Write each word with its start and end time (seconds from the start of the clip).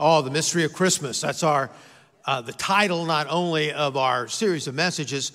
Oh, 0.00 0.22
the 0.22 0.30
mystery 0.30 0.64
of 0.64 0.72
Christmas. 0.72 1.20
That's 1.20 1.44
our 1.44 1.70
uh, 2.26 2.40
the 2.40 2.52
title 2.52 3.04
not 3.04 3.28
only 3.30 3.72
of 3.72 3.96
our 3.96 4.26
series 4.26 4.66
of 4.66 4.74
messages, 4.74 5.30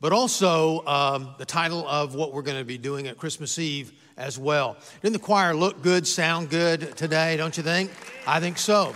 but 0.00 0.12
also 0.12 0.84
um, 0.86 1.34
the 1.38 1.46
title 1.46 1.88
of 1.88 2.14
what 2.14 2.34
we're 2.34 2.42
going 2.42 2.58
to 2.58 2.64
be 2.64 2.76
doing 2.76 3.06
at 3.06 3.16
Christmas 3.16 3.58
Eve 3.58 3.92
as 4.18 4.38
well. 4.38 4.76
Didn't 5.00 5.14
the 5.14 5.20
choir 5.20 5.54
look 5.54 5.80
good, 5.82 6.06
sound 6.06 6.50
good 6.50 6.96
today? 6.96 7.38
Don't 7.38 7.56
you 7.56 7.62
think? 7.62 7.90
I 8.26 8.40
think 8.40 8.58
so. 8.58 8.94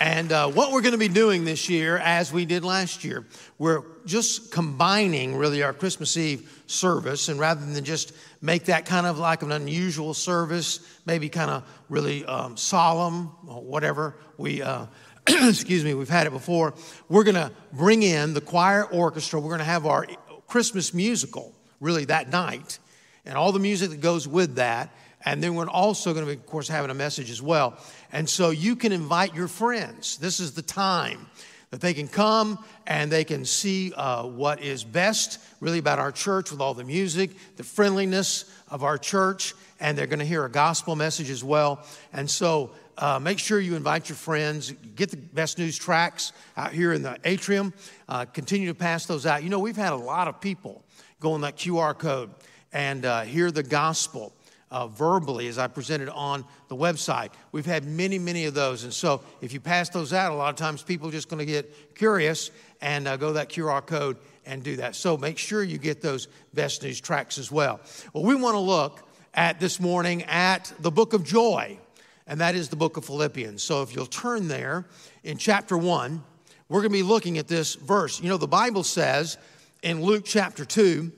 And 0.00 0.30
uh, 0.30 0.48
what 0.48 0.70
we're 0.70 0.80
going 0.80 0.92
to 0.92 0.98
be 0.98 1.08
doing 1.08 1.44
this 1.44 1.68
year, 1.68 1.98
as 1.98 2.32
we 2.32 2.44
did 2.44 2.64
last 2.64 3.02
year, 3.02 3.26
we're 3.58 3.82
just 4.06 4.52
combining 4.52 5.34
really 5.34 5.64
our 5.64 5.72
Christmas 5.72 6.16
Eve 6.16 6.62
service, 6.66 7.28
and 7.28 7.40
rather 7.40 7.66
than 7.66 7.84
just 7.84 8.12
make 8.40 8.66
that 8.66 8.86
kind 8.86 9.08
of 9.08 9.18
like 9.18 9.42
an 9.42 9.50
unusual 9.50 10.14
service, 10.14 10.78
maybe 11.04 11.28
kind 11.28 11.50
of 11.50 11.64
really 11.88 12.24
um, 12.26 12.56
solemn 12.56 13.32
or 13.48 13.60
whatever, 13.60 14.14
we, 14.36 14.62
uh, 14.62 14.86
excuse 15.28 15.82
me, 15.82 15.94
we've 15.94 16.08
had 16.08 16.28
it 16.28 16.32
before. 16.32 16.74
We're 17.08 17.24
going 17.24 17.34
to 17.34 17.50
bring 17.72 18.04
in 18.04 18.34
the 18.34 18.40
choir 18.40 18.84
orchestra. 18.84 19.40
We're 19.40 19.48
going 19.48 19.58
to 19.58 19.64
have 19.64 19.84
our 19.84 20.06
Christmas 20.46 20.94
musical 20.94 21.52
really 21.80 22.04
that 22.04 22.30
night, 22.30 22.78
and 23.26 23.36
all 23.36 23.50
the 23.50 23.58
music 23.58 23.90
that 23.90 24.00
goes 24.00 24.28
with 24.28 24.56
that. 24.56 24.94
And 25.24 25.42
then 25.42 25.56
we're 25.56 25.68
also 25.68 26.12
going 26.14 26.24
to 26.24 26.32
be, 26.32 26.38
of 26.38 26.46
course, 26.46 26.68
having 26.68 26.90
a 26.90 26.94
message 26.94 27.30
as 27.30 27.42
well. 27.42 27.76
And 28.12 28.28
so 28.28 28.50
you 28.50 28.76
can 28.76 28.92
invite 28.92 29.34
your 29.34 29.48
friends. 29.48 30.16
This 30.18 30.40
is 30.40 30.52
the 30.52 30.62
time 30.62 31.26
that 31.70 31.80
they 31.80 31.92
can 31.92 32.08
come 32.08 32.64
and 32.86 33.12
they 33.12 33.24
can 33.24 33.44
see 33.44 33.92
uh, 33.92 34.24
what 34.24 34.62
is 34.62 34.84
best 34.84 35.38
really 35.60 35.78
about 35.78 35.98
our 35.98 36.12
church 36.12 36.50
with 36.50 36.60
all 36.60 36.74
the 36.74 36.84
music, 36.84 37.30
the 37.56 37.64
friendliness 37.64 38.44
of 38.68 38.82
our 38.82 38.96
church, 38.96 39.54
and 39.80 39.96
they're 39.96 40.06
going 40.06 40.18
to 40.18 40.24
hear 40.24 40.44
a 40.44 40.50
gospel 40.50 40.96
message 40.96 41.30
as 41.30 41.44
well. 41.44 41.84
And 42.12 42.28
so 42.28 42.70
uh, 42.96 43.18
make 43.18 43.38
sure 43.38 43.60
you 43.60 43.76
invite 43.76 44.08
your 44.08 44.16
friends, 44.16 44.72
get 44.96 45.10
the 45.10 45.16
best 45.16 45.58
news 45.58 45.76
tracts 45.76 46.32
out 46.56 46.72
here 46.72 46.92
in 46.92 47.02
the 47.02 47.18
atrium, 47.24 47.72
uh, 48.08 48.24
continue 48.24 48.68
to 48.68 48.74
pass 48.74 49.06
those 49.06 49.26
out. 49.26 49.42
You 49.42 49.50
know, 49.50 49.58
we've 49.58 49.76
had 49.76 49.92
a 49.92 49.96
lot 49.96 50.26
of 50.26 50.40
people 50.40 50.82
go 51.20 51.32
on 51.32 51.42
that 51.42 51.56
QR 51.56 51.96
code 51.96 52.30
and 52.72 53.04
uh, 53.04 53.22
hear 53.22 53.50
the 53.50 53.62
gospel 53.62 54.32
uh, 54.70 54.86
verbally 54.88 55.48
as 55.48 55.58
I 55.58 55.66
presented 55.66 56.08
on 56.08 56.44
the 56.68 56.76
website. 56.76 57.30
We've 57.52 57.66
had 57.66 57.84
many, 57.84 58.18
many 58.18 58.44
of 58.44 58.54
those. 58.54 58.84
And 58.84 58.92
so 58.92 59.22
if 59.40 59.52
you 59.52 59.60
pass 59.60 59.88
those 59.88 60.12
out, 60.12 60.32
a 60.32 60.34
lot 60.34 60.50
of 60.50 60.56
times 60.56 60.82
people 60.82 61.08
are 61.08 61.12
just 61.12 61.28
going 61.28 61.38
to 61.38 61.50
get 61.50 61.94
curious 61.94 62.50
and 62.80 63.08
uh, 63.08 63.16
go 63.16 63.32
that 63.32 63.48
QR 63.48 63.84
code 63.84 64.16
and 64.46 64.62
do 64.62 64.76
that. 64.76 64.94
So 64.94 65.16
make 65.16 65.38
sure 65.38 65.62
you 65.62 65.78
get 65.78 66.00
those 66.00 66.28
best 66.54 66.82
news 66.82 67.00
tracts 67.00 67.38
as 67.38 67.50
well. 67.50 67.80
Well, 68.12 68.24
we 68.24 68.34
want 68.34 68.54
to 68.54 68.60
look 68.60 69.02
at 69.34 69.60
this 69.60 69.78
morning 69.78 70.24
at 70.24 70.72
the 70.80 70.90
book 70.90 71.12
of 71.12 71.24
joy, 71.24 71.78
and 72.26 72.40
that 72.40 72.54
is 72.54 72.68
the 72.68 72.76
book 72.76 72.96
of 72.96 73.04
Philippians. 73.04 73.62
So 73.62 73.82
if 73.82 73.94
you'll 73.94 74.06
turn 74.06 74.48
there 74.48 74.86
in 75.22 75.38
chapter 75.38 75.76
1, 75.76 76.22
we're 76.68 76.80
going 76.80 76.92
to 76.92 76.98
be 76.98 77.02
looking 77.02 77.38
at 77.38 77.48
this 77.48 77.74
verse. 77.74 78.20
You 78.20 78.28
know, 78.28 78.36
the 78.36 78.46
Bible 78.48 78.84
says 78.84 79.38
in 79.82 80.02
Luke 80.02 80.24
chapter 80.24 80.64
2, 80.64 81.12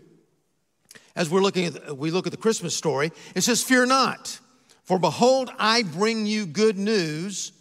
as 1.17 1.29
we're 1.31 1.43
looking 1.43 1.67
at, 1.67 1.97
we 1.97 2.11
look 2.11 2.27
at 2.27 2.33
the 2.33 2.39
Christmas 2.39 2.77
story, 2.77 3.13
it 3.35 3.43
says, 3.43 3.63
Fear 3.63 3.87
not, 3.87 4.39
for 4.85 4.99
behold, 4.99 5.51
I 5.59 5.83
bring 5.83 6.27
you 6.27 6.47
good 6.47 6.79
news 6.79 7.53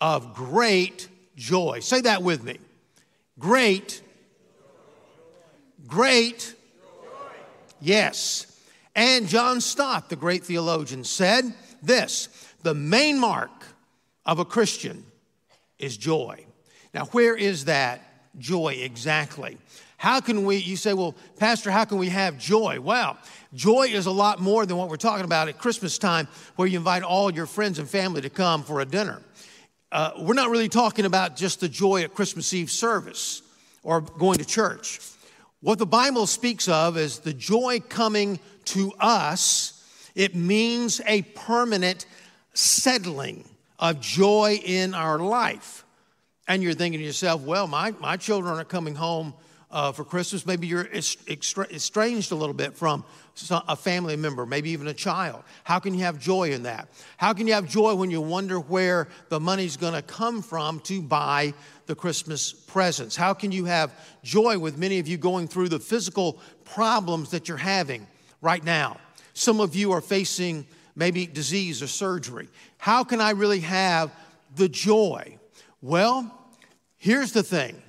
of 0.00 0.34
great 0.34 1.08
joy. 1.36 1.80
Say 1.80 2.02
that 2.02 2.22
with 2.22 2.42
me. 2.42 2.58
Great, 3.38 4.02
great, 5.86 6.54
yes. 7.80 8.46
And 8.94 9.26
John 9.28 9.60
Stott, 9.60 10.08
the 10.08 10.16
great 10.16 10.44
theologian, 10.44 11.04
said 11.04 11.52
this 11.82 12.28
the 12.62 12.74
main 12.74 13.18
mark 13.18 13.50
of 14.24 14.38
a 14.38 14.44
Christian 14.44 15.04
is 15.78 15.96
joy. 15.96 16.44
Now, 16.92 17.06
where 17.06 17.36
is 17.36 17.66
that 17.66 18.00
joy 18.38 18.74
exactly? 18.80 19.58
How 20.04 20.20
can 20.20 20.44
we, 20.44 20.56
you 20.56 20.76
say, 20.76 20.92
well, 20.92 21.14
Pastor, 21.38 21.70
how 21.70 21.86
can 21.86 21.96
we 21.96 22.10
have 22.10 22.38
joy? 22.38 22.78
Well, 22.78 23.16
joy 23.54 23.84
is 23.84 24.04
a 24.04 24.10
lot 24.10 24.38
more 24.38 24.66
than 24.66 24.76
what 24.76 24.90
we're 24.90 24.96
talking 24.96 25.24
about 25.24 25.48
at 25.48 25.56
Christmas 25.56 25.96
time, 25.96 26.28
where 26.56 26.68
you 26.68 26.76
invite 26.76 27.02
all 27.02 27.32
your 27.32 27.46
friends 27.46 27.78
and 27.78 27.88
family 27.88 28.20
to 28.20 28.28
come 28.28 28.64
for 28.64 28.82
a 28.82 28.84
dinner. 28.84 29.22
Uh, 29.90 30.10
we're 30.18 30.34
not 30.34 30.50
really 30.50 30.68
talking 30.68 31.06
about 31.06 31.36
just 31.36 31.60
the 31.60 31.70
joy 31.70 32.02
at 32.02 32.12
Christmas 32.12 32.52
Eve 32.52 32.70
service 32.70 33.40
or 33.82 34.02
going 34.02 34.36
to 34.36 34.44
church. 34.44 35.00
What 35.62 35.78
the 35.78 35.86
Bible 35.86 36.26
speaks 36.26 36.68
of 36.68 36.98
is 36.98 37.20
the 37.20 37.32
joy 37.32 37.80
coming 37.80 38.38
to 38.66 38.92
us, 39.00 39.82
it 40.14 40.34
means 40.34 41.00
a 41.06 41.22
permanent 41.22 42.04
settling 42.52 43.48
of 43.78 44.02
joy 44.02 44.60
in 44.62 44.92
our 44.92 45.18
life. 45.18 45.82
And 46.46 46.62
you're 46.62 46.74
thinking 46.74 47.00
to 47.00 47.06
yourself, 47.06 47.40
well, 47.40 47.66
my, 47.66 47.92
my 48.00 48.18
children 48.18 48.58
are 48.58 48.64
coming 48.64 48.96
home 48.96 49.32
uh, 49.74 49.90
for 49.90 50.04
Christmas. 50.04 50.46
Maybe 50.46 50.68
you're 50.68 50.86
estranged 50.86 52.30
a 52.30 52.34
little 52.36 52.54
bit 52.54 52.76
from 52.76 53.04
a 53.50 53.74
family 53.74 54.14
member, 54.16 54.46
maybe 54.46 54.70
even 54.70 54.86
a 54.86 54.94
child. 54.94 55.42
How 55.64 55.80
can 55.80 55.94
you 55.94 56.04
have 56.04 56.18
joy 56.20 56.52
in 56.52 56.62
that? 56.62 56.88
How 57.16 57.32
can 57.34 57.48
you 57.48 57.54
have 57.54 57.68
joy 57.68 57.94
when 57.96 58.08
you 58.10 58.20
wonder 58.20 58.60
where 58.60 59.08
the 59.30 59.40
money's 59.40 59.76
going 59.76 59.94
to 59.94 60.02
come 60.02 60.42
from 60.42 60.78
to 60.80 61.02
buy 61.02 61.52
the 61.86 61.96
Christmas 61.96 62.52
presents? 62.52 63.16
How 63.16 63.34
can 63.34 63.50
you 63.50 63.64
have 63.64 63.92
joy 64.22 64.58
with 64.58 64.78
many 64.78 65.00
of 65.00 65.08
you 65.08 65.16
going 65.16 65.48
through 65.48 65.68
the 65.68 65.80
physical 65.80 66.38
problems 66.64 67.30
that 67.32 67.48
you're 67.48 67.56
having 67.56 68.06
right 68.40 68.62
now? 68.62 68.98
Some 69.32 69.58
of 69.58 69.74
you 69.74 69.90
are 69.90 70.00
facing 70.00 70.68
maybe 70.94 71.26
disease 71.26 71.82
or 71.82 71.88
surgery. 71.88 72.48
How 72.78 73.02
can 73.02 73.20
I 73.20 73.30
really 73.30 73.60
have 73.60 74.12
the 74.54 74.68
joy? 74.68 75.36
Well, 75.82 76.32
here's 76.96 77.32
the 77.32 77.42
thing 77.42 77.82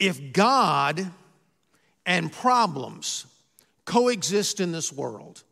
if 0.00 0.32
God 0.32 1.06
and 2.06 2.32
problems 2.32 3.26
coexist 3.84 4.58
in 4.58 4.72
this 4.72 4.92
world, 4.92 5.42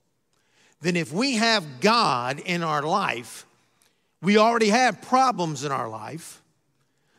then 0.81 0.97
if 0.97 1.13
we 1.13 1.37
have 1.37 1.81
God 1.81 2.41
in 2.41 2.63
our 2.63 2.83
life, 2.83 3.45
we 4.23 4.39
already 4.39 4.71
have 4.71 5.03
problems 5.03 5.65
in 5.65 5.71
our 5.71 5.89
life, 5.89 6.43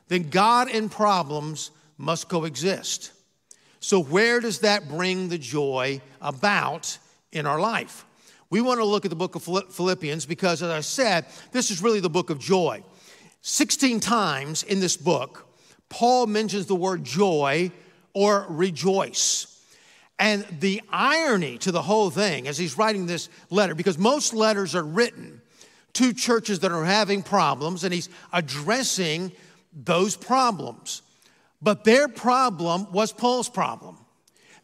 then 0.07 0.29
God 0.29 0.69
and 0.69 0.91
problems 0.91 1.71
must 1.97 2.27
coexist. 2.29 3.11
So, 3.79 4.01
where 4.01 4.39
does 4.39 4.59
that 4.59 4.89
bring 4.89 5.29
the 5.29 5.37
joy 5.37 6.01
about 6.19 6.97
in 7.31 7.45
our 7.45 7.59
life? 7.59 8.05
We 8.49 8.61
want 8.61 8.79
to 8.79 8.85
look 8.85 9.05
at 9.05 9.09
the 9.09 9.15
book 9.15 9.35
of 9.35 9.43
Philippians 9.43 10.25
because, 10.25 10.63
as 10.63 10.71
I 10.71 10.79
said, 10.79 11.25
this 11.51 11.69
is 11.69 11.81
really 11.81 11.99
the 11.99 12.09
book 12.09 12.29
of 12.29 12.39
joy. 12.39 12.83
16 13.41 13.99
times 13.99 14.63
in 14.63 14.79
this 14.79 14.97
book, 14.97 15.48
Paul 15.89 16.27
mentions 16.27 16.67
the 16.67 16.75
word 16.75 17.03
joy 17.03 17.71
or 18.13 18.45
rejoice. 18.49 19.45
And 20.17 20.45
the 20.59 20.81
irony 20.91 21.57
to 21.59 21.71
the 21.71 21.81
whole 21.81 22.09
thing 22.09 22.47
as 22.47 22.57
he's 22.57 22.77
writing 22.77 23.05
this 23.05 23.29
letter, 23.49 23.73
because 23.73 23.97
most 23.97 24.33
letters 24.33 24.75
are 24.75 24.83
written 24.83 25.41
to 25.93 26.13
churches 26.13 26.59
that 26.59 26.71
are 26.71 26.85
having 26.85 27.23
problems, 27.23 27.83
and 27.83 27.93
he's 27.93 28.09
addressing 28.31 29.31
those 29.73 30.15
problems. 30.15 31.01
But 31.61 31.83
their 31.83 32.07
problem 32.07 32.91
was 32.91 33.11
Paul's 33.11 33.49
problem. 33.49 33.97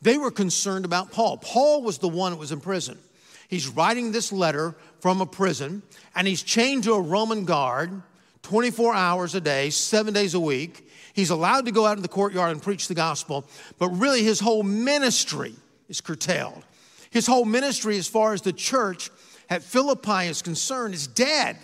They 0.02 0.18
were 0.18 0.31
concerned 0.31 0.86
about 0.86 1.12
Paul. 1.12 1.38
Paul 1.38 1.81
was 1.81 1.97
the 1.97 2.07
one 2.07 2.31
that 2.31 2.38
was 2.38 2.52
in 2.52 2.59
prison. 2.59 3.00
He's 3.47 3.68
writing 3.68 4.12
this 4.12 4.31
letter 4.31 4.75
from 5.00 5.22
a 5.22 5.25
prison, 5.25 5.84
and 6.16 6.28
he's 6.28 6.44
chained 6.44 6.84
to 6.84 6.94
a 6.94 7.02
Roman 7.02 7.46
guard 7.46 8.02
24 8.44 8.94
hours 8.94 9.36
a 9.36 9.42
day, 9.42 9.69
seven 9.72 10.13
days 10.13 10.36
a 10.36 10.40
week. 10.40 10.84
He's 11.15 11.29
allowed 11.29 11.65
to 11.65 11.71
go 11.71 11.85
out 11.85 11.95
in 11.95 12.01
the 12.01 12.09
courtyard 12.09 12.51
and 12.51 12.61
preach 12.61 12.89
the 12.89 12.93
gospel, 12.93 13.45
but 13.79 13.87
really 13.87 14.21
his 14.21 14.41
whole 14.41 14.63
ministry 14.63 15.55
is 15.87 16.01
curtailed. 16.01 16.61
His 17.09 17.25
whole 17.25 17.45
ministry, 17.45 17.97
as 17.97 18.05
far 18.05 18.33
as 18.33 18.41
the 18.41 18.51
church 18.51 19.09
at 19.49 19.63
Philippi 19.63 20.27
is 20.27 20.41
concerned, 20.41 20.94
is 20.94 21.07
dead. 21.07 21.57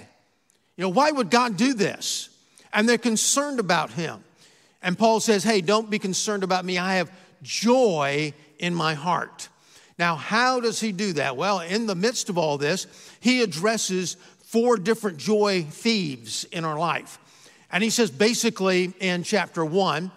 You 0.77 0.83
know, 0.83 0.89
why 0.89 1.11
would 1.11 1.29
God 1.29 1.57
do 1.57 1.73
this? 1.73 2.29
And 2.71 2.87
they're 2.87 2.97
concerned 2.97 3.59
about 3.59 3.91
him. 3.91 4.23
And 4.81 4.97
Paul 4.97 5.19
says, 5.19 5.43
Hey, 5.43 5.59
don't 5.59 5.89
be 5.89 5.99
concerned 5.99 6.43
about 6.43 6.63
me. 6.63 6.77
I 6.77 6.95
have 6.95 7.11
joy 7.43 8.33
in 8.57 8.73
my 8.73 8.93
heart. 8.93 9.49
Now, 9.99 10.15
how 10.15 10.61
does 10.61 10.79
he 10.79 10.93
do 10.93 11.11
that? 11.13 11.35
Well, 11.35 11.59
in 11.59 11.87
the 11.87 11.95
midst 11.95 12.29
of 12.29 12.37
all 12.37 12.57
this, 12.57 12.87
he 13.19 13.41
addresses 13.41 14.15
four 14.45 14.77
different 14.77 15.17
joy 15.17 15.63
thieves 15.69 16.45
in 16.45 16.63
our 16.63 16.79
life. 16.79 17.19
And 17.71 17.83
he 17.83 17.89
says 17.89 18.11
basically 18.11 18.93
in 18.99 19.23
chapter 19.23 19.63
one, 19.63 20.11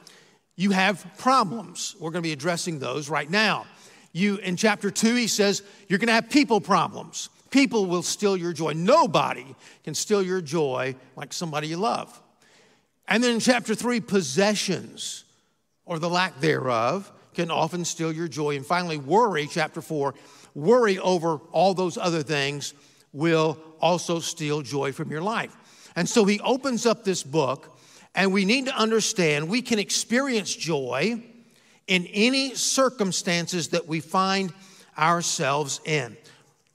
you 0.57 0.71
have 0.71 1.07
problems. 1.19 1.97
We're 1.99 2.11
going 2.11 2.23
to 2.23 2.29
be 2.29 2.33
addressing 2.33 2.79
those 2.79 3.09
right 3.09 3.29
now. 3.29 3.67
You 4.13 4.37
in 4.37 4.57
chapter 4.57 4.91
2 4.91 5.15
he 5.15 5.27
says 5.27 5.63
you're 5.89 5.99
going 5.99 6.09
to 6.09 6.15
have 6.15 6.31
people 6.31 6.61
problems. 6.61 7.29
People 7.51 7.87
will 7.87 8.03
steal 8.03 8.37
your 8.37 8.53
joy. 8.53 8.73
Nobody 8.73 9.47
can 9.85 9.95
steal 9.95 10.23
your 10.23 10.41
joy 10.41 10.97
like 11.17 11.33
somebody 11.33 11.69
you 11.69 11.77
love. 11.77 12.21
And 13.07 13.23
then 13.23 13.33
in 13.33 13.41
chapter 13.41 13.75
3 13.75 14.01
possessions 14.01 15.25
or 15.85 15.99
the 15.99 16.09
lack 16.09 16.41
thereof 16.41 17.11
can 17.35 17.51
often 17.51 17.85
steal 17.85 18.13
your 18.13 18.29
joy. 18.29 18.57
And 18.57 18.65
finally 18.65 18.97
worry 18.97 19.47
chapter 19.47 19.81
4 19.81 20.15
worry 20.55 20.99
over 20.99 21.41
all 21.51 21.75
those 21.75 21.99
other 21.99 22.23
things 22.23 22.75
will 23.13 23.59
also 23.81 24.21
steal 24.21 24.63
joy 24.63 24.93
from 24.93 25.11
your 25.11 25.23
life. 25.23 25.57
And 25.97 26.09
so 26.09 26.25
he 26.25 26.41
opens 26.41 26.87
up 26.87 27.05
this 27.05 27.23
book, 27.23 27.79
and 28.15 28.33
we 28.33 28.45
need 28.45 28.67
to 28.67 28.77
understand 28.77 29.49
we 29.49 29.63
can 29.63 29.79
experience 29.79 30.55
joy 30.55 31.23
in 31.87 32.07
any 32.07 32.55
circumstances 32.55 33.69
that 33.69 33.87
we 33.87 34.01
find 34.01 34.53
ourselves 34.99 35.81
in. 35.85 36.17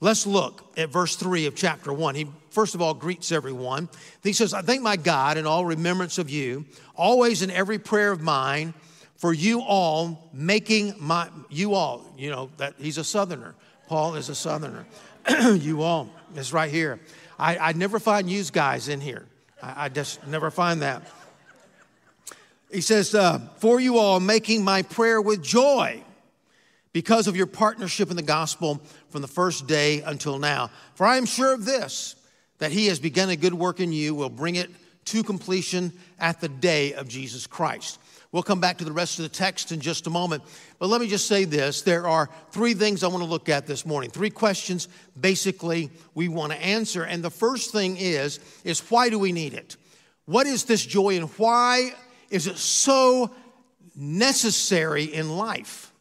Let's 0.01 0.25
look 0.25 0.63
at 0.77 0.89
verse 0.89 1.15
3 1.15 1.45
of 1.47 1.55
chapter 1.55 1.91
1. 1.91 2.15
He 2.15 2.27
first 2.51 2.75
of 2.75 2.81
all 2.81 2.93
greets 2.93 3.31
everyone. 3.31 3.89
He 4.23 4.33
says, 4.33 4.53
I 4.53 4.61
thank 4.61 4.81
my 4.81 4.95
God 4.95 5.37
in 5.37 5.45
all 5.45 5.65
remembrance 5.65 6.17
of 6.17 6.29
you, 6.29 6.65
always 6.95 7.41
in 7.41 7.51
every 7.51 7.79
prayer 7.79 8.11
of 8.11 8.21
mine, 8.21 8.73
for 9.17 9.33
you 9.33 9.61
all 9.61 10.29
making 10.33 10.95
my, 10.97 11.29
you 11.49 11.73
all, 11.73 12.05
you 12.17 12.29
know, 12.29 12.49
that 12.57 12.75
he's 12.77 12.97
a 12.97 13.03
southerner. 13.03 13.55
Paul 13.87 14.15
is 14.15 14.29
a 14.29 14.35
southerner. 14.35 14.85
you 15.55 15.81
all, 15.81 16.09
it's 16.35 16.53
right 16.53 16.71
here. 16.71 16.99
I, 17.39 17.57
I 17.57 17.73
never 17.73 17.99
find 17.99 18.29
you 18.29 18.43
guys 18.43 18.89
in 18.89 18.99
here. 18.99 19.25
I, 19.63 19.85
I 19.85 19.89
just 19.89 20.25
never 20.27 20.51
find 20.51 20.81
that. 20.81 21.03
He 22.71 22.81
says, 22.81 23.15
uh, 23.15 23.39
For 23.57 23.79
you 23.79 23.97
all 23.97 24.19
making 24.19 24.63
my 24.63 24.83
prayer 24.83 25.21
with 25.21 25.41
joy 25.41 26.03
because 26.91 27.27
of 27.27 27.35
your 27.35 27.47
partnership 27.47 28.09
in 28.09 28.15
the 28.15 28.21
gospel 28.21 28.81
from 29.09 29.21
the 29.21 29.27
first 29.27 29.67
day 29.67 30.01
until 30.01 30.37
now. 30.37 30.69
For 30.95 31.05
I 31.05 31.17
am 31.17 31.25
sure 31.25 31.53
of 31.53 31.65
this, 31.65 32.15
that 32.57 32.71
he 32.71 32.87
has 32.87 32.99
begun 32.99 33.29
a 33.29 33.35
good 33.35 33.53
work 33.53 33.79
in 33.79 33.91
you, 33.91 34.13
will 34.13 34.29
bring 34.29 34.55
it 34.55 34.69
to 35.05 35.23
completion 35.23 35.93
at 36.19 36.41
the 36.41 36.49
day 36.49 36.93
of 36.93 37.07
Jesus 37.07 37.47
Christ. 37.47 37.99
We'll 38.31 38.43
come 38.43 38.59
back 38.59 38.77
to 38.77 38.85
the 38.85 38.91
rest 38.91 39.17
of 39.17 39.23
the 39.23 39.29
text 39.29 39.71
in 39.71 39.79
just 39.79 40.05
a 40.05 40.11
moment. 40.11 40.43
But 40.77 40.89
let 40.89 41.01
me 41.01 41.07
just 41.07 41.27
say 41.27 41.45
this 41.45 41.81
there 41.81 42.07
are 42.07 42.29
three 42.51 42.75
things 42.75 43.03
I 43.03 43.07
want 43.07 43.23
to 43.23 43.29
look 43.29 43.49
at 43.49 43.65
this 43.65 43.85
morning. 43.85 44.11
Three 44.11 44.29
questions 44.29 44.87
basically 45.19 45.89
we 46.13 46.27
want 46.27 46.51
to 46.51 46.61
answer. 46.61 47.03
And 47.03 47.23
the 47.23 47.31
first 47.31 47.71
thing 47.71 47.97
is 47.97 48.39
is 48.63 48.79
why 48.91 49.09
do 49.09 49.17
we 49.17 49.31
need 49.31 49.53
it? 49.53 49.77
What 50.25 50.45
is 50.45 50.65
this 50.65 50.85
joy 50.85 51.17
and 51.17 51.27
why 51.37 51.91
is 52.29 52.45
it 52.45 52.57
so 52.57 53.31
necessary 53.95 55.05
in 55.05 55.35
life? 55.35 55.91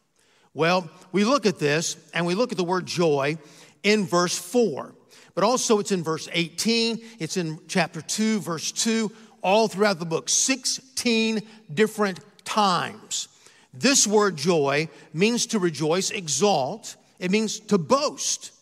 Well, 0.53 0.91
we 1.13 1.25
look 1.25 1.47
at 1.47 1.59
this 1.59 1.97
and 2.13 2.27
we 2.27 2.35
look 2.35 2.53
at 2.53 2.59
the 2.59 2.65
word 2.65 2.85
joy 2.85 3.39
in 3.83 4.05
verse 4.05 4.37
4, 4.37 4.95
but 5.35 5.45
also 5.45 5.79
it's 5.79 5.93
in 5.93 6.03
verse 6.03 6.29
18, 6.33 7.01
it's 7.19 7.37
in 7.37 7.59
chapter 7.69 8.03
2, 8.03 8.41
verse 8.41 8.73
2, 8.73 9.11
all 9.49 9.67
throughout 9.67 9.99
the 9.99 10.05
book, 10.05 10.29
16 10.29 11.41
different 11.73 12.21
times. 12.45 13.29
This 13.73 14.07
word 14.07 14.37
joy 14.37 14.89
means 15.15 15.47
to 15.47 15.59
rejoice, 15.59 16.11
exalt, 16.11 16.97
it 17.19 17.31
means 17.31 17.59
to 17.61 17.79
boast. 17.79 18.53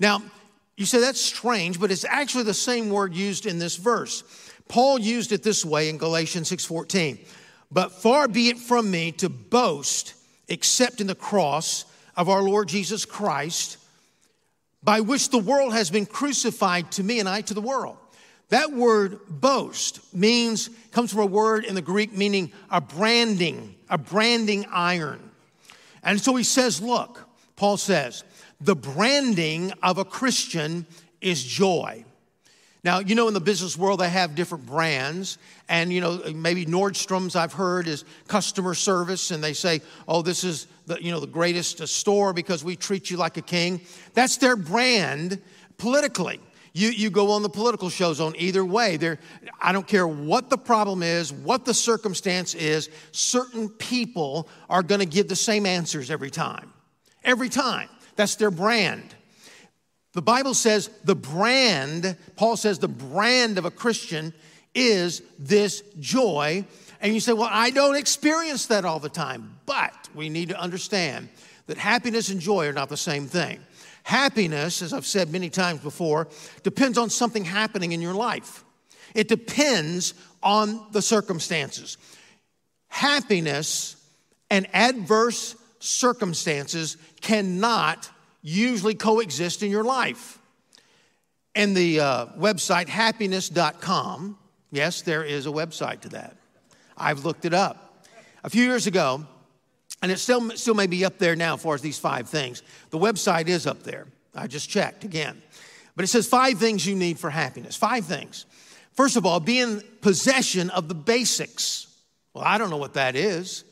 Now, 0.00 0.22
you 0.76 0.84
say 0.84 0.98
that's 0.98 1.20
strange, 1.20 1.78
but 1.78 1.92
it's 1.92 2.04
actually 2.04 2.44
the 2.44 2.54
same 2.54 2.90
word 2.90 3.14
used 3.14 3.46
in 3.46 3.58
this 3.58 3.76
verse. 3.76 4.24
Paul 4.66 4.98
used 4.98 5.30
it 5.30 5.42
this 5.42 5.64
way 5.64 5.88
in 5.88 5.96
Galatians 5.96 6.48
6:14. 6.48 7.18
But 7.70 7.92
far 8.02 8.26
be 8.26 8.48
it 8.48 8.58
from 8.58 8.90
me 8.90 9.12
to 9.12 9.28
boast 9.28 10.14
except 10.48 11.00
in 11.00 11.06
the 11.06 11.14
cross 11.14 11.84
of 12.16 12.28
our 12.28 12.42
Lord 12.42 12.68
Jesus 12.68 13.04
Christ, 13.04 13.76
by 14.82 15.00
which 15.00 15.28
the 15.28 15.38
world 15.38 15.72
has 15.72 15.88
been 15.90 16.06
crucified 16.06 16.90
to 16.92 17.04
me 17.04 17.20
and 17.20 17.28
I 17.28 17.42
to 17.42 17.54
the 17.54 17.60
world. 17.60 17.96
That 18.50 18.72
word 18.72 19.20
boast 19.28 20.14
means, 20.14 20.70
comes 20.92 21.12
from 21.12 21.20
a 21.20 21.26
word 21.26 21.64
in 21.64 21.74
the 21.74 21.82
Greek 21.82 22.12
meaning 22.12 22.52
a 22.70 22.80
branding, 22.80 23.74
a 23.88 23.96
branding 23.96 24.66
iron. 24.70 25.30
And 26.02 26.20
so 26.20 26.34
he 26.36 26.44
says, 26.44 26.80
look, 26.80 27.28
Paul 27.56 27.76
says, 27.76 28.24
the 28.60 28.76
branding 28.76 29.72
of 29.82 29.98
a 29.98 30.04
Christian 30.04 30.86
is 31.20 31.42
joy. 31.42 32.04
Now, 32.82 33.00
you 33.00 33.14
know, 33.14 33.28
in 33.28 33.34
the 33.34 33.40
business 33.40 33.76
world, 33.76 34.00
they 34.00 34.08
have 34.08 34.34
different 34.34 34.66
brands. 34.66 35.36
And, 35.68 35.92
you 35.92 36.00
know, 36.00 36.22
maybe 36.34 36.64
Nordstrom's, 36.64 37.36
I've 37.36 37.52
heard, 37.52 37.86
is 37.86 38.04
customer 38.26 38.74
service. 38.74 39.30
And 39.30 39.44
they 39.44 39.52
say, 39.52 39.82
oh, 40.08 40.22
this 40.22 40.44
is 40.44 40.66
the, 40.86 41.02
you 41.02 41.12
know, 41.12 41.20
the 41.20 41.26
greatest 41.26 41.86
store 41.86 42.32
because 42.32 42.64
we 42.64 42.76
treat 42.76 43.10
you 43.10 43.18
like 43.18 43.36
a 43.36 43.42
king. 43.42 43.82
That's 44.14 44.38
their 44.38 44.56
brand 44.56 45.40
politically. 45.76 46.40
You, 46.72 46.90
you 46.90 47.10
go 47.10 47.32
on 47.32 47.42
the 47.42 47.48
political 47.48 47.88
shows 47.88 48.20
on 48.20 48.34
either 48.36 48.64
way. 48.64 48.96
There, 48.96 49.18
I 49.60 49.72
don't 49.72 49.86
care 49.86 50.06
what 50.06 50.50
the 50.50 50.58
problem 50.58 51.02
is, 51.02 51.32
what 51.32 51.64
the 51.64 51.74
circumstance 51.74 52.54
is, 52.54 52.90
certain 53.12 53.68
people 53.68 54.48
are 54.68 54.82
going 54.82 55.00
to 55.00 55.06
give 55.06 55.28
the 55.28 55.36
same 55.36 55.66
answers 55.66 56.10
every 56.10 56.30
time. 56.30 56.72
Every 57.24 57.48
time. 57.48 57.88
That's 58.16 58.36
their 58.36 58.50
brand. 58.50 59.14
The 60.12 60.22
Bible 60.22 60.54
says 60.54 60.90
the 61.04 61.14
brand, 61.14 62.16
Paul 62.36 62.56
says 62.56 62.78
the 62.78 62.88
brand 62.88 63.58
of 63.58 63.64
a 63.64 63.70
Christian 63.70 64.32
is 64.74 65.22
this 65.38 65.82
joy. 65.98 66.64
And 67.00 67.14
you 67.14 67.20
say, 67.20 67.32
well, 67.32 67.48
I 67.50 67.70
don't 67.70 67.96
experience 67.96 68.66
that 68.66 68.84
all 68.84 69.00
the 69.00 69.08
time. 69.08 69.58
But 69.66 70.08
we 70.14 70.28
need 70.28 70.50
to 70.50 70.60
understand 70.60 71.28
that 71.66 71.78
happiness 71.78 72.28
and 72.28 72.40
joy 72.40 72.66
are 72.66 72.72
not 72.72 72.88
the 72.88 72.96
same 72.96 73.26
thing. 73.26 73.60
Happiness, 74.10 74.82
as 74.82 74.92
I've 74.92 75.06
said 75.06 75.30
many 75.30 75.48
times 75.50 75.78
before, 75.82 76.26
depends 76.64 76.98
on 76.98 77.10
something 77.10 77.44
happening 77.44 77.92
in 77.92 78.00
your 78.00 78.12
life. 78.12 78.64
It 79.14 79.28
depends 79.28 80.14
on 80.42 80.84
the 80.90 81.00
circumstances. 81.00 81.96
Happiness 82.88 83.94
and 84.50 84.66
adverse 84.72 85.54
circumstances 85.78 86.96
cannot 87.20 88.10
usually 88.42 88.96
coexist 88.96 89.62
in 89.62 89.70
your 89.70 89.84
life. 89.84 90.40
And 91.54 91.76
the 91.76 92.00
uh, 92.00 92.26
website 92.36 92.88
happiness.com, 92.88 94.36
yes, 94.72 95.02
there 95.02 95.22
is 95.22 95.46
a 95.46 95.50
website 95.50 96.00
to 96.00 96.08
that. 96.08 96.36
I've 96.96 97.24
looked 97.24 97.44
it 97.44 97.54
up. 97.54 98.04
A 98.42 98.50
few 98.50 98.64
years 98.64 98.88
ago, 98.88 99.24
and 100.02 100.10
it 100.10 100.18
still, 100.18 100.50
still 100.50 100.74
may 100.74 100.86
be 100.86 101.04
up 101.04 101.18
there 101.18 101.36
now 101.36 101.54
as 101.54 101.62
far 101.62 101.74
as 101.74 101.82
these 101.82 101.98
five 101.98 102.28
things. 102.28 102.62
The 102.90 102.98
website 102.98 103.48
is 103.48 103.66
up 103.66 103.82
there. 103.82 104.06
I 104.34 104.46
just 104.46 104.70
checked 104.70 105.04
again. 105.04 105.42
But 105.94 106.04
it 106.04 106.08
says 106.08 106.26
five 106.26 106.58
things 106.58 106.86
you 106.86 106.94
need 106.94 107.18
for 107.18 107.28
happiness. 107.28 107.76
Five 107.76 108.06
things. 108.06 108.46
First 108.92 109.16
of 109.16 109.26
all, 109.26 109.40
be 109.40 109.60
in 109.60 109.82
possession 110.00 110.70
of 110.70 110.88
the 110.88 110.94
basics. 110.94 111.86
Well, 112.32 112.44
I 112.44 112.58
don't 112.58 112.70
know 112.70 112.76
what 112.76 112.94
that 112.94 113.16
is. 113.16 113.64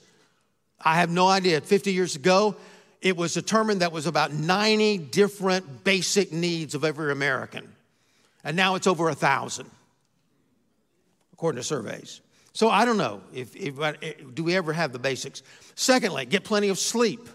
I 0.80 0.96
have 0.96 1.10
no 1.10 1.28
idea. 1.28 1.60
50 1.60 1.92
years 1.92 2.16
ago, 2.16 2.56
it 3.00 3.16
was 3.16 3.34
determined 3.34 3.80
that 3.80 3.92
was 3.92 4.06
about 4.06 4.32
90 4.32 4.98
different 4.98 5.84
basic 5.84 6.32
needs 6.32 6.74
of 6.74 6.84
every 6.84 7.12
American. 7.12 7.72
And 8.44 8.56
now 8.56 8.74
it's 8.74 8.86
over 8.86 9.08
a 9.08 9.14
thousand, 9.14 9.70
according 11.32 11.60
to 11.60 11.64
surveys. 11.64 12.20
So 12.52 12.68
I 12.68 12.84
don't 12.84 12.96
know 12.96 13.20
if, 13.32 13.54
if, 13.54 13.78
uh, 13.78 13.92
do 14.34 14.42
we 14.42 14.56
ever 14.56 14.72
have 14.72 14.92
the 14.92 14.98
basics. 14.98 15.42
Secondly, 15.78 16.26
get 16.26 16.42
plenty 16.42 16.70
of 16.70 16.78
sleep. 16.78 17.28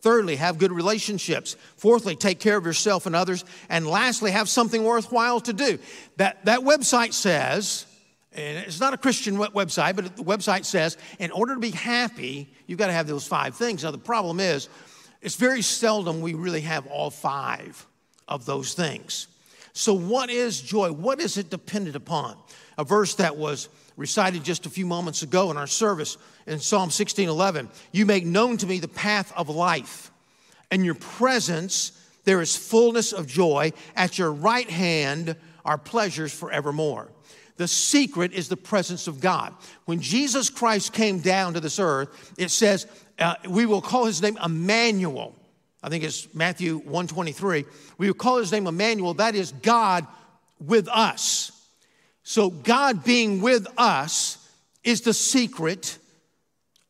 Thirdly, 0.00 0.34
have 0.34 0.58
good 0.58 0.72
relationships. 0.72 1.54
Fourthly, 1.76 2.16
take 2.16 2.40
care 2.40 2.56
of 2.56 2.66
yourself 2.66 3.06
and 3.06 3.14
others. 3.14 3.44
And 3.68 3.86
lastly, 3.86 4.32
have 4.32 4.48
something 4.48 4.82
worthwhile 4.82 5.38
to 5.42 5.52
do. 5.52 5.78
That, 6.16 6.44
that 6.46 6.58
website 6.58 7.12
says, 7.12 7.86
and 8.32 8.58
it's 8.58 8.80
not 8.80 8.94
a 8.94 8.96
Christian 8.96 9.36
website, 9.36 9.94
but 9.94 10.16
the 10.16 10.24
website 10.24 10.64
says, 10.64 10.96
in 11.20 11.30
order 11.30 11.54
to 11.54 11.60
be 11.60 11.70
happy, 11.70 12.52
you've 12.66 12.80
got 12.80 12.88
to 12.88 12.92
have 12.92 13.06
those 13.06 13.28
five 13.28 13.54
things. 13.54 13.84
Now, 13.84 13.92
the 13.92 13.98
problem 13.98 14.40
is, 14.40 14.68
it's 15.22 15.36
very 15.36 15.62
seldom 15.62 16.20
we 16.20 16.34
really 16.34 16.62
have 16.62 16.84
all 16.88 17.10
five 17.10 17.86
of 18.26 18.44
those 18.44 18.74
things. 18.74 19.28
So, 19.72 19.94
what 19.94 20.30
is 20.30 20.60
joy? 20.60 20.90
What 20.90 21.20
is 21.20 21.38
it 21.38 21.48
dependent 21.48 21.94
upon? 21.94 22.36
A 22.76 22.82
verse 22.82 23.14
that 23.14 23.36
was 23.36 23.68
recited 23.98 24.44
just 24.44 24.64
a 24.64 24.70
few 24.70 24.86
moments 24.86 25.22
ago 25.22 25.50
in 25.50 25.56
our 25.58 25.66
service 25.66 26.16
in 26.46 26.60
Psalm 26.60 26.88
16:11. 26.90 27.68
You 27.92 28.06
make 28.06 28.24
known 28.24 28.56
to 28.58 28.66
me 28.66 28.78
the 28.78 28.88
path 28.88 29.32
of 29.36 29.50
life. 29.50 30.10
In 30.70 30.84
your 30.84 30.94
presence, 30.94 31.92
there 32.24 32.40
is 32.40 32.56
fullness 32.56 33.12
of 33.12 33.26
joy. 33.26 33.72
At 33.96 34.16
your 34.16 34.32
right 34.32 34.70
hand 34.70 35.36
are 35.64 35.76
pleasures 35.76 36.32
forevermore. 36.32 37.10
The 37.56 37.66
secret 37.66 38.32
is 38.32 38.48
the 38.48 38.56
presence 38.56 39.08
of 39.08 39.20
God. 39.20 39.52
When 39.84 40.00
Jesus 40.00 40.48
Christ 40.48 40.92
came 40.92 41.18
down 41.18 41.54
to 41.54 41.60
this 41.60 41.80
earth, 41.80 42.32
it 42.38 42.52
says, 42.52 42.86
uh, 43.18 43.34
we 43.48 43.66
will 43.66 43.82
call 43.82 44.04
his 44.04 44.22
name 44.22 44.38
Emmanuel. 44.42 45.34
I 45.82 45.88
think 45.88 46.04
it's 46.04 46.32
Matthew 46.34 46.76
123. 46.78 47.64
We 47.98 48.06
will 48.06 48.14
call 48.14 48.38
his 48.38 48.52
name 48.52 48.68
Emmanuel. 48.68 49.14
That 49.14 49.34
is 49.34 49.50
God 49.50 50.06
with 50.60 50.86
us. 50.88 51.57
So, 52.28 52.50
God 52.50 53.04
being 53.04 53.40
with 53.40 53.66
us 53.78 54.36
is 54.84 55.00
the 55.00 55.14
secret, 55.14 55.96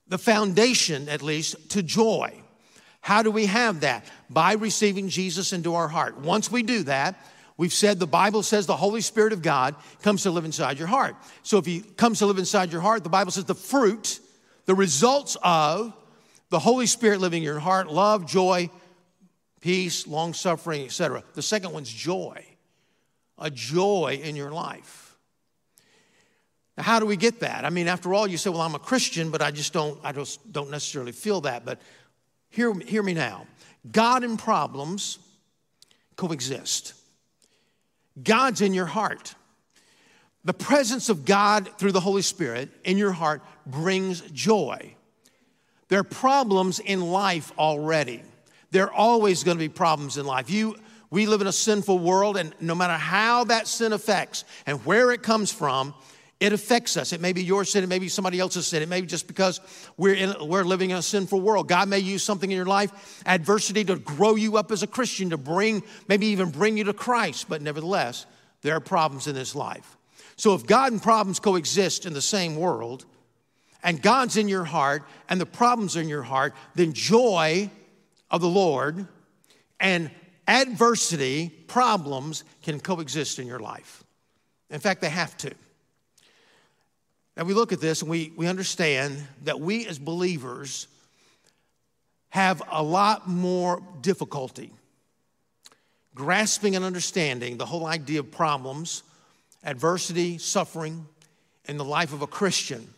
the 0.09 0.19
foundation, 0.19 1.09
at 1.09 1.23
least, 1.23 1.71
to 1.71 1.83
joy. 1.85 2.35
How 3.03 3.23
do 3.23 3.31
we 3.31 3.47
have 3.47 3.83
that? 3.83 4.05
By 4.29 4.55
receiving 4.55 5.09
Jesus 5.09 5.53
into 5.53 5.77
our 5.77 5.87
heart. 5.87 6.19
Once 6.19 6.51
we 6.51 6.65
do 6.65 6.83
that, 6.83 7.25
we've 7.57 7.73
said 7.73 8.01
the 8.01 8.07
Bible 8.09 8.43
says 8.43 8.67
the 8.67 8.75
Holy 8.75 9.01
Spirit 9.01 9.33
of 9.33 9.41
God 9.41 9.77
comes 10.03 10.25
to 10.25 10.33
live 10.33 10.45
inside 10.45 10.77
your 10.77 10.89
heart. 10.89 11.15
So, 11.45 11.59
if 11.59 11.67
He 11.67 11.83
comes 11.83 12.19
to 12.19 12.27
live 12.27 12.39
inside 12.39 12.73
your 12.73 12.81
heart, 12.81 13.05
the 13.05 13.09
Bible 13.09 13.31
says 13.31 13.45
the 13.45 13.55
fruit, 13.55 14.19
the 14.67 14.75
results 14.75 15.37
of 15.45 15.93
the 16.51 16.59
Holy 16.59 16.87
Spirit 16.87 17.21
living 17.21 17.45
in 17.45 17.45
your 17.45 17.61
heart, 17.61 17.87
love, 17.87 18.27
joy, 18.27 18.71
peace, 19.61 20.05
long 20.05 20.35
suffering, 20.35 20.83
etc. 20.85 21.23
The 21.35 21.43
second 21.43 21.73
one's 21.73 21.93
joy. 21.93 22.45
A 23.39 23.53
joy 23.53 24.19
in 24.21 24.35
your 24.35 24.51
life. 24.51 25.08
Now, 26.79 26.85
how 26.85 27.01
do 27.01 27.07
we 27.07 27.17
get 27.17 27.41
that? 27.41 27.65
I 27.65 27.71
mean, 27.71 27.89
after 27.89 28.15
all, 28.15 28.29
you 28.29 28.39
say, 28.39 28.51
well, 28.51 28.61
I'm 28.61 28.77
a 28.77 28.79
Christian, 28.79 29.31
but 29.31 29.43
I 29.43 29.51
just 29.51 29.73
don't, 29.73 29.99
I 30.05 30.13
just 30.13 30.53
don't 30.53 30.71
necessarily 30.71 31.11
feel 31.11 31.41
that. 31.41 31.65
But 31.65 31.81
hear, 32.51 32.73
hear 32.73 33.03
me 33.03 33.15
now. 33.15 33.49
God 33.91 34.23
and 34.23 34.39
problems 34.39 35.19
coexist. 36.15 36.95
God's 38.23 38.61
in 38.61 38.75
your 38.75 38.87
heart. 38.87 39.35
The 40.45 40.55
presence 40.55 41.09
of 41.09 41.25
God 41.25 41.69
through 41.79 41.93
the 41.93 42.01
Holy 42.01 42.23
Spirit 42.23 42.71
in 42.85 42.97
your 42.97 43.13
heart 43.13 43.43
brings 43.67 44.21
joy. 44.31 44.95
There 45.89 45.99
are 45.99 46.05
problems 46.05 46.79
in 46.79 47.01
life 47.01 47.51
already. 47.59 48.23
There 48.71 48.85
are 48.85 48.93
always 48.93 49.43
going 49.43 49.57
to 49.57 49.65
be 49.65 49.69
problems 49.69 50.17
in 50.17 50.27
life. 50.27 50.49
You, 50.49 50.77
we 51.11 51.27
live 51.27 51.41
in 51.41 51.49
a 51.49 51.53
sinful 51.53 51.99
world, 51.99 52.37
and 52.37 52.55
no 52.61 52.77
matter 52.77 52.93
how 52.93 53.45
that 53.45 53.67
sin 53.67 53.93
affects 53.93 54.45
and 54.65 54.85
where 54.87 55.11
it 55.11 55.23
comes 55.25 55.51
from, 55.51 55.93
it 56.41 56.53
affects 56.53 56.97
us. 56.97 57.13
It 57.13 57.21
may 57.21 57.33
be 57.33 57.43
your 57.43 57.65
sin, 57.65 57.83
it 57.83 57.89
may 57.89 57.99
be 57.99 58.09
somebody 58.09 58.39
else's 58.39 58.67
sin, 58.67 58.83
it 58.83 58.89
may 58.89 59.01
be 59.01 59.07
just 59.07 59.27
because 59.27 59.61
we're, 59.97 60.15
in, 60.15 60.35
we're 60.49 60.63
living 60.65 60.91
in 60.91 60.97
a 60.97 61.03
sinful 61.03 61.41
world. 61.41 61.69
God 61.69 61.89
may 61.89 61.99
use 61.99 62.23
something 62.23 62.51
in 62.51 62.57
your 62.57 62.67
life, 62.67 63.23
adversity, 63.27 63.85
to 63.85 63.97
grow 63.97 64.37
you 64.37 64.57
up 64.57 64.71
as 64.71 64.83
a 64.83 64.87
Christian, 64.87 65.31
to 65.31 65.37
bring, 65.37 65.83
maybe 66.07 66.27
even 66.27 66.51
bring 66.51 66.77
you 66.77 66.85
to 66.85 66.93
Christ. 66.93 67.49
But 67.49 67.61
nevertheless, 67.61 68.27
there 68.63 68.75
are 68.75 68.81
problems 68.81 69.27
in 69.27 69.35
this 69.35 69.55
life. 69.55 69.97
So 70.37 70.55
if 70.55 70.65
God 70.65 70.93
and 70.93 71.03
problems 71.03 71.41
coexist 71.41 72.07
in 72.07 72.13
the 72.13 72.23
same 72.23 72.55
world, 72.55 73.05
and 73.83 74.01
God's 74.01 74.37
in 74.37 74.49
your 74.49 74.65
heart, 74.65 75.03
and 75.29 75.41
the 75.41 75.47
problems 75.47 75.97
are 75.97 76.01
in 76.01 76.09
your 76.09 76.23
heart, 76.23 76.55
then 76.75 76.93
joy 76.93 77.71
of 78.31 78.41
the 78.41 78.49
Lord 78.49 79.07
and 79.81 80.11
adversity, 80.47 81.49
problems 81.49 82.45
can 82.63 82.81
coexist 82.81 83.39
in 83.39 83.47
your 83.47 83.61
life. 83.61 84.05
In 84.71 84.81
fact, 84.81 85.01
they 85.01 85.09
have 85.09 85.37
to. 85.39 85.53
And 87.39 87.47
we 87.47 87.55
look 87.55 87.73
at 87.73 87.81
this 87.81 88.03
and 88.03 88.11
we, 88.11 88.33
we 88.37 88.49
understand 88.49 89.17
that 89.45 89.61
we 89.61 89.87
as 89.87 89.99
believers 89.99 90.89
have 92.31 92.61
a 92.71 92.83
lot 92.83 93.29
more 93.29 93.81
difficulty 94.03 94.73
grasping 96.17 96.75
and 96.75 96.85
understanding 96.85 97.57
the 97.57 97.65
whole 97.65 97.87
idea 97.87 98.19
of 98.19 98.29
problems, 98.33 99.05
adversity, 99.63 100.37
suffering 100.37 101.07
in 101.67 101.77
the 101.77 101.85
life 101.85 102.13
of 102.13 102.23
a 102.23 102.27
Christian 102.27 102.89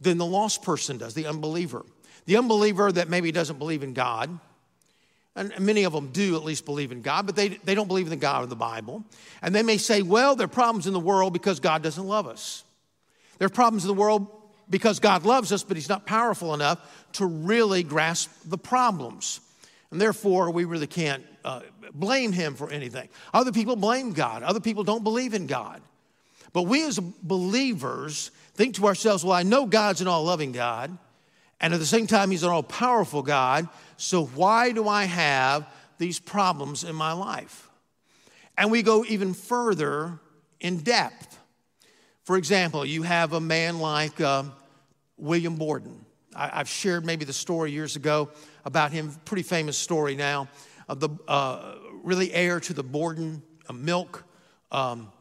than 0.00 0.18
the 0.18 0.26
lost 0.26 0.64
person 0.64 0.98
does, 0.98 1.14
the 1.14 1.26
unbeliever. 1.26 1.84
The 2.26 2.36
unbeliever 2.36 2.90
that 2.90 3.08
maybe 3.08 3.30
doesn't 3.30 3.60
believe 3.60 3.84
in 3.84 3.92
God, 3.92 4.36
and 5.36 5.56
many 5.60 5.84
of 5.84 5.92
them 5.92 6.08
do 6.08 6.34
at 6.34 6.42
least 6.42 6.64
believe 6.64 6.90
in 6.90 7.02
God, 7.02 7.24
but 7.24 7.36
they, 7.36 7.50
they 7.50 7.76
don't 7.76 7.86
believe 7.86 8.06
in 8.06 8.10
the 8.10 8.16
God 8.16 8.42
of 8.42 8.50
the 8.50 8.56
Bible. 8.56 9.04
And 9.40 9.54
they 9.54 9.62
may 9.62 9.76
say, 9.76 10.02
well, 10.02 10.34
there 10.34 10.46
are 10.46 10.48
problems 10.48 10.88
in 10.88 10.92
the 10.92 10.98
world 10.98 11.32
because 11.32 11.60
God 11.60 11.84
doesn't 11.84 12.04
love 12.04 12.26
us. 12.26 12.64
There 13.38 13.46
are 13.46 13.50
problems 13.50 13.84
in 13.84 13.88
the 13.88 13.94
world 13.94 14.26
because 14.70 15.00
God 15.00 15.24
loves 15.24 15.52
us, 15.52 15.62
but 15.62 15.76
He's 15.76 15.88
not 15.88 16.06
powerful 16.06 16.54
enough 16.54 16.78
to 17.14 17.26
really 17.26 17.82
grasp 17.82 18.30
the 18.44 18.58
problems. 18.58 19.40
And 19.90 20.00
therefore, 20.00 20.50
we 20.50 20.64
really 20.64 20.86
can't 20.86 21.24
uh, 21.44 21.60
blame 21.92 22.32
Him 22.32 22.54
for 22.54 22.70
anything. 22.70 23.08
Other 23.32 23.52
people 23.52 23.76
blame 23.76 24.12
God, 24.12 24.42
other 24.42 24.60
people 24.60 24.84
don't 24.84 25.04
believe 25.04 25.34
in 25.34 25.46
God. 25.46 25.82
But 26.52 26.62
we 26.62 26.84
as 26.86 26.98
believers 26.98 28.30
think 28.54 28.76
to 28.76 28.86
ourselves, 28.86 29.24
well, 29.24 29.34
I 29.34 29.42
know 29.42 29.66
God's 29.66 30.00
an 30.00 30.08
all 30.08 30.24
loving 30.24 30.52
God, 30.52 30.96
and 31.60 31.74
at 31.74 31.80
the 31.80 31.86
same 31.86 32.06
time, 32.06 32.30
He's 32.30 32.42
an 32.42 32.50
all 32.50 32.62
powerful 32.62 33.22
God, 33.22 33.68
so 33.96 34.24
why 34.26 34.72
do 34.72 34.88
I 34.88 35.04
have 35.04 35.66
these 35.98 36.18
problems 36.18 36.84
in 36.84 36.94
my 36.94 37.12
life? 37.12 37.68
And 38.56 38.70
we 38.70 38.82
go 38.82 39.04
even 39.04 39.34
further 39.34 40.18
in 40.60 40.78
depth. 40.78 41.33
For 42.24 42.38
example, 42.38 42.86
you 42.86 43.02
have 43.02 43.34
a 43.34 43.40
man 43.40 43.78
like 43.78 44.18
uh, 44.18 44.44
William 45.18 45.56
Borden. 45.56 46.06
I, 46.34 46.58
have 46.58 46.68
shared 46.68 47.04
maybe 47.04 47.26
the 47.26 47.34
story 47.34 47.70
years 47.70 47.96
ago 47.96 48.30
about 48.64 48.92
him, 48.92 49.14
pretty 49.26 49.42
famous 49.42 49.76
story 49.76 50.16
now, 50.16 50.48
of 50.88 51.00
the 51.00 51.10
uh, 51.28 51.74
really 52.02 52.32
heir 52.32 52.60
to 52.60 52.72
the 52.72 52.82
Borden 52.82 53.42
uh, 53.68 53.74
milk 53.74 54.24
um, 54.72 55.12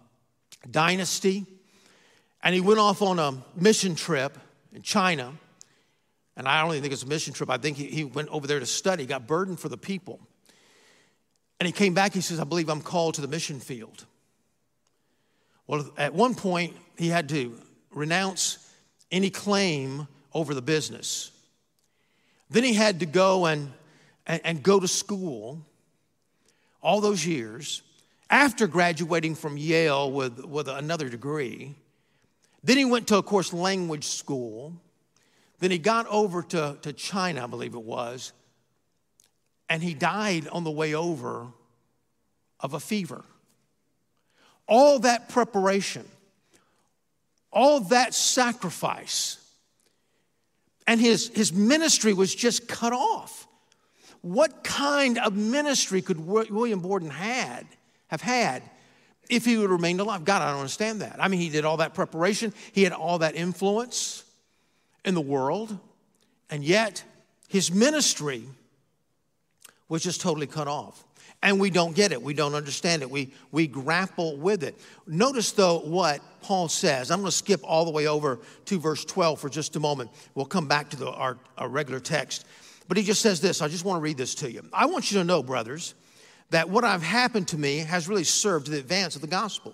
dynasty. 0.71 1.45
And 2.41 2.55
he 2.55 2.61
went 2.61 2.79
off 2.79 3.01
on 3.01 3.19
a 3.19 3.33
mission 3.53 3.95
trip 3.95 4.37
in 4.73 4.81
China. 4.81 5.33
And 6.37 6.47
I 6.47 6.61
don't 6.61 6.71
even 6.71 6.83
think 6.83 6.93
it's 6.93 7.03
a 7.03 7.07
mission 7.07 7.33
trip. 7.33 7.49
I 7.49 7.57
think 7.57 7.75
he, 7.75 7.87
he 7.87 8.05
went 8.05 8.29
over 8.29 8.47
there 8.47 8.61
to 8.61 8.65
study, 8.65 9.05
got 9.05 9.27
burdened 9.27 9.59
for 9.59 9.67
the 9.67 9.77
people. 9.77 10.21
And 11.59 11.67
he 11.67 11.73
came 11.73 11.93
back, 11.93 12.13
he 12.13 12.21
says, 12.21 12.39
I 12.39 12.45
believe 12.45 12.69
I'm 12.69 12.81
called 12.81 13.15
to 13.15 13.21
the 13.21 13.27
mission 13.27 13.59
field. 13.59 14.05
Well, 15.67 15.91
at 15.97 16.13
one 16.13 16.35
point, 16.35 16.75
he 16.97 17.09
had 17.09 17.29
to 17.29 17.59
renounce 17.91 18.57
any 19.11 19.29
claim 19.29 20.07
over 20.33 20.53
the 20.53 20.61
business. 20.61 21.31
Then 22.49 22.63
he 22.63 22.73
had 22.73 22.99
to 22.99 23.05
go 23.05 23.45
and, 23.45 23.71
and, 24.25 24.41
and 24.43 24.63
go 24.63 24.79
to 24.79 24.87
school 24.87 25.65
all 26.81 27.01
those 27.01 27.25
years 27.25 27.81
after 28.29 28.67
graduating 28.67 29.35
from 29.35 29.57
Yale 29.57 30.11
with, 30.11 30.43
with 30.43 30.67
another 30.67 31.09
degree. 31.09 31.75
Then 32.63 32.77
he 32.77 32.85
went 32.85 33.07
to, 33.07 33.17
of 33.17 33.25
course, 33.25 33.53
language 33.53 34.05
school. 34.05 34.73
Then 35.59 35.71
he 35.71 35.77
got 35.77 36.07
over 36.07 36.41
to, 36.43 36.77
to 36.81 36.93
China, 36.93 37.43
I 37.43 37.47
believe 37.47 37.73
it 37.73 37.83
was, 37.83 38.33
and 39.69 39.81
he 39.81 39.93
died 39.93 40.47
on 40.47 40.63
the 40.63 40.71
way 40.71 40.93
over 40.93 41.47
of 42.59 42.73
a 42.73 42.79
fever. 42.79 43.23
All 44.67 44.99
that 44.99 45.29
preparation, 45.29 46.05
all 47.53 47.79
that 47.81 48.13
sacrifice, 48.13 49.37
and 50.87 50.99
his, 50.99 51.29
his 51.29 51.53
ministry 51.53 52.13
was 52.13 52.33
just 52.33 52.67
cut 52.67 52.93
off. 52.93 53.47
What 54.21 54.63
kind 54.63 55.17
of 55.17 55.35
ministry 55.35 56.01
could 56.01 56.19
William 56.19 56.79
Borden 56.79 57.09
had 57.09 57.65
have 58.07 58.21
had 58.21 58.63
if 59.29 59.45
he 59.45 59.57
would 59.57 59.63
have 59.63 59.71
remained 59.71 59.99
alive? 59.99 60.25
God, 60.25 60.41
I 60.41 60.49
don't 60.49 60.59
understand 60.59 61.01
that. 61.01 61.17
I 61.19 61.27
mean, 61.27 61.39
he 61.39 61.49
did 61.49 61.65
all 61.65 61.77
that 61.77 61.93
preparation, 61.93 62.53
he 62.71 62.83
had 62.83 62.93
all 62.93 63.19
that 63.19 63.35
influence 63.35 64.23
in 65.05 65.13
the 65.13 65.21
world, 65.21 65.77
and 66.49 66.63
yet 66.63 67.03
his 67.47 67.71
ministry 67.71 68.43
was 69.89 70.01
just 70.03 70.21
totally 70.21 70.47
cut 70.47 70.67
off 70.67 71.03
and 71.43 71.59
we 71.59 71.69
don't 71.69 71.93
get 71.93 72.11
it. 72.11 72.21
We 72.23 72.33
don't 72.33 72.55
understand 72.55 73.01
it. 73.01 73.11
We, 73.11 73.33
we 73.51 73.67
grapple 73.67 74.37
with 74.37 74.63
it. 74.63 74.79
Notice, 75.05 75.51
though, 75.51 75.79
what 75.79 76.21
Paul 76.43 76.67
says. 76.67 77.09
I'm 77.09 77.19
going 77.19 77.31
to 77.31 77.35
skip 77.35 77.61
all 77.63 77.85
the 77.85 77.91
way 77.91 78.07
over 78.07 78.39
to 78.65 78.79
verse 78.79 79.03
12 79.05 79.39
for 79.39 79.49
just 79.49 79.75
a 79.75 79.79
moment. 79.79 80.11
We'll 80.35 80.45
come 80.45 80.67
back 80.67 80.89
to 80.91 80.97
the, 80.97 81.09
our, 81.09 81.37
our 81.57 81.67
regular 81.67 81.99
text. 81.99 82.45
But 82.87 82.97
he 82.97 83.03
just 83.03 83.21
says 83.21 83.41
this. 83.41 83.61
I 83.61 83.67
just 83.67 83.85
want 83.85 83.97
to 83.97 84.01
read 84.01 84.17
this 84.17 84.35
to 84.35 84.51
you. 84.51 84.61
I 84.71 84.85
want 84.85 85.11
you 85.11 85.17
to 85.19 85.23
know, 85.23 85.41
brothers, 85.41 85.95
that 86.49 86.69
what 86.69 86.83
I've 86.83 87.01
happened 87.01 87.47
to 87.49 87.57
me 87.57 87.77
has 87.77 88.07
really 88.07 88.23
served 88.23 88.67
the 88.67 88.77
advance 88.77 89.15
of 89.15 89.21
the 89.21 89.27
gospel. 89.27 89.73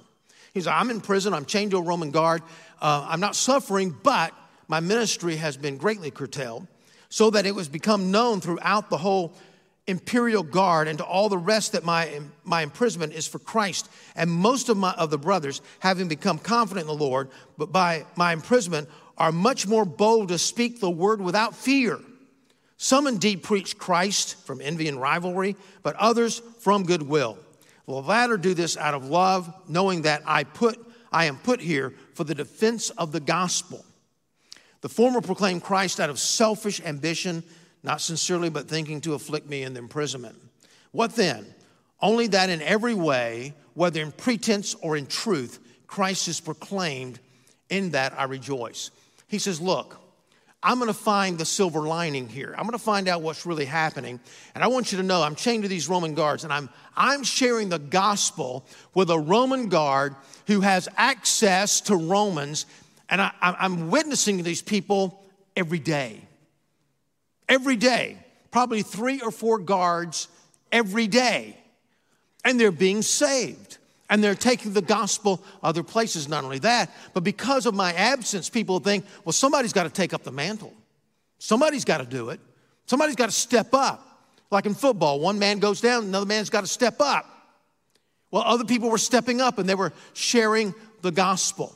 He's 0.54 0.66
like, 0.66 0.80
I'm 0.80 0.90
in 0.90 1.02
prison, 1.02 1.34
I'm 1.34 1.46
chained 1.46 1.72
to 1.72 1.78
a 1.78 1.82
Roman 1.82 2.12
guard, 2.12 2.42
uh, 2.82 3.06
I'm 3.10 3.20
not 3.20 3.36
suffering, 3.36 3.96
but 4.04 4.34
my 4.68 4.80
ministry 4.80 5.36
has 5.36 5.58
been 5.58 5.78
greatly 5.78 6.12
curtailed, 6.12 6.68
so 7.10 7.30
that 7.32 7.46
it 7.46 7.54
was 7.54 7.68
become 7.68 8.12
known 8.12 8.40
throughout 8.40 8.90
the 8.90 8.98
whole 8.98 9.34
imperial 9.90 10.44
guard 10.44 10.88
and 10.88 10.98
to 11.00 11.04
all 11.04 11.30
the 11.30 11.38
rest 11.38 11.74
that 11.74 11.84
my, 11.84 12.22
my 12.44 12.62
imprisonment 12.62 13.14
is 13.14 13.28
for 13.28 13.40
Christ. 13.40 13.90
And 14.16 14.32
most 14.32 14.70
of, 14.70 14.78
my, 14.78 14.94
of 14.94 15.10
the 15.10 15.18
brothers, 15.18 15.62
having 15.80 16.08
become 16.08 16.40
confident 16.40 16.90
in 16.90 16.98
the 16.98 17.04
Lord, 17.04 17.30
but 17.58 17.72
by 17.72 18.06
my 18.16 18.34
imprisonment, 18.34 18.90
are 19.18 19.32
much 19.32 19.68
more 19.68 19.86
bold 19.86 20.30
to 20.30 20.38
speak 20.38 20.80
the 20.80 20.90
word 20.90 21.22
without 21.22 21.56
fear. 21.56 22.00
Some 22.78 23.08
indeed 23.08 23.44
preach 23.44 23.78
Christ 23.78 24.38
from 24.46 24.62
envy 24.62 24.88
and 24.88 25.02
rivalry, 25.02 25.58
but 25.84 25.98
others 25.98 26.42
from 26.60 26.86
goodwill. 26.86 27.38
The 27.86 27.96
latter 27.96 28.38
do 28.38 28.54
this 28.54 28.78
out 28.78 28.94
of 28.94 29.10
love, 29.10 29.52
knowing 29.68 30.04
that 30.04 30.22
I 30.26 30.44
put 30.44 30.80
I 31.12 31.26
am 31.26 31.38
put 31.38 31.60
here 31.60 31.94
for 32.14 32.24
the 32.24 32.36
defense 32.36 32.90
of 32.92 33.12
the 33.12 33.20
gospel. 33.20 33.84
The 34.82 34.90
former 34.90 35.22
proclaim 35.22 35.60
Christ 35.60 36.00
out 36.00 36.10
of 36.10 36.20
selfish 36.20 36.82
ambition 36.82 37.44
not 37.84 38.02
sincerely, 38.02 38.50
but 38.50 38.68
thinking 38.68 39.02
to 39.02 39.14
afflict 39.14 39.50
me 39.50 39.64
in 39.64 39.74
the 39.74 39.80
imprisonment. 39.80 40.36
What 40.92 41.16
then? 41.16 41.54
Only 42.02 42.28
that 42.28 42.50
in 42.50 42.62
every 42.62 42.94
way, 42.94 43.54
whether 43.74 44.02
in 44.02 44.12
pretense 44.12 44.76
or 44.76 44.98
in 44.98 45.06
truth, 45.06 45.60
Christ 45.88 46.28
is 46.28 46.40
proclaimed, 46.40 47.20
in 47.70 47.92
that 47.92 48.18
I 48.18 48.24
rejoice. 48.24 48.92
He 49.28 49.40
says, 49.40 49.62
Look, 49.62 49.98
I'm 50.62 50.78
going 50.78 50.88
to 50.88 50.94
find 50.94 51.38
the 51.38 51.46
silver 51.46 51.82
lining 51.82 52.28
here. 52.28 52.54
I'm 52.58 52.64
going 52.64 52.72
to 52.72 52.80
find 52.80 53.08
out 53.08 53.22
what's 53.22 53.46
really 53.46 53.66
happening. 53.66 54.20
And 54.56 54.64
I 54.64 54.68
want 54.68 54.92
you 54.92 54.98
to 54.98 55.04
know 55.04 55.22
I'm 55.22 55.36
chained 55.36 55.64
to 55.64 55.70
these 55.70 55.88
Roman 55.88 56.16
guards, 56.16 56.44
and 56.44 56.52
I'm, 56.52 56.70
I'm 56.98 57.24
sharing 57.24 57.70
the 57.70 57.80
gospel 57.80 58.66
with 58.94 59.10
a 59.10 59.20
Roman 59.20 59.70
guard 59.70 60.16
who 60.48 60.62
has 60.62 60.90
access 60.98 61.80
to 61.82 61.96
Romans. 61.96 62.66
And 63.10 63.22
I, 63.22 63.32
I'm 63.42 63.90
witnessing 63.90 64.44
these 64.44 64.62
people 64.62 65.24
every 65.56 65.80
day 65.80 66.22
every 67.50 67.76
day, 67.76 68.18
probably 68.52 68.84
three 68.84 69.20
or 69.20 69.32
four 69.32 69.60
guards 69.60 70.30
every 70.72 71.08
day, 71.08 71.58
and 72.46 72.60
they're 72.60 72.72
being 72.72 73.02
saved. 73.02 73.78
And 74.12 74.24
they're 74.24 74.34
taking 74.34 74.74
the 74.74 74.82
gospel 74.82 75.44
other 75.62 75.84
places. 75.84 76.28
Not 76.28 76.44
only 76.44 76.58
that, 76.60 76.90
but 77.14 77.24
because 77.24 77.68
of 77.68 77.76
my 77.76 77.94
absence, 77.94 78.50
people 78.50 78.80
think, 78.80 79.06
well, 79.24 79.34
somebody's 79.34 79.72
got 79.72 79.84
to 79.84 79.92
take 79.92 80.16
up 80.16 80.24
the 80.24 80.32
mantle. 80.32 80.74
Somebody's 81.38 81.86
got 81.86 82.00
to 82.00 82.06
do 82.06 82.30
it. 82.30 82.40
Somebody's 82.88 83.16
got 83.16 83.28
to 83.28 83.36
step 83.36 83.72
up. 83.72 84.04
Like 84.50 84.66
in 84.66 84.74
football, 84.74 85.20
one 85.20 85.38
man 85.38 85.60
goes 85.60 85.80
down, 85.80 86.06
another 86.06 86.26
man's 86.26 86.50
got 86.50 86.62
to 86.62 86.68
step 86.68 86.96
up. 87.00 87.26
Well, 88.32 88.42
other 88.44 88.66
people 88.66 88.90
were 88.90 88.98
stepping 88.98 89.42
up 89.42 89.60
and 89.60 89.70
they 89.70 89.76
were 89.76 89.94
sharing 90.14 90.74
the 91.02 91.12
gospel. 91.12 91.76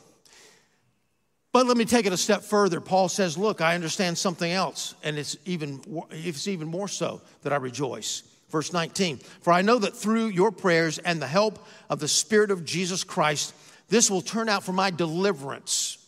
But 1.54 1.68
let 1.68 1.76
me 1.76 1.84
take 1.84 2.04
it 2.04 2.12
a 2.12 2.16
step 2.16 2.42
further. 2.42 2.80
Paul 2.80 3.08
says, 3.08 3.38
Look, 3.38 3.60
I 3.60 3.76
understand 3.76 4.18
something 4.18 4.50
else, 4.50 4.96
and 5.04 5.16
it's 5.16 5.36
even, 5.44 5.80
it's 6.10 6.48
even 6.48 6.66
more 6.66 6.88
so 6.88 7.20
that 7.42 7.52
I 7.52 7.56
rejoice. 7.56 8.24
Verse 8.50 8.72
19 8.72 9.18
For 9.18 9.52
I 9.52 9.62
know 9.62 9.78
that 9.78 9.94
through 9.94 10.26
your 10.26 10.50
prayers 10.50 10.98
and 10.98 11.22
the 11.22 11.28
help 11.28 11.64
of 11.88 12.00
the 12.00 12.08
Spirit 12.08 12.50
of 12.50 12.64
Jesus 12.64 13.04
Christ, 13.04 13.54
this 13.88 14.10
will 14.10 14.20
turn 14.20 14.48
out 14.48 14.64
for 14.64 14.72
my 14.72 14.90
deliverance. 14.90 15.98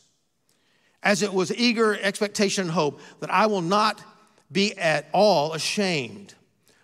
As 1.01 1.23
it 1.23 1.33
was 1.33 1.55
eager 1.55 1.95
expectation 1.95 2.63
and 2.63 2.71
hope 2.73 2.99
that 3.21 3.31
I 3.31 3.47
will 3.47 3.63
not 3.63 4.03
be 4.51 4.77
at 4.77 5.07
all 5.13 5.53
ashamed, 5.53 6.35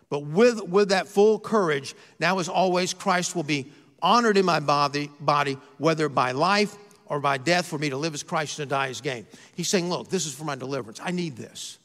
but 0.08 0.20
with, 0.20 0.62
with 0.62 0.90
that 0.90 1.08
full 1.08 1.40
courage, 1.40 1.96
now 2.20 2.38
as 2.38 2.48
always, 2.48 2.94
Christ 2.94 3.34
will 3.34 3.42
be 3.42 3.72
honored 4.00 4.36
in 4.36 4.44
my 4.44 4.60
body, 4.60 5.10
body, 5.18 5.58
whether 5.78 6.08
by 6.08 6.30
life 6.30 6.76
or 7.12 7.20
by 7.20 7.36
death 7.36 7.66
for 7.66 7.76
me 7.76 7.90
to 7.90 7.96
live 7.98 8.14
as 8.14 8.22
Christ 8.22 8.58
and 8.58 8.70
to 8.70 8.74
die 8.74 8.88
as 8.88 9.02
gain. 9.02 9.26
He's 9.54 9.68
saying, 9.68 9.90
Look, 9.90 10.08
this 10.08 10.24
is 10.24 10.32
for 10.34 10.44
my 10.44 10.54
deliverance. 10.54 10.98
I 11.04 11.10
need 11.10 11.36
this. 11.36 11.76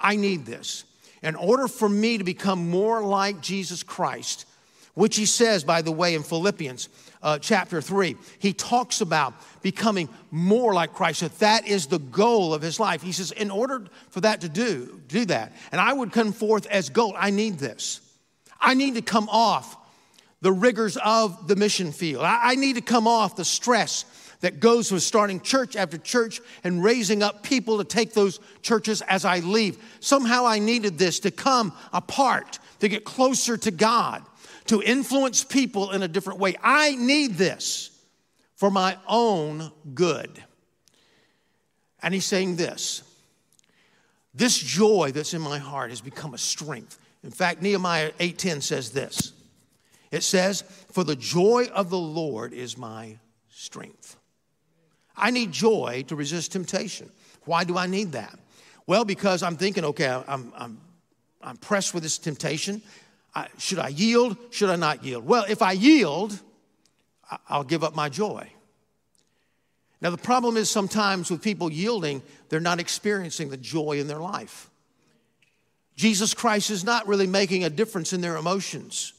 I 0.00 0.16
need 0.16 0.46
this. 0.46 0.84
In 1.22 1.34
order 1.34 1.68
for 1.68 1.86
me 1.86 2.16
to 2.16 2.24
become 2.24 2.70
more 2.70 3.02
like 3.02 3.42
Jesus 3.42 3.82
Christ, 3.82 4.46
which 4.94 5.16
he 5.16 5.26
says, 5.26 5.64
by 5.64 5.82
the 5.82 5.92
way, 5.92 6.14
in 6.14 6.22
Philippians 6.22 6.88
uh, 7.22 7.38
chapter 7.40 7.82
3, 7.82 8.16
he 8.38 8.54
talks 8.54 9.02
about 9.02 9.34
becoming 9.60 10.08
more 10.30 10.72
like 10.72 10.94
Christ, 10.94 11.20
that 11.20 11.38
that 11.40 11.68
is 11.68 11.86
the 11.86 11.98
goal 11.98 12.54
of 12.54 12.62
his 12.62 12.80
life. 12.80 13.02
He 13.02 13.12
says, 13.12 13.32
in 13.32 13.50
order 13.50 13.84
for 14.08 14.22
that 14.22 14.40
to 14.40 14.48
do, 14.48 14.98
do 15.08 15.26
that, 15.26 15.52
and 15.72 15.80
I 15.80 15.92
would 15.92 16.10
come 16.10 16.32
forth 16.32 16.66
as 16.68 16.88
gold, 16.88 17.16
I 17.18 17.30
need 17.30 17.58
this. 17.58 18.00
I 18.58 18.72
need 18.72 18.94
to 18.94 19.02
come 19.02 19.28
off 19.28 19.76
the 20.40 20.52
rigors 20.52 20.96
of 20.96 21.48
the 21.48 21.56
mission 21.56 21.92
field. 21.92 22.24
I, 22.24 22.52
I 22.52 22.54
need 22.56 22.74
to 22.74 22.82
come 22.82 23.06
off 23.06 23.36
the 23.36 23.44
stress 23.44 24.04
that 24.42 24.60
goes 24.60 24.92
with 24.92 25.02
starting 25.02 25.40
church 25.40 25.74
after 25.74 25.96
church 25.96 26.40
and 26.62 26.84
raising 26.84 27.22
up 27.22 27.42
people 27.42 27.78
to 27.78 27.84
take 27.84 28.12
those 28.12 28.38
churches 28.60 29.00
as 29.02 29.24
I 29.24 29.38
leave. 29.38 29.78
Somehow 30.00 30.44
I 30.44 30.58
needed 30.58 30.98
this 30.98 31.20
to 31.20 31.30
come 31.30 31.72
apart, 31.92 32.58
to 32.80 32.88
get 32.88 33.04
closer 33.04 33.56
to 33.56 33.70
God, 33.70 34.22
to 34.66 34.82
influence 34.82 35.42
people 35.44 35.92
in 35.92 36.02
a 36.02 36.08
different 36.08 36.40
way. 36.40 36.56
I 36.62 36.94
need 36.96 37.34
this 37.34 37.90
for 38.56 38.70
my 38.70 38.98
own 39.08 39.72
good. 39.94 40.42
And 42.02 42.12
he's 42.12 42.26
saying 42.26 42.56
this 42.56 43.02
this 44.34 44.58
joy 44.58 45.12
that's 45.12 45.34
in 45.34 45.42
my 45.42 45.58
heart 45.58 45.90
has 45.90 46.00
become 46.00 46.34
a 46.34 46.38
strength. 46.38 46.98
In 47.22 47.30
fact, 47.30 47.62
Nehemiah 47.62 48.12
8:10 48.18 48.60
says 48.60 48.90
this. 48.90 49.32
It 50.10 50.22
says, 50.22 50.64
"For 50.90 51.04
the 51.04 51.16
joy 51.16 51.66
of 51.72 51.90
the 51.90 51.98
Lord 51.98 52.52
is 52.52 52.76
my 52.76 53.18
strength." 53.50 54.16
I 55.16 55.30
need 55.30 55.52
joy 55.52 56.04
to 56.08 56.16
resist 56.16 56.52
temptation. 56.52 57.10
Why 57.44 57.64
do 57.64 57.76
I 57.76 57.86
need 57.86 58.12
that? 58.12 58.38
Well, 58.86 59.04
because 59.04 59.42
I'm 59.42 59.56
thinking, 59.56 59.84
okay, 59.84 60.08
I'm, 60.26 60.52
I'm, 60.56 60.80
I'm 61.40 61.56
pressed 61.56 61.94
with 61.94 62.02
this 62.02 62.18
temptation. 62.18 62.82
I, 63.34 63.48
should 63.58 63.78
I 63.78 63.88
yield? 63.88 64.36
Should 64.50 64.70
I 64.70 64.76
not 64.76 65.04
yield? 65.04 65.26
Well, 65.26 65.44
if 65.48 65.62
I 65.62 65.72
yield, 65.72 66.38
I'll 67.48 67.64
give 67.64 67.84
up 67.84 67.94
my 67.94 68.08
joy. 68.08 68.50
Now, 70.00 70.10
the 70.10 70.18
problem 70.18 70.56
is 70.56 70.68
sometimes 70.68 71.30
with 71.30 71.42
people 71.42 71.70
yielding, 71.70 72.22
they're 72.48 72.60
not 72.60 72.80
experiencing 72.80 73.50
the 73.50 73.56
joy 73.56 74.00
in 74.00 74.08
their 74.08 74.18
life. 74.18 74.68
Jesus 75.94 76.34
Christ 76.34 76.70
is 76.70 76.84
not 76.84 77.06
really 77.06 77.26
making 77.28 77.64
a 77.64 77.70
difference 77.70 78.12
in 78.12 78.20
their 78.20 78.36
emotions, 78.36 79.12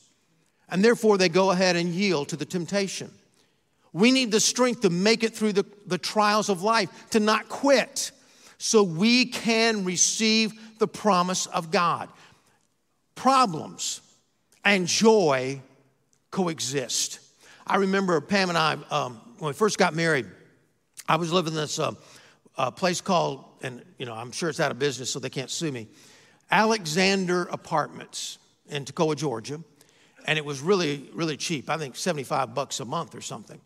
and 0.70 0.84
therefore 0.84 1.18
they 1.18 1.30
go 1.30 1.52
ahead 1.52 1.78
and 1.78 1.94
yield 1.94 2.30
to 2.30 2.36
the 2.36 2.46
temptation. 2.46 3.12
We 3.94 4.12
need 4.12 4.32
the 4.32 4.40
strength 4.40 4.82
to 4.82 4.90
make 4.90 5.24
it 5.24 5.36
through 5.36 5.54
the, 5.54 5.66
the 5.86 6.00
trials 6.00 6.50
of 6.50 6.64
life, 6.64 6.90
to 7.12 7.20
not 7.20 7.48
quit, 7.48 8.12
so 8.58 8.82
we 8.84 9.26
can 9.26 9.86
receive 9.86 10.54
the 10.80 10.88
promise 10.88 11.46
of 11.46 11.70
God. 11.70 12.10
Problems 13.16 14.02
and 14.66 14.88
joy 14.88 15.62
coexist. 16.32 17.20
I 17.68 17.78
remember 17.78 18.20
Pam 18.20 18.50
and 18.50 18.58
I, 18.58 18.78
um, 18.90 19.22
when 19.38 19.50
we 19.50 19.54
first 19.54 19.78
got 19.78 19.94
married, 19.94 20.26
I 21.08 21.18
was 21.18 21.32
living 21.32 21.54
in 21.54 21.58
this 21.58 21.78
uh, 21.78 21.94
uh, 22.58 22.72
place 22.72 23.02
called, 23.02 23.46
and 23.62 23.84
you 24.00 24.06
know, 24.06 24.14
I'm 24.14 24.32
sure 24.32 24.50
it's 24.50 24.60
out 24.60 24.72
of 24.72 24.80
business, 24.80 25.12
so 25.12 25.20
they 25.20 25.30
can't 25.30 25.52
sue 25.52 25.72
me, 25.72 25.88
Alexander 26.50 27.44
Apartments 27.44 28.40
in 28.70 28.86
Toccoa, 28.86 29.16
Georgia. 29.16 29.60
And 30.26 30.38
it 30.38 30.46
was 30.46 30.62
really, 30.62 31.10
really 31.14 31.36
cheap. 31.36 31.70
I 31.70 31.78
think 31.78 31.96
75 31.96 32.56
bucks 32.56 32.80
a 32.80 32.86
month 32.86 33.14
or 33.14 33.22
something. 33.22 33.60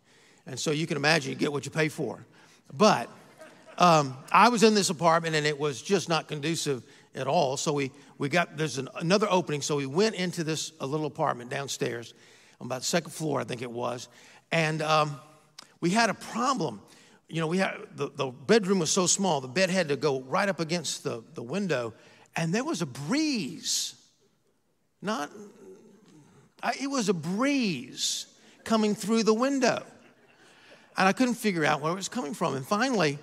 And 0.48 0.58
so 0.58 0.70
you 0.70 0.86
can 0.86 0.96
imagine 0.96 1.30
you 1.30 1.38
get 1.38 1.52
what 1.52 1.66
you 1.66 1.70
pay 1.70 1.88
for. 1.88 2.24
But 2.72 3.10
um, 3.76 4.16
I 4.32 4.48
was 4.48 4.62
in 4.62 4.74
this 4.74 4.88
apartment 4.88 5.36
and 5.36 5.46
it 5.46 5.58
was 5.58 5.82
just 5.82 6.08
not 6.08 6.26
conducive 6.26 6.82
at 7.14 7.26
all. 7.26 7.58
So 7.58 7.74
we, 7.74 7.92
we 8.16 8.30
got, 8.30 8.56
there's 8.56 8.78
an, 8.78 8.88
another 8.96 9.26
opening. 9.30 9.60
So 9.60 9.76
we 9.76 9.86
went 9.86 10.14
into 10.14 10.42
this 10.44 10.72
a 10.80 10.86
little 10.86 11.06
apartment 11.06 11.50
downstairs 11.50 12.14
on 12.60 12.66
about 12.66 12.80
the 12.80 12.86
second 12.86 13.10
floor, 13.10 13.40
I 13.40 13.44
think 13.44 13.60
it 13.60 13.70
was. 13.70 14.08
And 14.50 14.80
um, 14.80 15.20
we 15.82 15.90
had 15.90 16.08
a 16.08 16.14
problem. 16.14 16.80
You 17.28 17.42
know, 17.42 17.46
we 17.46 17.58
had, 17.58 17.76
the, 17.94 18.10
the 18.10 18.28
bedroom 18.28 18.78
was 18.78 18.90
so 18.90 19.06
small, 19.06 19.42
the 19.42 19.48
bed 19.48 19.68
had 19.68 19.88
to 19.88 19.96
go 19.96 20.22
right 20.22 20.48
up 20.48 20.60
against 20.60 21.04
the, 21.04 21.22
the 21.34 21.42
window. 21.42 21.92
And 22.36 22.54
there 22.54 22.64
was 22.64 22.80
a 22.80 22.86
breeze. 22.86 23.94
Not, 25.02 25.30
it 26.80 26.88
was 26.88 27.10
a 27.10 27.14
breeze 27.14 28.26
coming 28.64 28.94
through 28.94 29.24
the 29.24 29.34
window. 29.34 29.84
And 30.98 31.06
I 31.06 31.12
couldn't 31.12 31.34
figure 31.34 31.64
out 31.64 31.80
where 31.80 31.92
it 31.92 31.94
was 31.94 32.08
coming 32.08 32.34
from. 32.34 32.56
And 32.56 32.66
finally, 32.66 33.20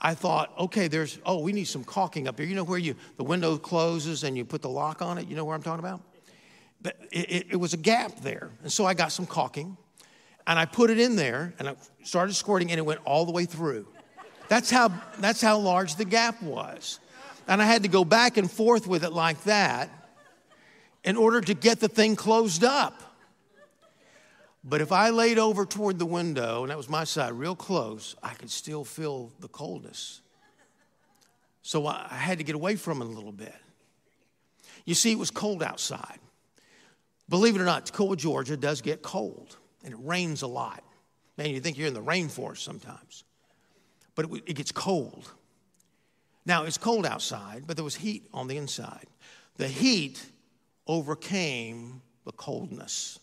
I 0.00 0.14
thought, 0.14 0.52
okay, 0.56 0.86
there's, 0.86 1.18
oh, 1.26 1.40
we 1.40 1.52
need 1.52 1.64
some 1.64 1.82
caulking 1.82 2.28
up 2.28 2.38
here. 2.38 2.46
You 2.46 2.54
know 2.54 2.62
where 2.62 2.78
you, 2.78 2.94
the 3.16 3.24
window 3.24 3.58
closes 3.58 4.22
and 4.22 4.38
you 4.38 4.44
put 4.44 4.62
the 4.62 4.68
lock 4.68 5.02
on 5.02 5.18
it? 5.18 5.26
You 5.26 5.34
know 5.34 5.44
where 5.44 5.56
I'm 5.56 5.62
talking 5.62 5.84
about? 5.84 6.00
But 6.80 6.96
it, 7.10 7.30
it, 7.30 7.46
it 7.50 7.56
was 7.56 7.74
a 7.74 7.76
gap 7.76 8.20
there. 8.20 8.50
And 8.62 8.70
so 8.70 8.86
I 8.86 8.94
got 8.94 9.10
some 9.10 9.26
caulking 9.26 9.76
and 10.46 10.60
I 10.60 10.64
put 10.64 10.90
it 10.90 11.00
in 11.00 11.16
there 11.16 11.52
and 11.58 11.68
I 11.68 11.74
started 12.04 12.34
squirting 12.34 12.70
and 12.70 12.78
it 12.78 12.86
went 12.86 13.00
all 13.04 13.26
the 13.26 13.32
way 13.32 13.46
through. 13.46 13.88
That's 14.48 14.70
how, 14.70 14.92
that's 15.18 15.40
how 15.40 15.58
large 15.58 15.96
the 15.96 16.04
gap 16.04 16.40
was. 16.40 17.00
And 17.48 17.60
I 17.60 17.64
had 17.64 17.82
to 17.82 17.88
go 17.88 18.04
back 18.04 18.36
and 18.36 18.48
forth 18.48 18.86
with 18.86 19.02
it 19.02 19.12
like 19.12 19.42
that 19.42 19.90
in 21.02 21.16
order 21.16 21.40
to 21.40 21.54
get 21.54 21.80
the 21.80 21.88
thing 21.88 22.14
closed 22.14 22.62
up. 22.62 23.07
But 24.68 24.82
if 24.82 24.92
I 24.92 25.08
laid 25.08 25.38
over 25.38 25.64
toward 25.64 25.98
the 25.98 26.04
window, 26.04 26.62
and 26.62 26.70
that 26.70 26.76
was 26.76 26.90
my 26.90 27.04
side, 27.04 27.32
real 27.32 27.56
close, 27.56 28.14
I 28.22 28.34
could 28.34 28.50
still 28.50 28.84
feel 28.84 29.32
the 29.40 29.48
coldness. 29.48 30.20
So 31.62 31.86
I 31.86 32.06
had 32.10 32.38
to 32.38 32.44
get 32.44 32.54
away 32.54 32.76
from 32.76 33.00
it 33.00 33.06
a 33.06 33.08
little 33.08 33.32
bit. 33.32 33.54
You 34.84 34.94
see, 34.94 35.10
it 35.10 35.18
was 35.18 35.30
cold 35.30 35.62
outside. 35.62 36.18
Believe 37.30 37.56
it 37.56 37.62
or 37.62 37.64
not, 37.64 37.86
Toccoa, 37.86 38.16
Georgia 38.16 38.56
does 38.58 38.82
get 38.82 39.00
cold, 39.00 39.56
and 39.84 39.94
it 39.94 40.00
rains 40.02 40.42
a 40.42 40.46
lot. 40.46 40.84
Man, 41.38 41.50
you 41.50 41.60
think 41.60 41.78
you're 41.78 41.88
in 41.88 41.94
the 41.94 42.02
rainforest 42.02 42.58
sometimes, 42.58 43.24
but 44.14 44.26
it, 44.26 44.42
it 44.46 44.54
gets 44.54 44.72
cold. 44.72 45.32
Now, 46.44 46.64
it's 46.64 46.78
cold 46.78 47.06
outside, 47.06 47.64
but 47.66 47.76
there 47.76 47.84
was 47.84 47.94
heat 47.94 48.28
on 48.34 48.48
the 48.48 48.58
inside. 48.58 49.06
The 49.56 49.68
heat 49.68 50.22
overcame 50.86 52.02
the 52.24 52.32
coldness. 52.32 53.18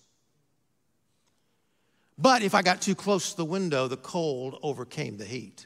But 2.17 2.41
if 2.41 2.56
I 2.56 2.62
got 2.62 2.82
too 2.82 2.95
close 2.95 3.32
to 3.32 3.38
the 3.38 3.45
window, 3.45 3.88
the 3.88 3.97
cold 3.97 4.58
overcame 4.63 5.17
the 5.17 5.25
heat. 5.25 5.65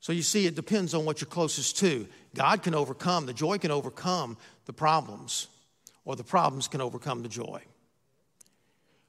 So 0.00 0.12
you 0.12 0.22
see, 0.22 0.46
it 0.46 0.54
depends 0.54 0.92
on 0.92 1.04
what 1.04 1.20
you're 1.20 1.28
closest 1.28 1.78
to. 1.78 2.06
God 2.34 2.62
can 2.62 2.74
overcome, 2.74 3.26
the 3.26 3.32
joy 3.32 3.58
can 3.58 3.70
overcome 3.70 4.36
the 4.66 4.72
problems, 4.72 5.48
or 6.04 6.16
the 6.16 6.24
problems 6.24 6.68
can 6.68 6.80
overcome 6.80 7.22
the 7.22 7.28
joy. 7.28 7.62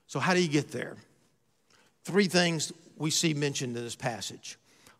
So, 0.08 0.20
how 0.20 0.34
do 0.34 0.42
you 0.42 0.48
get 0.48 0.72
there? 0.72 0.96
Three 2.04 2.28
things 2.28 2.72
we 2.96 3.10
see 3.10 3.34
mentioned 3.34 3.76
in 3.76 3.84
this 3.84 3.96
passage. 3.96 4.58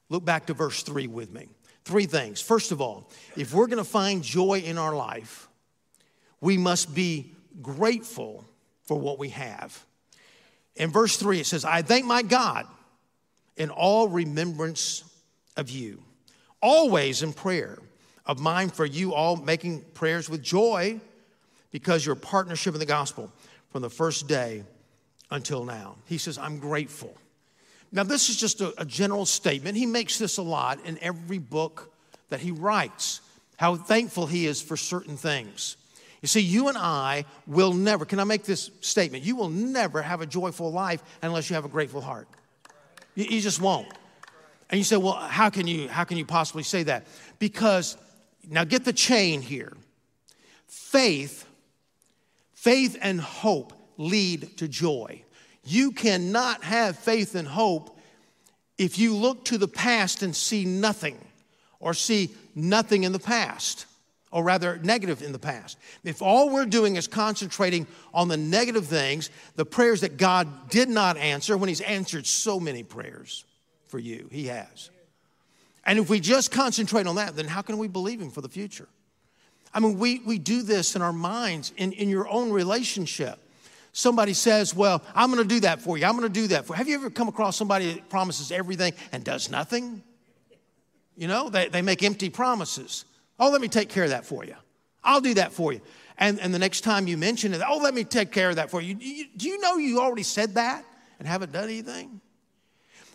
Look 0.10 0.26
back 0.26 0.48
to 0.48 0.54
verse 0.54 0.84
3 0.84 1.08
with 1.08 1.32
me. 1.32 1.48
Three 1.86 2.08
things. 2.08 2.42
First 2.42 2.72
of 2.72 2.82
all, 2.82 3.10
if 3.38 3.54
we're 3.54 3.68
going 3.68 3.78
to 3.78 3.84
find 3.84 4.24
joy 4.24 4.64
in 4.66 4.78
our 4.78 4.96
life, 4.96 5.48
we 6.42 6.58
must 6.58 6.94
be 6.94 7.32
grateful 7.62 8.44
for 8.84 9.00
what 9.00 9.20
we 9.20 9.30
have. 9.30 9.86
In 10.76 10.92
verse 10.92 11.18
3, 11.18 11.40
it 11.40 11.46
says, 11.46 11.66
I 11.66 11.82
thank 11.82 12.06
my 12.06 12.22
God 12.22 12.68
in 13.58 13.70
all 13.70 14.08
remembrance 14.08 15.04
of 15.56 15.70
you, 15.70 16.02
always 16.62 17.24
in 17.24 17.34
prayer 17.34 17.80
of 18.26 18.40
mine 18.40 18.70
for 18.70 18.86
you 18.86 19.14
all, 19.14 19.38
making 19.38 19.82
prayers 19.94 20.30
with 20.30 20.42
joy 20.42 21.00
because 21.72 22.06
your 22.06 22.16
partnership 22.16 22.74
in 22.74 22.80
the 22.80 22.86
gospel 22.86 23.32
from 23.72 23.82
the 23.82 23.90
first 23.90 24.28
day 24.28 24.64
until 25.32 25.64
now. 25.64 25.96
He 26.06 26.18
says, 26.18 26.38
I'm 26.38 26.60
grateful. 26.60 27.16
Now, 27.92 28.04
this 28.04 28.30
is 28.30 28.38
just 28.38 28.62
a, 28.62 28.74
a, 28.82 28.86
general 28.86 29.26
statement. 29.26 29.78
He 29.78 29.86
makes 29.86 30.18
this 30.18 30.38
a 30.38 30.42
lot 30.42 30.84
in 30.86 30.98
every 31.02 31.38
book 31.38 31.94
that 32.30 32.40
he 32.40 32.52
writes, 32.52 33.22
how 33.58 33.76
thankful 33.76 34.28
he 34.28 34.48
is 34.48 34.62
for 34.62 34.76
certain 34.76 35.16
things. 35.16 35.78
You 36.26 36.28
see, 36.28 36.42
you 36.42 36.70
and 36.70 36.76
I 36.80 37.26
will 37.46 37.72
never, 37.72 38.04
can 38.04 38.20
I 38.20 38.24
make 38.24 38.46
this 38.46 38.72
statement? 38.82 39.24
You 39.24 39.36
will 39.36 39.52
never 39.52 40.02
have 40.02 40.22
a 40.22 40.26
joyful 40.26 40.72
life 40.72 41.04
unless 41.22 41.52
you 41.52 41.56
have 41.56 41.66
a 41.66 41.70
grateful 41.70 42.02
heart. 42.02 42.28
You, 43.14 43.26
you 43.26 43.42
just 43.42 43.62
won't. 43.62 43.88
And 44.72 44.80
you 44.80 44.84
say, 44.84 44.98
well, 44.98 45.14
how 45.14 45.52
can 45.52 45.68
you, 45.68 45.88
how 45.88 46.04
can 46.04 46.18
you 46.18 46.26
possibly 46.26 46.64
say 46.64 46.82
that? 46.82 47.06
Because, 47.38 47.96
now 48.50 48.64
get 48.64 48.86
the 48.86 48.92
chain 48.92 49.40
here. 49.40 49.78
Faith, 50.66 51.48
faith 52.56 52.98
and 53.04 53.22
hope 53.22 53.74
lead 53.98 54.58
to 54.58 54.68
joy. 54.68 55.22
You 55.64 55.92
cannot 55.92 56.64
have 56.64 56.98
faith 56.98 57.36
and 57.36 57.48
hope 57.48 58.00
if 58.80 58.98
you 58.98 59.16
look 59.16 59.46
to 59.46 59.60
the 59.60 59.68
past 59.68 60.24
and 60.24 60.36
see 60.36 60.66
nothing 60.66 61.24
or 61.80 61.94
see 61.94 62.34
nothing 62.56 63.04
in 63.04 63.12
the 63.12 63.20
past 63.20 63.86
or 64.36 64.44
rather 64.44 64.78
negative 64.84 65.22
in 65.22 65.32
the 65.32 65.40
past. 65.40 65.78
If 66.04 66.22
all 66.22 66.50
we're 66.50 66.66
doing 66.66 66.98
is 66.98 67.08
concentrating 67.08 67.88
on 68.14 68.28
the 68.28 68.36
negative 68.36 68.86
things, 68.86 69.30
the 69.56 69.64
prayers 69.66 70.02
that 70.02 70.18
God 70.18 70.70
did 70.70 70.90
not 70.90 71.16
answer 71.16 71.56
when 71.56 71.70
He's 71.70 71.80
answered 71.80 72.28
so 72.28 72.60
many 72.60 72.84
prayers 72.84 73.46
for 73.88 73.98
you, 73.98 74.28
He 74.30 74.48
has. 74.48 74.90
And 75.86 75.98
if 75.98 76.10
we 76.10 76.20
just 76.20 76.52
concentrate 76.52 77.08
on 77.08 77.16
that, 77.16 77.38
then 77.38 77.48
how 77.48 77.62
can 77.62 77.78
we 77.78 77.88
believe 77.88 78.20
Him 78.20 78.30
for 78.30 78.42
the 78.42 78.50
future? 78.50 78.90
I 79.74 79.80
mean, 79.80 79.98
we, 79.98 80.20
we 80.20 80.38
do 80.38 80.64
this 80.64 80.98
in 80.98 81.02
our 81.02 81.14
minds, 81.14 81.72
in, 81.78 81.94
in 81.94 82.10
your 82.10 82.28
own 82.28 82.52
relationship. 82.52 83.40
Somebody 83.94 84.34
says, 84.34 84.76
Well, 84.76 85.02
I'm 85.16 85.30
gonna 85.30 85.46
do 85.46 85.62
that 85.62 85.80
for 85.80 85.98
you. 85.98 86.04
I'm 86.04 86.16
gonna 86.16 86.28
do 86.28 86.48
that 86.48 86.66
for 86.66 86.74
you. 86.74 86.78
Have 86.78 86.90
you 86.90 86.96
ever 86.96 87.10
come 87.10 87.30
across 87.30 87.56
somebody 87.56 87.94
that 87.94 88.10
promises 88.10 88.52
everything 88.52 88.92
and 89.14 89.24
does 89.24 89.50
nothing? 89.50 90.04
You 91.16 91.30
know, 91.30 91.48
they, 91.48 91.70
they 91.70 91.82
make 91.82 92.04
empty 92.04 92.30
promises. 92.30 93.06
Oh, 93.40 93.50
let 93.52 93.62
me 93.62 93.68
take 93.68 93.90
care 93.90 94.04
of 94.04 94.12
that 94.12 94.26
for 94.26 94.46
you. 94.46 94.56
I'll 95.04 95.22
do 95.22 95.36
that 95.36 95.54
for 95.54 95.74
you. 95.74 95.82
And, 96.18 96.40
and 96.40 96.54
the 96.54 96.60
next 96.60 96.82
time 96.82 97.08
you 97.08 97.18
mention 97.18 97.54
it, 97.54 97.62
oh, 97.68 97.78
let 97.78 97.94
me 97.94 98.04
take 98.04 98.32
care 98.32 98.50
of 98.50 98.56
that 98.56 98.72
for 98.72 98.82
you. 98.82 98.96
you. 99.00 99.26
Do 99.36 99.48
you 99.48 99.60
know 99.60 99.78
you 99.78 100.00
already 100.00 100.24
said 100.24 100.56
that 100.56 100.84
and 101.20 101.28
haven't 101.28 101.52
done 101.52 101.66
anything? 101.66 102.22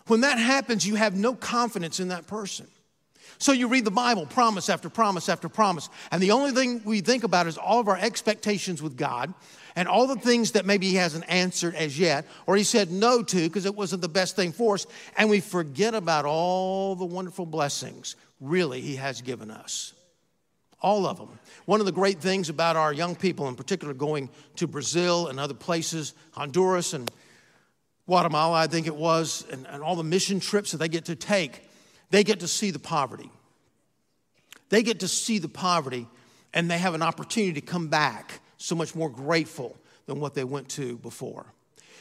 When 0.06 0.22
that 0.22 0.38
happens, 0.38 0.86
you 0.86 0.96
have 0.96 1.16
no 1.16 1.34
confidence 1.34 2.00
in 2.00 2.08
that 2.08 2.26
person. 2.26 2.66
So 3.38 3.52
you 3.52 3.68
read 3.68 3.86
the 3.86 3.90
Bible, 3.90 4.26
promise 4.26 4.68
after 4.68 4.90
promise 4.90 5.30
after 5.30 5.48
promise, 5.48 5.88
and 6.10 6.22
the 6.22 6.32
only 6.32 6.50
thing 6.50 6.82
we 6.84 7.00
think 7.00 7.24
about 7.24 7.46
is 7.46 7.56
all 7.56 7.80
of 7.80 7.88
our 7.88 7.96
expectations 7.96 8.82
with 8.82 8.98
God 8.98 9.32
and 9.76 9.88
all 9.88 10.06
the 10.06 10.16
things 10.16 10.52
that 10.52 10.66
maybe 10.66 10.88
He 10.88 10.96
hasn't 10.96 11.24
answered 11.26 11.74
as 11.74 11.98
yet, 11.98 12.26
or 12.46 12.56
He 12.56 12.64
said 12.64 12.90
no 12.90 13.22
to 13.22 13.48
because 13.48 13.64
it 13.64 13.74
wasn't 13.74 14.02
the 14.02 14.08
best 14.08 14.36
thing 14.36 14.52
for 14.52 14.74
us, 14.74 14.86
and 15.16 15.30
we 15.30 15.40
forget 15.40 15.94
about 15.94 16.26
all 16.26 16.96
the 16.96 17.06
wonderful 17.06 17.46
blessings 17.46 18.14
really 18.40 18.82
He 18.82 18.96
has 18.96 19.22
given 19.22 19.50
us 19.50 19.94
all 20.80 21.06
of 21.06 21.18
them. 21.18 21.38
One 21.66 21.80
of 21.80 21.86
the 21.86 21.92
great 21.92 22.20
things 22.20 22.48
about 22.48 22.76
our 22.76 22.92
young 22.92 23.14
people, 23.14 23.48
in 23.48 23.54
particular, 23.54 23.94
going 23.94 24.30
to 24.56 24.66
Brazil 24.66 25.28
and 25.28 25.38
other 25.38 25.54
places, 25.54 26.14
Honduras 26.32 26.94
and 26.94 27.10
Guatemala, 28.06 28.58
I 28.58 28.66
think 28.66 28.86
it 28.86 28.96
was, 28.96 29.44
and, 29.50 29.66
and 29.66 29.82
all 29.82 29.94
the 29.94 30.02
mission 30.02 30.40
trips 30.40 30.72
that 30.72 30.78
they 30.78 30.88
get 30.88 31.04
to 31.06 31.16
take, 31.16 31.68
they 32.10 32.24
get 32.24 32.40
to 32.40 32.48
see 32.48 32.70
the 32.70 32.78
poverty. 32.78 33.30
They 34.68 34.82
get 34.82 35.00
to 35.00 35.08
see 35.08 35.38
the 35.38 35.48
poverty, 35.48 36.08
and 36.52 36.70
they 36.70 36.78
have 36.78 36.94
an 36.94 37.02
opportunity 37.02 37.60
to 37.60 37.66
come 37.66 37.88
back 37.88 38.40
so 38.56 38.74
much 38.74 38.94
more 38.94 39.10
grateful 39.10 39.76
than 40.06 40.18
what 40.18 40.34
they 40.34 40.44
went 40.44 40.68
to 40.70 40.96
before. 40.98 41.46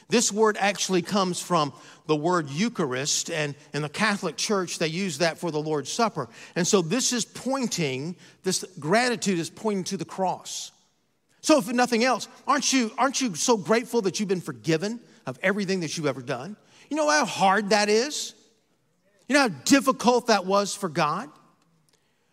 This 0.10 0.32
word 0.32 0.58
actually 0.60 1.04
comes 1.04 1.40
from 1.40 1.72
the 2.08 2.16
word 2.16 2.50
Eucharist, 2.50 3.30
and 3.30 3.54
in 3.74 3.84
the 3.84 3.90
Catholic 3.90 4.36
Church, 4.38 4.80
they 4.80 4.88
use 4.88 5.20
that 5.20 5.38
for 5.38 5.52
the 5.52 5.62
Lord's 5.62 5.92
Supper. 5.92 6.28
And 6.56 6.68
so 6.68 6.82
this 6.82 7.14
is 7.14 7.26
pointing, 7.26 8.16
this 8.44 8.66
gratitude 8.80 9.38
is 9.38 9.52
pointing 9.52 9.84
to 9.86 9.98
the 9.98 10.06
cross. 10.06 10.72
So, 11.42 11.60
if 11.60 11.72
nothing 11.72 12.04
else, 12.04 12.28
aren't 12.48 12.74
you, 12.74 12.92
aren't 12.98 13.22
you 13.22 13.36
so 13.36 13.56
grateful 13.56 14.02
that 14.02 14.20
you've 14.20 14.28
been 14.28 14.42
forgiven 14.42 15.00
of 15.26 15.40
everything 15.42 15.82
that 15.82 15.96
you've 15.96 16.08
ever 16.08 16.22
done? 16.22 16.58
You 16.90 16.98
know 16.98 17.08
how 17.08 17.26
hard 17.26 17.70
that 17.70 17.88
is? 17.88 18.34
You 19.28 19.36
know 19.36 19.42
how 19.42 19.50
difficult 19.64 20.28
that 20.28 20.46
was 20.46 20.76
for 20.76 20.90
God? 20.90 21.30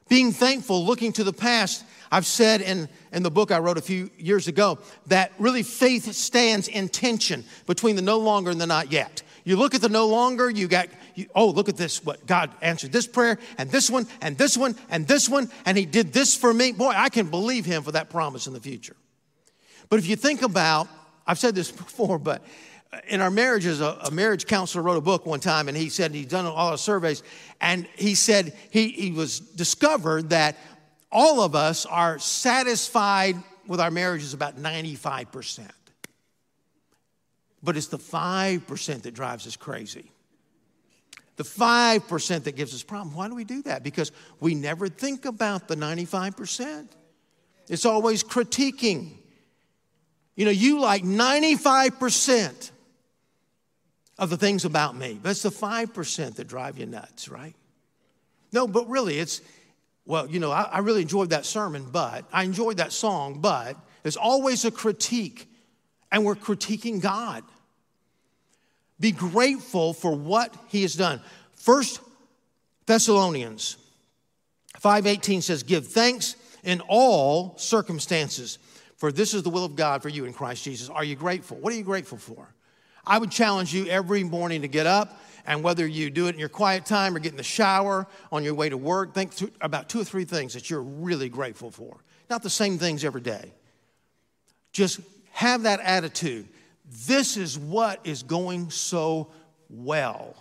Being 0.09 0.33
thankful, 0.33 0.85
looking 0.85 1.12
to 1.14 1.25
the 1.25 1.33
past. 1.33 1.85
I've 2.11 2.27
said 2.27 2.61
in, 2.61 2.88
in 3.12 3.23
the 3.23 3.31
book 3.31 3.51
I 3.51 3.59
wrote 3.59 3.79
a 3.79 3.83
few 3.83 4.11
years 4.16 4.47
ago 4.47 4.79
that 5.07 5.33
really 5.38 5.64
faith 5.64 6.12
stands 6.12 6.69
in 6.69 6.88
tension 6.88 7.45
between 7.66 7.97
the 7.97 8.03
no 8.03 8.19
longer 8.19 8.51
and 8.51 8.61
the 8.61 8.66
not 8.66 8.92
yet. 8.92 9.23
You 9.47 9.57
look 9.57 9.75
at 9.75 9.81
the 9.81 9.88
no 9.88 10.09
longer, 10.09 10.51
you 10.51 10.66
got, 10.66 10.88
you, 11.14 11.27
oh, 11.35 11.49
look 11.49 11.69
at 11.69 11.77
this, 11.77 12.05
what 12.05 12.27
God 12.27 12.51
answered 12.62 12.90
this 12.90 13.07
prayer, 13.07 13.38
and 13.59 13.71
this 13.71 13.88
one, 13.88 14.09
and 14.21 14.37
this 14.37 14.57
one, 14.57 14.77
and 14.90 15.07
this 15.07 15.29
one, 15.29 15.51
and 15.64 15.79
He 15.79 15.87
did 15.87 16.12
this 16.12 16.37
for 16.37 16.53
me. 16.53 16.73
Boy, 16.73 16.92
I 16.95 17.09
can 17.09 17.29
believe 17.29 17.64
Him 17.64 17.85
for 17.85 17.92
that 17.92 18.11
promise 18.11 18.49
in 18.49 18.55
the 18.55 18.61
future. 18.61 18.97
But 19.88 20.01
if 20.01 20.09
you 20.09 20.16
think 20.16 20.42
about, 20.42 20.88
I've 21.27 21.38
said 21.38 21.55
this 21.55 21.71
before, 21.73 22.19
but 22.19 22.45
in 23.09 23.20
our 23.20 23.31
marriages, 23.31 23.81
a, 23.81 23.99
a, 24.05 24.11
marriage 24.11 24.46
counselor 24.46 24.83
wrote 24.83 24.96
a 24.96 25.03
book 25.03 25.27
one 25.27 25.40
time, 25.40 25.68
and 25.68 25.77
he 25.77 25.88
said 25.88 26.14
he'd 26.14 26.29
done 26.29 26.46
all 26.46 26.70
the 26.70 26.79
surveys, 26.79 27.22
and 27.61 27.87
he 27.96 28.14
said 28.14 28.57
he, 28.70 28.88
he 28.88 29.12
was 29.12 29.40
discovered 29.40 30.31
that 30.31 30.57
all 31.11 31.40
of 31.40 31.55
us 31.55 31.87
are 31.87 32.18
satisfied 32.18 33.37
with 33.66 33.81
our 33.81 33.90
marriages 33.90 34.35
about 34.35 34.57
95%. 34.57 35.68
But 37.62 37.77
it's 37.77 37.88
the 37.88 37.99
5% 37.99 39.03
that 39.03 39.14
drives 39.14 39.46
us 39.46 39.57
crazy. 39.57 40.12
The 41.37 41.42
5% 41.42 42.44
that 42.44 42.57
gives 42.57 42.75
us 42.75 42.83
problems. 42.83 43.16
Why 43.16 43.29
do 43.29 43.35
we 43.35 43.44
do 43.44 43.62
that? 43.62 43.83
Because 43.83 44.12
we 44.40 44.55
never 44.55 44.88
think 44.88 45.25
about 45.25 45.68
the 45.68 45.77
95%. 45.77 46.88
It's 47.68 47.85
always 47.85 48.22
critiquing. 48.22 49.16
You 50.35 50.44
know, 50.44 50.51
you 50.51 50.81
like 50.81 51.03
95% 51.03 52.70
of 54.19 54.31
the 54.31 54.37
things 54.37 54.65
about 54.65 54.97
me. 54.97 55.19
But 55.23 55.31
it's 55.31 55.43
the 55.43 55.51
5% 55.51 56.35
that 56.37 56.49
drive 56.49 56.79
you 56.79 56.87
nuts, 56.87 57.29
right? 57.29 57.55
No, 58.53 58.67
but 58.67 58.89
really, 58.89 59.19
it's, 59.19 59.41
well, 60.07 60.27
you 60.29 60.41
know, 60.41 60.51
I, 60.51 60.63
I 60.63 60.79
really 60.79 61.03
enjoyed 61.03 61.31
that 61.31 61.45
sermon, 61.45 61.87
but 61.91 62.25
I 62.33 62.45
enjoyed 62.45 62.79
that 62.79 62.93
song, 62.93 63.41
but 63.41 63.77
there's 64.03 64.17
always 64.17 64.65
a 64.65 64.71
critique, 64.71 65.51
and 66.11 66.25
we're 66.25 66.37
critiquing 66.37 67.01
God. 67.01 67.45
Be 68.99 69.13
grateful 69.13 69.93
for 69.93 70.13
what 70.13 70.55
he 70.69 70.83
has 70.83 70.95
done. 70.95 71.21
First 71.57 72.01
Thessalonians 72.87 73.77
5:18 74.81 75.43
says, 75.43 75.63
"Give 75.63 75.87
thanks 75.87 76.37
in 76.63 76.81
all 76.83 77.59
circumstances, 77.59 78.59
for 78.97 79.13
this 79.13 79.35
is 79.35 79.43
the 79.43 79.51
will 79.51 79.65
of 79.65 79.77
God 79.77 80.03
for 80.03 80.09
you 80.09 80.25
in 80.25 80.33
Christ 80.33 80.65
Jesus." 80.65 80.89
Are 80.89 81.05
you 81.05 81.17
grateful? 81.17 81.59
What 81.59 81.73
are 81.73 81.77
you 81.77 81.83
grateful 81.83 82.19
for? 82.19 82.55
I 83.07 83.19
would 83.19 83.31
challenge 83.31 83.73
you 83.73 83.87
every 83.87 84.25
morning 84.25 84.62
to 84.62 84.69
get 84.69 84.87
up 84.87 85.21
and 85.47 85.62
whether 85.62 85.87
you 85.87 86.11
do 86.11 86.27
it 86.27 86.35
in 86.35 86.40
your 86.40 86.49
quiet 86.49 86.85
time 86.85 87.14
or 87.14 87.21
get 87.21 87.31
in 87.31 87.37
the 87.37 87.42
shower 87.42 88.07
on 88.33 88.42
your 88.42 88.55
way 88.55 88.69
to 88.69 88.77
work, 88.77 89.14
think 89.14 89.33
about 89.61 89.88
two 89.88 90.01
or 90.01 90.05
three 90.05 90.25
things 90.25 90.55
that 90.55 90.69
you're 90.69 90.83
really 90.83 91.29
grateful 91.29 91.71
for. 91.71 91.99
Not 92.29 92.42
the 92.42 92.51
same 92.51 92.79
things 92.79 93.05
every 93.05 93.21
day. 93.21 93.53
Just 94.73 95.01
have 95.31 95.62
that 95.62 95.81
attitude. 95.81 96.49
This 97.07 97.37
is 97.37 97.59
what 97.59 98.01
is 98.05 98.23
going 98.23 98.71
so 98.71 99.31
well 99.71 100.35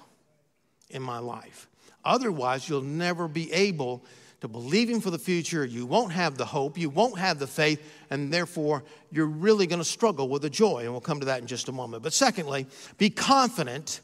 in 0.90 1.02
my 1.02 1.20
life. 1.20 1.68
Otherwise, 2.04 2.68
you'll 2.68 2.82
never 2.82 3.28
be 3.28 3.52
able 3.52 4.04
to 4.46 4.52
believe 4.52 4.90
Him 4.90 5.02
for 5.02 5.10
the 5.10 5.20
future. 5.20 5.66
You 5.66 5.86
won't 5.86 6.12
have 6.12 6.38
the 6.38 6.46
hope, 6.46 6.78
you 6.78 6.90
won't 6.90 7.20
have 7.20 7.40
the 7.40 7.48
faith, 7.48 7.82
and 8.10 8.32
therefore 8.32 8.84
you're 9.12 9.26
really 9.26 9.68
going 9.68 9.80
to 9.80 9.86
struggle 9.86 10.30
with 10.30 10.44
the 10.44 10.50
joy. 10.50 10.84
And 10.84 10.92
we'll 10.92 11.02
come 11.02 11.20
to 11.20 11.26
that 11.28 11.42
in 11.42 11.48
just 11.48 11.68
a 11.68 11.72
moment. 11.72 12.04
But 12.04 12.14
secondly, 12.14 12.68
be 12.98 13.10
confident 13.10 14.02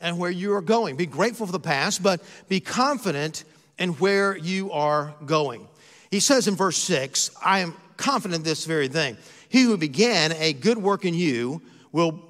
and 0.00 0.18
where 0.18 0.30
you 0.30 0.52
are 0.54 0.60
going. 0.60 0.96
Be 0.96 1.06
grateful 1.06 1.46
for 1.46 1.52
the 1.52 1.60
past, 1.60 2.02
but 2.02 2.22
be 2.48 2.60
confident 2.60 3.44
in 3.78 3.90
where 3.94 4.36
you 4.36 4.70
are 4.72 5.14
going. 5.26 5.66
He 6.10 6.20
says 6.20 6.46
in 6.46 6.54
verse 6.54 6.76
6, 6.78 7.30
I 7.44 7.60
am 7.60 7.74
confident 7.96 8.40
in 8.40 8.42
this 8.44 8.64
very 8.66 8.88
thing. 8.88 9.16
He 9.48 9.62
who 9.62 9.76
began 9.76 10.32
a 10.32 10.52
good 10.52 10.78
work 10.78 11.04
in 11.04 11.14
you 11.14 11.62
will 11.90 12.22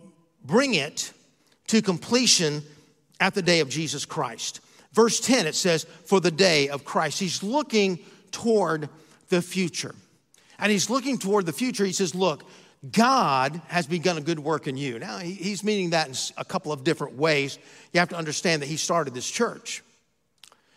bring 0.45 0.75
it 0.75 1.13
to 1.69 1.83
completion 1.83 2.63
at 3.21 3.35
the 3.35 3.43
day 3.43 3.61
of 3.61 3.69
Jesus 3.69 4.05
Christ. 4.05 4.61
Verse 4.93 5.21
10, 5.21 5.47
it 5.47 5.55
says, 5.55 5.85
For 6.05 6.21
the 6.21 6.31
day 6.31 6.69
of 6.69 6.85
Christ. 6.85 7.19
He's 7.19 7.43
looking 7.43 8.01
toward 8.31 8.89
the 9.29 9.43
future. 9.43 9.95
And 10.59 10.71
he's 10.71 10.91
looking 10.91 11.19
toward 11.19 11.47
the 11.47 11.53
future. 11.53 11.85
He 11.85 11.93
says, 11.93 12.15
Look, 12.15 12.45
God 12.91 13.61
has 13.69 13.87
begun 13.87 14.19
a 14.19 14.21
good 14.21 14.41
work 14.41 14.67
in 14.67 14.77
you. 14.77 14.99
Now, 14.99 15.19
he's 15.19 15.63
meaning 15.63 15.91
that 15.91 16.09
in 16.09 16.15
a 16.37 16.45
couple 16.45 16.73
of 16.73 16.85
different 16.85 17.17
ways. 17.17 17.59
You 17.93 18.01
have 18.01 18.09
to 18.11 18.17
understand 18.17 18.63
that 18.63 18.67
he 18.67 18.77
started 18.77 19.15
this 19.15 19.31
church. 19.31 19.83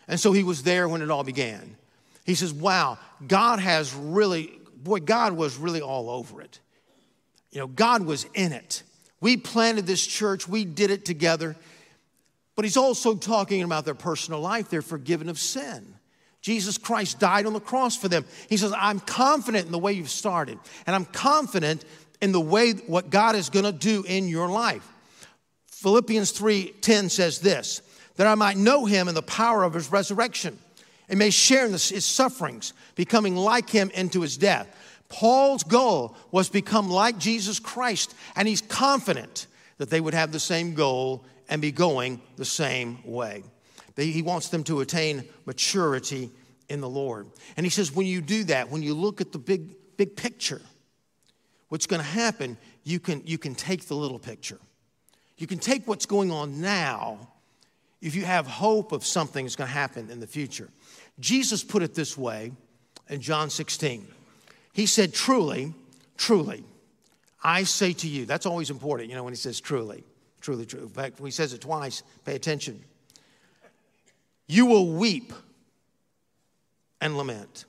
And 0.08 0.20
so 0.20 0.32
he 0.32 0.44
was 0.44 0.62
there 0.62 0.88
when 0.88 1.02
it 1.02 1.10
all 1.10 1.24
began. 1.24 1.76
He 2.24 2.34
says, 2.34 2.52
Wow, 2.52 2.98
God 3.26 3.58
has 3.58 3.92
really, 3.94 4.52
boy, 4.76 5.00
God 5.00 5.32
was 5.32 5.56
really 5.56 5.80
all 5.80 6.08
over 6.08 6.40
it. 6.40 6.60
You 7.50 7.60
know, 7.60 7.66
God 7.68 8.02
was 8.02 8.26
in 8.34 8.52
it 8.52 8.82
We 9.20 9.36
planted 9.36 9.86
this 9.86 10.06
church, 10.06 10.48
we 10.48 10.64
did 10.64 10.90
it 10.90 11.04
together. 11.04 11.56
But 12.56 12.64
he's 12.64 12.76
also 12.76 13.14
talking 13.14 13.62
about 13.62 13.84
their 13.84 13.94
personal 13.94 14.40
life. 14.40 14.70
They're 14.70 14.82
forgiven 14.82 15.28
of 15.28 15.38
sin. 15.38 15.94
Jesus 16.40 16.78
Christ 16.78 17.18
died 17.18 17.46
on 17.46 17.52
the 17.52 17.60
cross 17.60 17.96
for 17.96 18.08
them. 18.08 18.24
He 18.48 18.56
says, 18.56 18.72
I'm 18.76 19.00
confident 19.00 19.66
in 19.66 19.72
the 19.72 19.78
way 19.78 19.92
you've 19.92 20.10
started, 20.10 20.58
and 20.86 20.96
I'm 20.96 21.04
confident 21.04 21.84
in 22.22 22.32
the 22.32 22.40
way 22.40 22.72
what 22.72 23.10
God 23.10 23.36
is 23.36 23.50
going 23.50 23.64
to 23.64 23.72
do 23.72 24.04
in 24.06 24.28
your 24.28 24.48
life. 24.48 24.86
Philippians 25.66 26.32
3:10 26.32 27.10
says 27.10 27.40
this, 27.40 27.82
that 28.16 28.26
I 28.26 28.34
might 28.34 28.56
know 28.56 28.86
him 28.86 29.08
in 29.08 29.14
the 29.14 29.22
power 29.22 29.62
of 29.62 29.74
his 29.74 29.92
resurrection 29.92 30.58
and 31.08 31.18
may 31.18 31.30
share 31.30 31.66
in 31.66 31.72
his 31.72 32.04
sufferings, 32.04 32.72
becoming 32.94 33.36
like 33.36 33.68
him 33.68 33.90
into 33.90 34.22
his 34.22 34.36
death. 34.36 34.66
Paul's 35.08 35.62
goal 35.62 36.16
was 36.32 36.48
become 36.48 36.88
like 36.88 37.18
Jesus 37.18 37.60
Christ, 37.60 38.14
and 38.34 38.48
he's 38.48 38.62
confident 38.62 39.46
that 39.78 39.90
they 39.90 40.00
would 40.00 40.14
have 40.14 40.32
the 40.32 40.40
same 40.40 40.74
goal 40.74 41.24
and 41.48 41.62
be 41.62 41.72
going 41.72 42.20
the 42.36 42.44
same 42.44 42.98
way. 43.04 43.42
He 43.96 44.22
wants 44.22 44.48
them 44.50 44.62
to 44.64 44.80
attain 44.80 45.24
maturity 45.46 46.30
in 46.68 46.80
the 46.80 46.88
Lord. 46.88 47.28
And 47.56 47.64
he 47.64 47.70
says, 47.70 47.92
when 47.92 48.06
you 48.06 48.20
do 48.20 48.44
that, 48.44 48.70
when 48.70 48.82
you 48.82 48.94
look 48.94 49.20
at 49.20 49.32
the 49.32 49.38
big, 49.38 49.70
big 49.96 50.16
picture, 50.16 50.60
what's 51.68 51.86
going 51.86 52.02
to 52.02 52.08
happen, 52.08 52.58
you 52.84 53.00
can, 53.00 53.22
you 53.24 53.38
can 53.38 53.54
take 53.54 53.86
the 53.86 53.94
little 53.94 54.18
picture. 54.18 54.58
You 55.38 55.46
can 55.46 55.58
take 55.58 55.86
what's 55.86 56.06
going 56.06 56.30
on 56.30 56.60
now 56.60 57.28
if 58.02 58.14
you 58.14 58.24
have 58.24 58.46
hope 58.46 58.92
of 58.92 59.04
something 59.04 59.44
that's 59.44 59.56
going 59.56 59.68
to 59.68 59.74
happen 59.74 60.10
in 60.10 60.20
the 60.20 60.26
future. 60.26 60.68
Jesus 61.18 61.64
put 61.64 61.82
it 61.82 61.94
this 61.94 62.16
way 62.16 62.52
in 63.08 63.20
John 63.20 63.50
16. 63.50 64.06
He 64.72 64.86
said, 64.86 65.14
Truly, 65.14 65.72
truly, 66.16 66.64
I 67.42 67.62
say 67.62 67.92
to 67.94 68.08
you, 68.08 68.26
that's 68.26 68.46
always 68.46 68.70
important, 68.70 69.08
you 69.08 69.16
know, 69.16 69.24
when 69.24 69.32
he 69.32 69.38
says 69.38 69.60
truly, 69.60 70.04
truly, 70.46 70.64
true. 70.64 70.82
In 70.82 70.88
fact, 70.88 71.18
when 71.18 71.26
he 71.26 71.32
says 71.32 71.52
it 71.52 71.60
twice, 71.60 72.04
pay 72.24 72.36
attention. 72.36 72.84
You 74.46 74.66
will 74.66 74.92
weep 74.92 75.32
and 77.00 77.18
lament, 77.18 77.64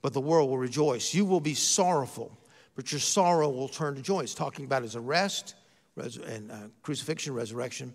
but 0.00 0.12
the 0.12 0.20
world 0.20 0.48
will 0.48 0.58
rejoice. 0.58 1.12
You 1.12 1.24
will 1.24 1.40
be 1.40 1.54
sorrowful, 1.54 2.38
but 2.76 2.92
your 2.92 3.00
sorrow 3.00 3.48
will 3.48 3.66
turn 3.66 3.96
to 3.96 4.00
joy. 4.00 4.20
He's 4.20 4.32
talking 4.32 4.64
about 4.64 4.82
his 4.82 4.94
arrest 4.94 5.56
and 5.96 6.52
uh, 6.52 6.56
crucifixion, 6.82 7.34
resurrection. 7.34 7.92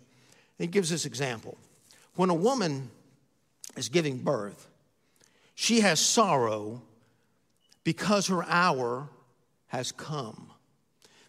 He 0.57 0.67
gives 0.67 0.89
this 0.89 1.05
example. 1.05 1.57
When 2.15 2.29
a 2.29 2.33
woman 2.33 2.91
is 3.77 3.87
giving 3.87 4.17
birth, 4.17 4.67
she 5.55 5.79
has 5.79 6.01
sorrow 6.01 6.81
because 7.85 8.27
her 8.27 8.43
hour 8.43 9.07
has 9.67 9.93
come. 9.93 10.51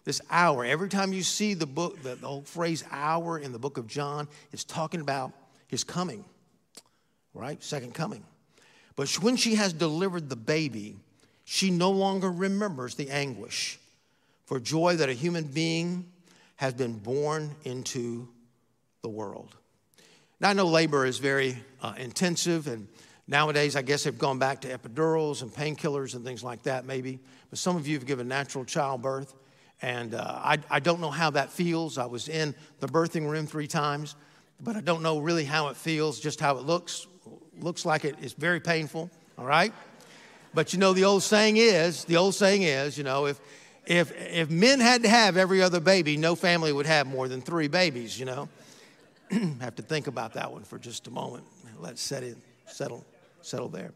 This 0.05 0.21
hour, 0.31 0.65
every 0.65 0.89
time 0.89 1.13
you 1.13 1.23
see 1.23 1.55
the 1.55 1.67
book, 1.67 2.03
the, 2.03 2.15
the 2.15 2.27
whole 2.27 2.43
phrase 2.43 2.85
hour 2.91 3.39
in 3.39 3.53
the 3.53 3.59
book 3.59 3.79
of 3.79 3.87
John, 3.87 4.29
is 4.53 4.65
talking 4.65 5.01
about 5.01 5.33
his 5.67 5.83
coming, 5.83 6.25
right? 7.33 7.63
Second 7.63 7.95
coming. 7.95 8.25
But 8.97 9.11
when 9.23 9.37
she 9.37 9.55
has 9.55 9.73
delivered 9.73 10.29
the 10.29 10.37
baby, 10.37 10.97
she 11.45 11.71
no 11.71 11.91
longer 11.91 12.31
remembers 12.31 12.95
the 12.95 13.11
anguish 13.11 13.79
for 14.45 14.61
joy 14.61 14.97
that 14.97 15.09
a 15.09 15.15
human 15.15 15.45
being 15.45 16.07
has 16.57 16.75
been 16.75 16.99
born 16.99 17.55
into 17.65 18.29
the 19.03 19.09
world. 19.09 19.57
Now, 20.41 20.51
I 20.51 20.53
know 20.53 20.67
labor 20.67 21.07
is 21.07 21.19
very 21.19 21.57
uh, 21.81 21.95
intensive, 21.97 22.67
and 22.67 22.89
nowadays 23.27 23.75
I 23.75 23.83
guess 23.83 24.05
they've 24.05 24.19
gone 24.19 24.39
back 24.39 24.61
to 24.63 24.69
epidurals 24.69 25.43
and 25.43 25.53
painkillers 25.53 26.15
and 26.15 26.25
things 26.25 26.45
like 26.45 26.63
that, 26.65 26.85
maybe. 26.85 27.19
But 27.51 27.59
some 27.59 27.77
of 27.77 27.87
you 27.87 27.95
have 27.95 28.07
given 28.07 28.29
natural 28.29 28.65
childbirth, 28.65 29.35
and 29.83 30.15
uh, 30.15 30.23
I, 30.23 30.59
I 30.71 30.81
don't 30.81 31.01
know 31.01 31.11
how 31.11 31.31
that 31.31 31.51
feels. 31.51 31.99
I 31.99 32.07
was 32.07 32.29
in 32.29 32.55
the 32.81 32.87
birthing 32.87 33.29
room 33.29 33.47
three 33.47 33.67
times, 33.67 34.17
but 34.61 34.77
I 34.77 34.81
don't 34.81 35.03
know 35.03 35.19
really 35.19 35.45
how 35.45 35.69
it 35.69 35.77
feels, 35.77 36.21
just 36.21 36.41
how 36.41 36.57
it 36.57 36.65
looks. 36.65 37.07
Looks 37.61 37.85
like 37.85 38.05
it 38.05 38.17
is 38.23 38.33
very 38.33 38.61
painful, 38.61 39.11
all 39.39 39.45
right? 39.45 39.73
But 40.55 40.73
you 40.73 40.79
know, 40.79 40.93
the 40.93 41.05
old 41.05 41.23
saying 41.23 41.57
is, 41.57 42.05
the 42.05 42.17
old 42.17 42.35
saying 42.35 42.63
is, 42.63 42.97
you 42.97 43.05
know, 43.05 43.27
if, 43.27 43.41
if, 43.87 44.13
if 44.13 44.51
men 44.51 44.81
had 44.81 45.03
to 45.03 45.09
have 45.09 45.37
every 45.37 45.63
other 45.63 45.81
baby, 45.81 46.17
no 46.17 46.35
family 46.35 46.73
would 46.73 46.87
have 46.87 47.07
more 47.07 47.29
than 47.29 47.41
three 47.41 47.69
babies, 47.69 48.19
you 48.19 48.25
know. 48.25 48.49
have 49.61 49.75
to 49.77 49.83
think 49.83 50.07
about 50.07 50.35
that 50.35 50.53
one 50.53 50.63
for 50.63 50.79
just 50.79 51.07
a 51.07 51.11
moment. 51.11 51.45
Let's 51.79 52.01
set 52.01 52.25
settle, 52.67 53.05
settle 53.43 53.69
there. 53.69 53.93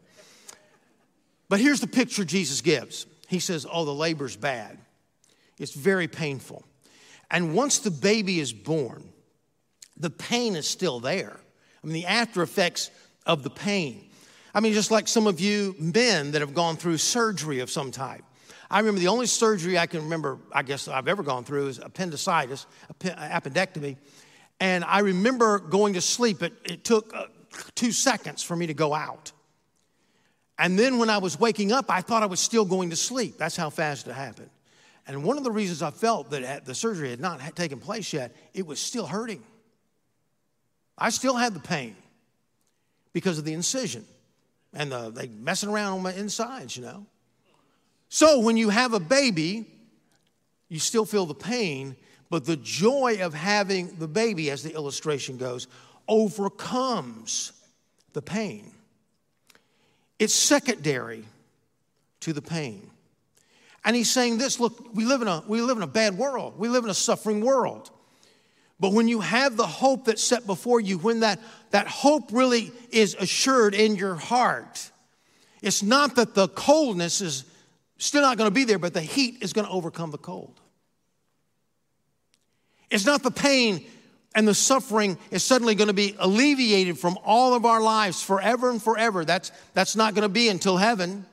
But 1.47 1.59
here's 1.59 1.81
the 1.81 1.87
picture 1.87 2.23
Jesus 2.23 2.61
gives. 2.61 3.05
He 3.27 3.39
says, 3.39 3.65
Oh, 3.69 3.85
the 3.85 3.93
labor's 3.93 4.35
bad. 4.35 4.77
It's 5.59 5.73
very 5.73 6.07
painful. 6.07 6.63
And 7.29 7.53
once 7.53 7.79
the 7.79 7.91
baby 7.91 8.39
is 8.39 8.53
born, 8.53 9.03
the 9.97 10.09
pain 10.09 10.55
is 10.55 10.67
still 10.67 10.99
there. 10.99 11.39
I 11.83 11.87
mean, 11.87 11.93
the 11.93 12.05
after 12.05 12.41
effects 12.41 12.89
of 13.25 13.43
the 13.43 13.49
pain. 13.49 14.09
I 14.55 14.61
mean, 14.61 14.73
just 14.73 14.89
like 14.89 15.07
some 15.07 15.27
of 15.27 15.39
you 15.39 15.75
men 15.77 16.31
that 16.31 16.41
have 16.41 16.53
gone 16.53 16.77
through 16.77 16.97
surgery 16.97 17.59
of 17.59 17.69
some 17.69 17.91
type. 17.91 18.23
I 18.71 18.79
remember 18.79 18.99
the 18.99 19.07
only 19.07 19.25
surgery 19.25 19.77
I 19.77 19.87
can 19.87 20.03
remember, 20.03 20.39
I 20.51 20.63
guess, 20.63 20.87
I've 20.87 21.07
ever 21.07 21.23
gone 21.23 21.43
through 21.43 21.67
is 21.67 21.79
appendicitis, 21.79 22.65
appendectomy. 22.99 23.97
And 24.59 24.83
I 24.83 24.99
remember 24.99 25.59
going 25.59 25.93
to 25.93 26.01
sleep. 26.01 26.43
It, 26.43 26.53
it 26.65 26.83
took 26.83 27.15
uh, 27.15 27.25
two 27.75 27.91
seconds 27.91 28.43
for 28.43 28.55
me 28.55 28.67
to 28.67 28.73
go 28.73 28.93
out. 28.93 29.31
And 30.57 30.77
then 30.77 30.97
when 30.97 31.09
I 31.09 31.19
was 31.19 31.39
waking 31.39 31.71
up, 31.71 31.85
I 31.89 32.01
thought 32.01 32.21
I 32.21 32.27
was 32.27 32.39
still 32.39 32.65
going 32.65 32.89
to 32.89 32.95
sleep. 32.95 33.37
That's 33.37 33.55
how 33.55 33.69
fast 33.69 34.07
it 34.07 34.13
happened. 34.13 34.49
And 35.07 35.23
one 35.23 35.37
of 35.37 35.43
the 35.43 35.51
reasons 35.51 35.81
I 35.81 35.91
felt 35.91 36.29
that 36.31 36.65
the 36.65 36.75
surgery 36.75 37.09
had 37.09 37.19
not 37.19 37.39
taken 37.55 37.79
place 37.79 38.13
yet, 38.13 38.35
it 38.53 38.65
was 38.65 38.79
still 38.79 39.07
hurting. 39.07 39.43
I 40.97 41.09
still 41.09 41.35
had 41.35 41.53
the 41.53 41.59
pain 41.59 41.95
because 43.13 43.39
of 43.39 43.45
the 43.45 43.53
incision 43.53 44.05
and 44.73 44.91
the, 44.91 45.09
they 45.09 45.27
messing 45.27 45.69
around 45.69 45.93
on 45.93 46.03
my 46.03 46.13
insides, 46.13 46.77
you 46.77 46.83
know. 46.83 47.05
So 48.09 48.39
when 48.39 48.57
you 48.57 48.69
have 48.69 48.93
a 48.93 48.99
baby, 48.99 49.65
you 50.67 50.79
still 50.79 51.05
feel 51.05 51.25
the 51.25 51.33
pain, 51.33 51.95
but 52.29 52.45
the 52.45 52.57
joy 52.57 53.19
of 53.21 53.33
having 53.33 53.95
the 53.97 54.07
baby, 54.07 54.51
as 54.51 54.61
the 54.61 54.73
illustration 54.73 55.37
goes, 55.37 55.67
overcomes 56.07 57.53
the 58.13 58.21
pain. 58.21 58.71
It's 60.17 60.33
secondary 60.33 61.25
to 62.19 62.33
the 62.33 62.41
pain. 62.41 62.89
And 63.85 63.95
he's 63.95 64.11
saying 64.11 64.37
this 64.37 64.59
look, 64.59 64.93
we 64.93 65.05
live, 65.05 65.21
in 65.21 65.27
a, 65.27 65.43
we 65.47 65.61
live 65.61 65.77
in 65.77 65.83
a 65.83 65.87
bad 65.87 66.17
world, 66.17 66.55
we 66.57 66.67
live 66.67 66.83
in 66.83 66.89
a 66.89 66.95
suffering 66.95 67.41
world. 67.41 67.89
But 68.79 68.93
when 68.93 69.07
you 69.07 69.19
have 69.19 69.57
the 69.57 69.67
hope 69.67 70.05
that's 70.05 70.23
set 70.23 70.45
before 70.45 70.79
you, 70.79 70.97
when 70.97 71.19
that, 71.19 71.39
that 71.71 71.87
hope 71.87 72.31
really 72.31 72.71
is 72.91 73.13
assured 73.15 73.75
in 73.75 73.95
your 73.95 74.15
heart, 74.15 74.89
it's 75.61 75.83
not 75.83 76.15
that 76.15 76.33
the 76.33 76.47
coldness 76.47 77.19
is 77.19 77.43
still 77.97 78.21
not 78.21 78.37
going 78.37 78.49
to 78.49 78.53
be 78.53 78.63
there, 78.63 78.79
but 78.79 78.93
the 78.93 79.01
heat 79.01 79.39
is 79.41 79.51
going 79.51 79.67
to 79.67 79.73
overcome 79.73 80.11
the 80.11 80.17
cold. 80.17 80.61
It's 82.89 83.05
not 83.05 83.21
the 83.21 83.31
pain 83.31 83.85
and 84.35 84.47
the 84.47 84.53
suffering 84.53 85.17
is 85.31 85.43
suddenly 85.43 85.75
going 85.75 85.87
to 85.87 85.93
be 85.93 86.15
alleviated 86.19 86.97
from 86.97 87.17
all 87.25 87.53
of 87.53 87.65
our 87.65 87.81
lives 87.81 88.21
forever 88.21 88.69
and 88.69 88.81
forever. 88.81 89.25
That's, 89.25 89.51
that's 89.73 89.95
not 89.95 90.13
going 90.13 90.23
to 90.23 90.29
be 90.29 90.49
until 90.49 90.77
heaven. 90.77 91.25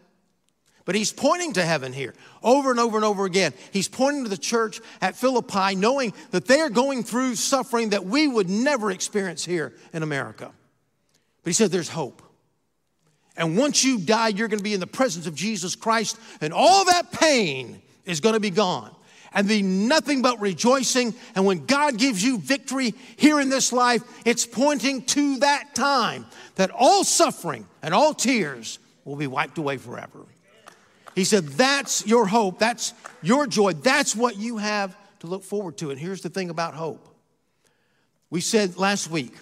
But 0.86 0.94
he's 0.94 1.12
pointing 1.12 1.52
to 1.54 1.64
heaven 1.64 1.92
here 1.92 2.14
over 2.44 2.70
and 2.70 2.78
over 2.78 2.96
and 2.96 3.04
over 3.04 3.26
again. 3.26 3.52
He's 3.72 3.88
pointing 3.88 4.22
to 4.22 4.30
the 4.30 4.38
church 4.38 4.80
at 5.02 5.16
Philippi, 5.16 5.74
knowing 5.74 6.14
that 6.30 6.46
they 6.46 6.60
are 6.60 6.70
going 6.70 7.02
through 7.02 7.34
suffering 7.34 7.90
that 7.90 8.06
we 8.06 8.28
would 8.28 8.48
never 8.48 8.92
experience 8.92 9.44
here 9.44 9.74
in 9.92 10.04
America. 10.04 10.52
But 11.42 11.50
he 11.50 11.52
said, 11.52 11.72
There's 11.72 11.88
hope. 11.88 12.22
And 13.36 13.58
once 13.58 13.84
you 13.84 13.98
die, 13.98 14.28
you're 14.28 14.48
going 14.48 14.60
to 14.60 14.64
be 14.64 14.74
in 14.74 14.80
the 14.80 14.86
presence 14.86 15.26
of 15.26 15.34
Jesus 15.34 15.74
Christ, 15.76 16.16
and 16.40 16.54
all 16.54 16.86
that 16.86 17.12
pain 17.12 17.82
is 18.06 18.20
going 18.20 18.34
to 18.34 18.40
be 18.40 18.50
gone 18.50 18.94
and 19.34 19.46
be 19.46 19.62
nothing 19.62 20.22
but 20.22 20.40
rejoicing. 20.40 21.14
And 21.34 21.44
when 21.44 21.66
God 21.66 21.98
gives 21.98 22.22
you 22.22 22.38
victory 22.38 22.94
here 23.16 23.40
in 23.40 23.48
this 23.50 23.72
life, 23.72 24.02
it's 24.24 24.46
pointing 24.46 25.02
to 25.02 25.38
that 25.38 25.74
time 25.74 26.26
that 26.54 26.70
all 26.70 27.02
suffering 27.02 27.66
and 27.82 27.92
all 27.92 28.14
tears 28.14 28.78
will 29.04 29.16
be 29.16 29.26
wiped 29.26 29.58
away 29.58 29.76
forever. 29.76 30.24
He 31.16 31.24
said, 31.24 31.44
That's 31.48 32.06
your 32.06 32.26
hope. 32.26 32.60
That's 32.60 32.94
your 33.22 33.48
joy. 33.48 33.72
That's 33.72 34.14
what 34.14 34.36
you 34.36 34.58
have 34.58 34.96
to 35.20 35.26
look 35.26 35.42
forward 35.42 35.78
to. 35.78 35.90
And 35.90 35.98
here's 35.98 36.20
the 36.20 36.28
thing 36.28 36.50
about 36.50 36.74
hope. 36.74 37.08
We 38.30 38.40
said 38.40 38.76
last 38.76 39.10
week, 39.10 39.34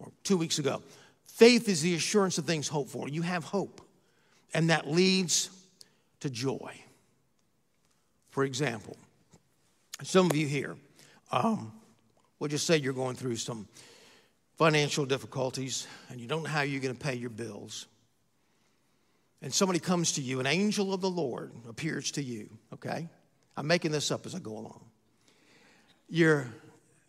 or 0.00 0.10
two 0.24 0.38
weeks 0.38 0.58
ago, 0.58 0.82
faith 1.26 1.68
is 1.68 1.82
the 1.82 1.94
assurance 1.94 2.38
of 2.38 2.46
things 2.46 2.66
hoped 2.66 2.90
for. 2.90 3.08
You 3.08 3.22
have 3.22 3.44
hope, 3.44 3.82
and 4.54 4.70
that 4.70 4.90
leads 4.90 5.50
to 6.20 6.30
joy. 6.30 6.72
For 8.30 8.44
example, 8.44 8.96
some 10.02 10.30
of 10.30 10.36
you 10.36 10.46
here, 10.46 10.76
um, 11.30 11.72
we'll 12.38 12.48
just 12.48 12.66
say 12.66 12.78
you're 12.78 12.94
going 12.94 13.16
through 13.16 13.36
some 13.36 13.68
financial 14.56 15.04
difficulties 15.04 15.86
and 16.08 16.20
you 16.20 16.26
don't 16.26 16.44
know 16.44 16.48
how 16.48 16.62
you're 16.62 16.80
going 16.80 16.96
to 16.96 17.00
pay 17.00 17.14
your 17.14 17.30
bills. 17.30 17.86
And 19.40 19.54
somebody 19.54 19.78
comes 19.78 20.12
to 20.12 20.20
you, 20.20 20.40
an 20.40 20.46
angel 20.46 20.92
of 20.92 21.00
the 21.00 21.10
Lord 21.10 21.52
appears 21.68 22.10
to 22.12 22.22
you, 22.22 22.50
okay? 22.74 23.08
I'm 23.56 23.66
making 23.66 23.92
this 23.92 24.10
up 24.10 24.26
as 24.26 24.34
I 24.34 24.40
go 24.40 24.56
along. 24.56 24.84
you're, 26.08 26.48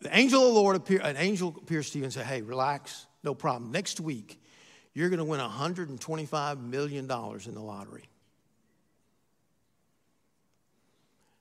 the 0.00 0.16
angel 0.16 0.40
of 0.40 0.54
the 0.54 0.60
Lord 0.60 0.76
appear, 0.76 1.00
an 1.00 1.16
angel 1.16 1.54
appears 1.60 1.90
to 1.90 1.98
you 1.98 2.04
and 2.04 2.12
say, 2.12 2.22
hey, 2.22 2.42
relax, 2.42 3.06
no 3.22 3.34
problem. 3.34 3.72
Next 3.72 4.00
week, 4.00 4.40
you're 4.94 5.08
going 5.08 5.18
to 5.18 5.24
win 5.24 5.40
$125 5.40 6.60
million 6.62 7.04
in 7.04 7.06
the 7.54 7.60
lottery. 7.60 8.08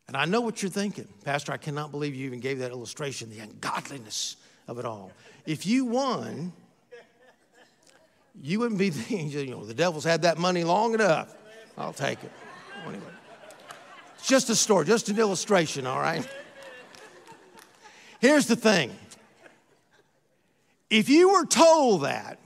And 0.08 0.18
I 0.18 0.26
know 0.26 0.42
what 0.42 0.64
you're 0.64 0.72
thinking. 0.72 1.08
Pastor, 1.24 1.52
I 1.52 1.58
cannot 1.58 1.92
believe 1.92 2.16
you 2.16 2.26
even 2.26 2.40
gave 2.40 2.60
that 2.60 2.72
illustration, 2.72 3.30
the 3.30 3.40
ungodliness 3.40 4.38
of 4.68 4.80
it 4.80 4.86
all. 4.86 5.12
If 5.46 5.68
you 5.68 5.86
won, 5.86 6.52
you 8.42 8.60
wouldn't 8.60 8.80
be 8.80 8.90
the. 8.90 9.16
You 9.30 9.48
know, 9.48 9.64
the 9.64 9.74
devil's 9.74 10.04
had 10.04 10.24
that 10.24 10.38
money 10.38 10.64
long 10.64 10.94
enough. 10.94 11.36
I'll 11.78 11.94
take 11.94 12.24
it. 12.24 12.32
Anyway, 12.86 13.04
it's 14.16 14.28
just 14.28 14.50
a 14.50 14.56
story, 14.56 14.86
just 14.86 15.10
an 15.10 15.20
illustration, 15.20 15.86
all 15.86 16.00
right? 16.00 16.28
Here's 18.20 18.48
the 18.48 18.56
thing 18.56 18.92
if 20.90 21.10
you 21.10 21.30
were 21.30 21.46
told 21.46 22.04
that, 22.04 22.40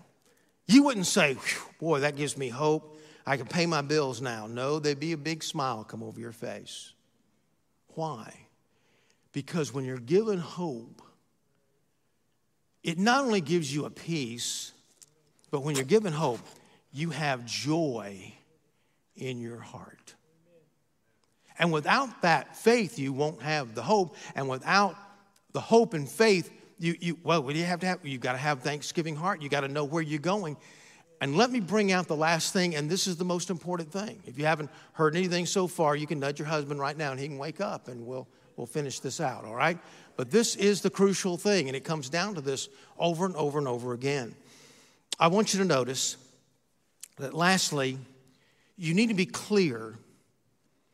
you 0.67 0.83
wouldn't 0.83 1.07
say, 1.07 1.37
boy, 1.79 2.01
that 2.01 2.15
gives 2.15 2.37
me 2.37 2.49
hope. 2.49 2.99
I 3.25 3.37
can 3.37 3.45
pay 3.45 3.65
my 3.65 3.81
bills 3.81 4.21
now. 4.21 4.47
No, 4.47 4.79
there'd 4.79 4.99
be 4.99 5.13
a 5.13 5.17
big 5.17 5.43
smile 5.43 5.83
come 5.85 6.03
over 6.03 6.19
your 6.19 6.33
face. 6.33 6.91
Why? 7.95 8.33
Because 9.31 9.73
when 9.73 9.85
you're 9.85 9.97
given 9.97 10.39
hope, 10.39 11.01
it 12.83 12.99
not 12.99 13.23
only 13.23 13.39
gives 13.39 13.73
you 13.73 13.85
a 13.85 13.89
peace, 13.89 14.73
but 15.53 15.61
when 15.61 15.75
you're 15.75 15.85
given 15.85 16.11
hope, 16.11 16.39
you 16.91 17.11
have 17.11 17.45
joy 17.45 18.33
in 19.15 19.39
your 19.39 19.59
heart. 19.59 20.15
And 21.59 21.71
without 21.71 22.23
that 22.23 22.57
faith, 22.57 22.97
you 22.97 23.13
won't 23.13 23.39
have 23.43 23.75
the 23.75 23.83
hope. 23.83 24.15
And 24.33 24.49
without 24.49 24.95
the 25.51 25.59
hope 25.59 25.93
and 25.93 26.09
faith, 26.09 26.49
you, 26.79 26.95
you 26.99 27.19
well, 27.21 27.43
what 27.43 27.53
do 27.53 27.59
you 27.59 27.65
have 27.65 27.81
to 27.81 27.85
have? 27.85 27.99
You've 28.01 28.19
got 28.19 28.31
to 28.31 28.39
have 28.39 28.61
thanksgiving 28.61 29.15
heart. 29.15 29.43
You 29.43 29.49
got 29.49 29.61
to 29.61 29.67
know 29.67 29.83
where 29.83 30.01
you're 30.01 30.17
going. 30.17 30.57
And 31.21 31.37
let 31.37 31.51
me 31.51 31.59
bring 31.59 31.91
out 31.91 32.07
the 32.07 32.15
last 32.15 32.51
thing, 32.51 32.73
and 32.73 32.89
this 32.89 33.05
is 33.05 33.17
the 33.17 33.23
most 33.23 33.51
important 33.51 33.91
thing. 33.91 34.23
If 34.25 34.39
you 34.39 34.45
haven't 34.45 34.71
heard 34.93 35.15
anything 35.15 35.45
so 35.45 35.67
far, 35.67 35.95
you 35.95 36.07
can 36.07 36.19
nudge 36.19 36.39
your 36.39 36.47
husband 36.47 36.79
right 36.79 36.97
now 36.97 37.11
and 37.11 37.19
he 37.19 37.27
can 37.27 37.37
wake 37.37 37.61
up 37.61 37.89
and 37.89 38.07
we'll, 38.07 38.27
we'll 38.57 38.65
finish 38.65 39.01
this 39.01 39.21
out, 39.21 39.45
all 39.45 39.53
right? 39.53 39.77
But 40.17 40.31
this 40.31 40.55
is 40.55 40.81
the 40.81 40.89
crucial 40.89 41.37
thing, 41.37 41.67
and 41.67 41.77
it 41.77 41.83
comes 41.83 42.09
down 42.09 42.33
to 42.33 42.41
this 42.41 42.69
over 42.97 43.27
and 43.27 43.35
over 43.35 43.59
and 43.59 43.67
over 43.67 43.93
again. 43.93 44.35
I 45.19 45.27
want 45.27 45.53
you 45.53 45.59
to 45.59 45.65
notice 45.65 46.17
that 47.17 47.33
lastly, 47.33 47.97
you 48.77 48.93
need 48.93 49.07
to 49.07 49.13
be 49.13 49.25
clear 49.25 49.93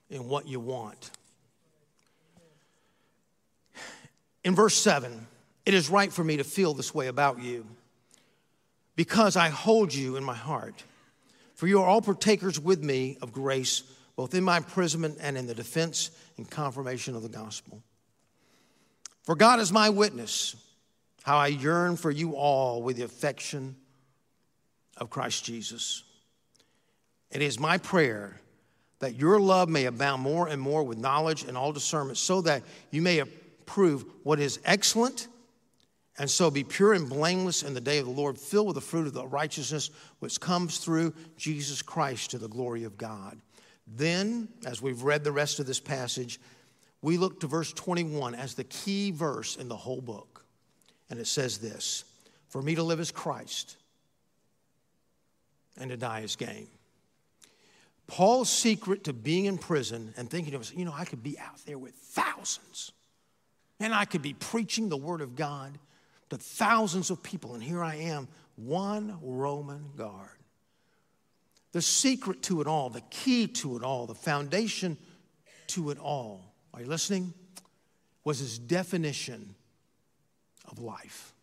in 0.09 0.27
what 0.27 0.47
you 0.47 0.59
want. 0.59 1.11
In 4.43 4.55
verse 4.55 4.75
7, 4.75 5.27
it 5.65 5.73
is 5.73 5.89
right 5.89 6.11
for 6.11 6.23
me 6.23 6.37
to 6.37 6.43
feel 6.43 6.73
this 6.73 6.93
way 6.93 7.07
about 7.07 7.39
you 7.39 7.65
because 8.95 9.37
I 9.37 9.49
hold 9.49 9.93
you 9.93 10.17
in 10.17 10.23
my 10.23 10.35
heart. 10.35 10.83
For 11.55 11.67
you 11.67 11.81
are 11.81 11.85
all 11.85 12.01
partakers 12.01 12.59
with 12.59 12.83
me 12.83 13.17
of 13.21 13.31
grace, 13.31 13.83
both 14.15 14.33
in 14.33 14.43
my 14.43 14.57
imprisonment 14.57 15.17
and 15.21 15.37
in 15.37 15.45
the 15.47 15.53
defense 15.53 16.11
and 16.37 16.49
confirmation 16.49 17.15
of 17.15 17.21
the 17.21 17.29
gospel. 17.29 17.81
For 19.23 19.35
God 19.35 19.59
is 19.59 19.71
my 19.71 19.89
witness, 19.89 20.55
how 21.23 21.37
I 21.37 21.47
yearn 21.47 21.97
for 21.97 22.11
you 22.11 22.35
all 22.35 22.81
with 22.81 22.97
the 22.97 23.03
affection 23.03 23.75
of 24.99 25.09
Christ 25.09 25.43
Jesus. 25.43 26.03
It 27.31 27.41
is 27.41 27.59
my 27.59 27.77
prayer 27.77 28.39
that 28.99 29.15
your 29.15 29.39
love 29.39 29.69
may 29.69 29.85
abound 29.85 30.21
more 30.21 30.47
and 30.47 30.61
more 30.61 30.83
with 30.83 30.97
knowledge 30.97 31.43
and 31.43 31.57
all 31.57 31.71
discernment, 31.71 32.17
so 32.17 32.41
that 32.41 32.63
you 32.91 33.01
may 33.01 33.19
approve 33.19 34.05
what 34.23 34.39
is 34.39 34.59
excellent, 34.65 35.27
and 36.17 36.29
so 36.29 36.51
be 36.51 36.65
pure 36.65 36.93
and 36.93 37.07
blameless 37.07 37.63
in 37.63 37.73
the 37.73 37.81
day 37.81 37.99
of 37.99 38.05
the 38.05 38.11
Lord, 38.11 38.37
filled 38.37 38.67
with 38.67 38.75
the 38.75 38.81
fruit 38.81 39.07
of 39.07 39.13
the 39.13 39.25
righteousness 39.25 39.89
which 40.19 40.39
comes 40.41 40.79
through 40.79 41.13
Jesus 41.37 41.81
Christ 41.81 42.31
to 42.31 42.37
the 42.37 42.49
glory 42.49 42.83
of 42.83 42.97
God. 42.97 43.39
Then, 43.87 44.49
as 44.65 44.81
we've 44.81 45.03
read 45.03 45.23
the 45.23 45.31
rest 45.31 45.59
of 45.59 45.65
this 45.65 45.79
passage, 45.79 46.39
we 47.01 47.17
look 47.17 47.39
to 47.39 47.47
verse 47.47 47.71
21 47.71 48.35
as 48.35 48.53
the 48.53 48.65
key 48.65 49.11
verse 49.11 49.55
in 49.55 49.69
the 49.69 49.77
whole 49.77 50.01
book. 50.01 50.45
And 51.09 51.19
it 51.19 51.27
says 51.27 51.57
this 51.57 52.03
For 52.49 52.61
me 52.61 52.75
to 52.75 52.83
live 52.83 52.99
as 52.99 53.11
Christ, 53.11 53.77
and 55.79 55.89
to 55.89 55.97
die 55.97 56.21
is 56.21 56.35
gain. 56.35 56.67
Paul's 58.07 58.49
secret 58.49 59.03
to 59.03 59.13
being 59.13 59.45
in 59.45 59.57
prison 59.57 60.13
and 60.17 60.29
thinking 60.29 60.55
of, 60.55 60.73
you 60.73 60.83
know, 60.83 60.93
I 60.95 61.05
could 61.05 61.21
be 61.21 61.37
out 61.37 61.59
there 61.65 61.77
with 61.77 61.93
thousands 61.93 62.91
and 63.79 63.93
I 63.93 64.05
could 64.05 64.21
be 64.21 64.33
preaching 64.33 64.89
the 64.89 64.97
word 64.97 65.21
of 65.21 65.35
God 65.35 65.77
to 66.29 66.37
thousands 66.37 67.09
of 67.09 67.23
people, 67.23 67.53
and 67.53 67.63
here 67.63 67.83
I 67.83 67.95
am, 67.95 68.27
one 68.55 69.17
Roman 69.21 69.85
guard. 69.95 70.37
The 71.71 71.81
secret 71.81 72.43
to 72.43 72.61
it 72.61 72.67
all, 72.67 72.89
the 72.89 73.01
key 73.09 73.47
to 73.47 73.77
it 73.77 73.83
all, 73.83 74.05
the 74.05 74.15
foundation 74.15 74.97
to 75.67 75.91
it 75.91 75.99
all, 75.99 76.53
are 76.73 76.81
you 76.81 76.87
listening? 76.87 77.33
Was 78.23 78.39
his 78.39 78.59
definition 78.59 79.55
of 80.67 80.79
life. 80.79 81.33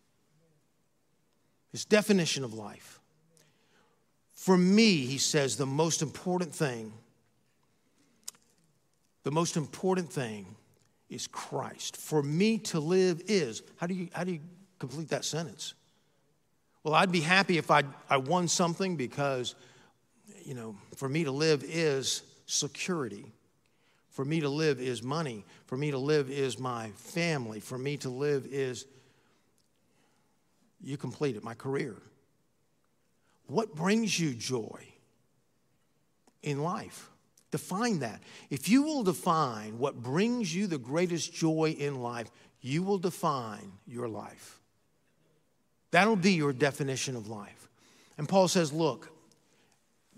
His 1.72 1.84
definition 1.84 2.44
of 2.44 2.54
life. 2.54 2.95
For 4.46 4.56
me, 4.56 4.98
he 5.06 5.18
says, 5.18 5.56
the 5.56 5.66
most 5.66 6.02
important 6.02 6.54
thing, 6.54 6.92
the 9.24 9.32
most 9.32 9.56
important 9.56 10.12
thing 10.12 10.46
is 11.10 11.26
Christ. 11.26 11.96
For 11.96 12.22
me 12.22 12.58
to 12.58 12.78
live 12.78 13.22
is, 13.26 13.64
how 13.78 13.88
do 13.88 13.94
you, 13.94 14.08
how 14.12 14.22
do 14.22 14.30
you 14.30 14.40
complete 14.78 15.08
that 15.08 15.24
sentence? 15.24 15.74
Well, 16.84 16.94
I'd 16.94 17.10
be 17.10 17.22
happy 17.22 17.58
if 17.58 17.72
I, 17.72 17.82
I 18.08 18.18
won 18.18 18.46
something 18.46 18.94
because, 18.94 19.56
you 20.44 20.54
know, 20.54 20.76
for 20.94 21.08
me 21.08 21.24
to 21.24 21.32
live 21.32 21.64
is 21.64 22.22
security. 22.46 23.32
For 24.10 24.24
me 24.24 24.38
to 24.38 24.48
live 24.48 24.80
is 24.80 25.02
money. 25.02 25.44
For 25.64 25.76
me 25.76 25.90
to 25.90 25.98
live 25.98 26.30
is 26.30 26.56
my 26.56 26.90
family. 26.90 27.58
For 27.58 27.78
me 27.78 27.96
to 27.96 28.10
live 28.10 28.46
is, 28.46 28.86
you 30.80 30.96
complete 30.96 31.34
it, 31.34 31.42
my 31.42 31.54
career. 31.54 31.96
What 33.46 33.74
brings 33.74 34.18
you 34.18 34.34
joy 34.34 34.84
in 36.42 36.62
life? 36.62 37.10
Define 37.50 38.00
that. 38.00 38.22
If 38.50 38.68
you 38.68 38.82
will 38.82 39.02
define 39.02 39.78
what 39.78 40.02
brings 40.02 40.54
you 40.54 40.66
the 40.66 40.78
greatest 40.78 41.32
joy 41.32 41.76
in 41.78 42.02
life, 42.02 42.30
you 42.60 42.82
will 42.82 42.98
define 42.98 43.72
your 43.86 44.08
life. 44.08 44.60
That'll 45.92 46.16
be 46.16 46.32
your 46.32 46.52
definition 46.52 47.14
of 47.16 47.28
life. 47.28 47.68
And 48.18 48.28
Paul 48.28 48.48
says, 48.48 48.72
look, 48.72 49.10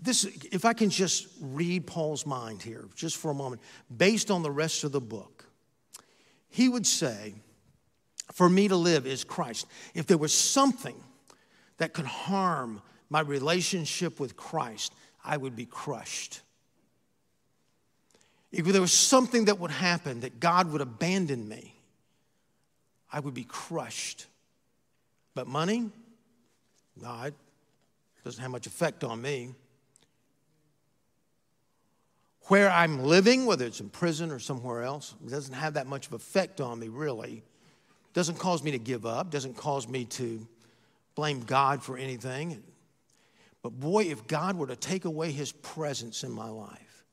this, 0.01 0.23
if 0.51 0.65
I 0.65 0.73
can 0.73 0.89
just 0.89 1.27
read 1.41 1.85
Paul's 1.85 2.25
mind 2.25 2.61
here, 2.61 2.87
just 2.95 3.17
for 3.17 3.31
a 3.31 3.33
moment, 3.33 3.61
based 3.95 4.31
on 4.31 4.43
the 4.43 4.51
rest 4.51 4.83
of 4.83 4.91
the 4.91 5.01
book, 5.01 5.45
he 6.49 6.69
would 6.69 6.87
say, 6.87 7.35
For 8.33 8.49
me 8.49 8.67
to 8.69 8.75
live 8.75 9.05
is 9.05 9.23
Christ. 9.23 9.67
If 9.93 10.07
there 10.07 10.17
was 10.17 10.33
something 10.33 10.95
that 11.77 11.93
could 11.93 12.05
harm 12.05 12.81
my 13.09 13.21
relationship 13.21 14.19
with 14.19 14.37
Christ, 14.37 14.93
I 15.23 15.37
would 15.37 15.55
be 15.55 15.65
crushed. 15.65 16.41
If 18.51 18.65
there 18.65 18.81
was 18.81 18.93
something 18.93 19.45
that 19.45 19.59
would 19.59 19.71
happen 19.71 20.21
that 20.21 20.39
God 20.39 20.71
would 20.71 20.81
abandon 20.81 21.47
me, 21.47 21.75
I 23.11 23.19
would 23.19 23.33
be 23.33 23.43
crushed. 23.43 24.25
But 25.35 25.47
money, 25.47 25.89
no, 26.99 27.21
it 27.23 27.33
doesn't 28.23 28.41
have 28.41 28.51
much 28.51 28.67
effect 28.67 29.03
on 29.03 29.21
me. 29.21 29.53
Where 32.47 32.71
I'm 32.71 33.03
living, 33.03 33.45
whether 33.45 33.65
it's 33.65 33.79
in 33.79 33.89
prison 33.89 34.31
or 34.31 34.39
somewhere 34.39 34.81
else, 34.81 35.13
it 35.23 35.29
doesn't 35.29 35.53
have 35.53 35.75
that 35.75 35.85
much 35.85 36.07
of 36.07 36.13
effect 36.13 36.59
on 36.59 36.79
me, 36.79 36.87
really. 36.87 37.37
It 37.37 38.13
doesn't 38.13 38.39
cause 38.39 38.63
me 38.63 38.71
to 38.71 38.79
give 38.79 39.05
up, 39.05 39.29
doesn't 39.29 39.55
cause 39.55 39.87
me 39.87 40.05
to 40.05 40.47
blame 41.13 41.41
God 41.41 41.83
for 41.83 41.95
anything. 41.95 42.63
But 43.61 43.79
boy, 43.79 44.03
if 44.03 44.27
God 44.27 44.57
were 44.57 44.67
to 44.67 44.75
take 44.75 45.05
away 45.05 45.31
his 45.31 45.51
presence 45.51 46.23
in 46.23 46.31
my 46.31 46.49
life, 46.49 47.05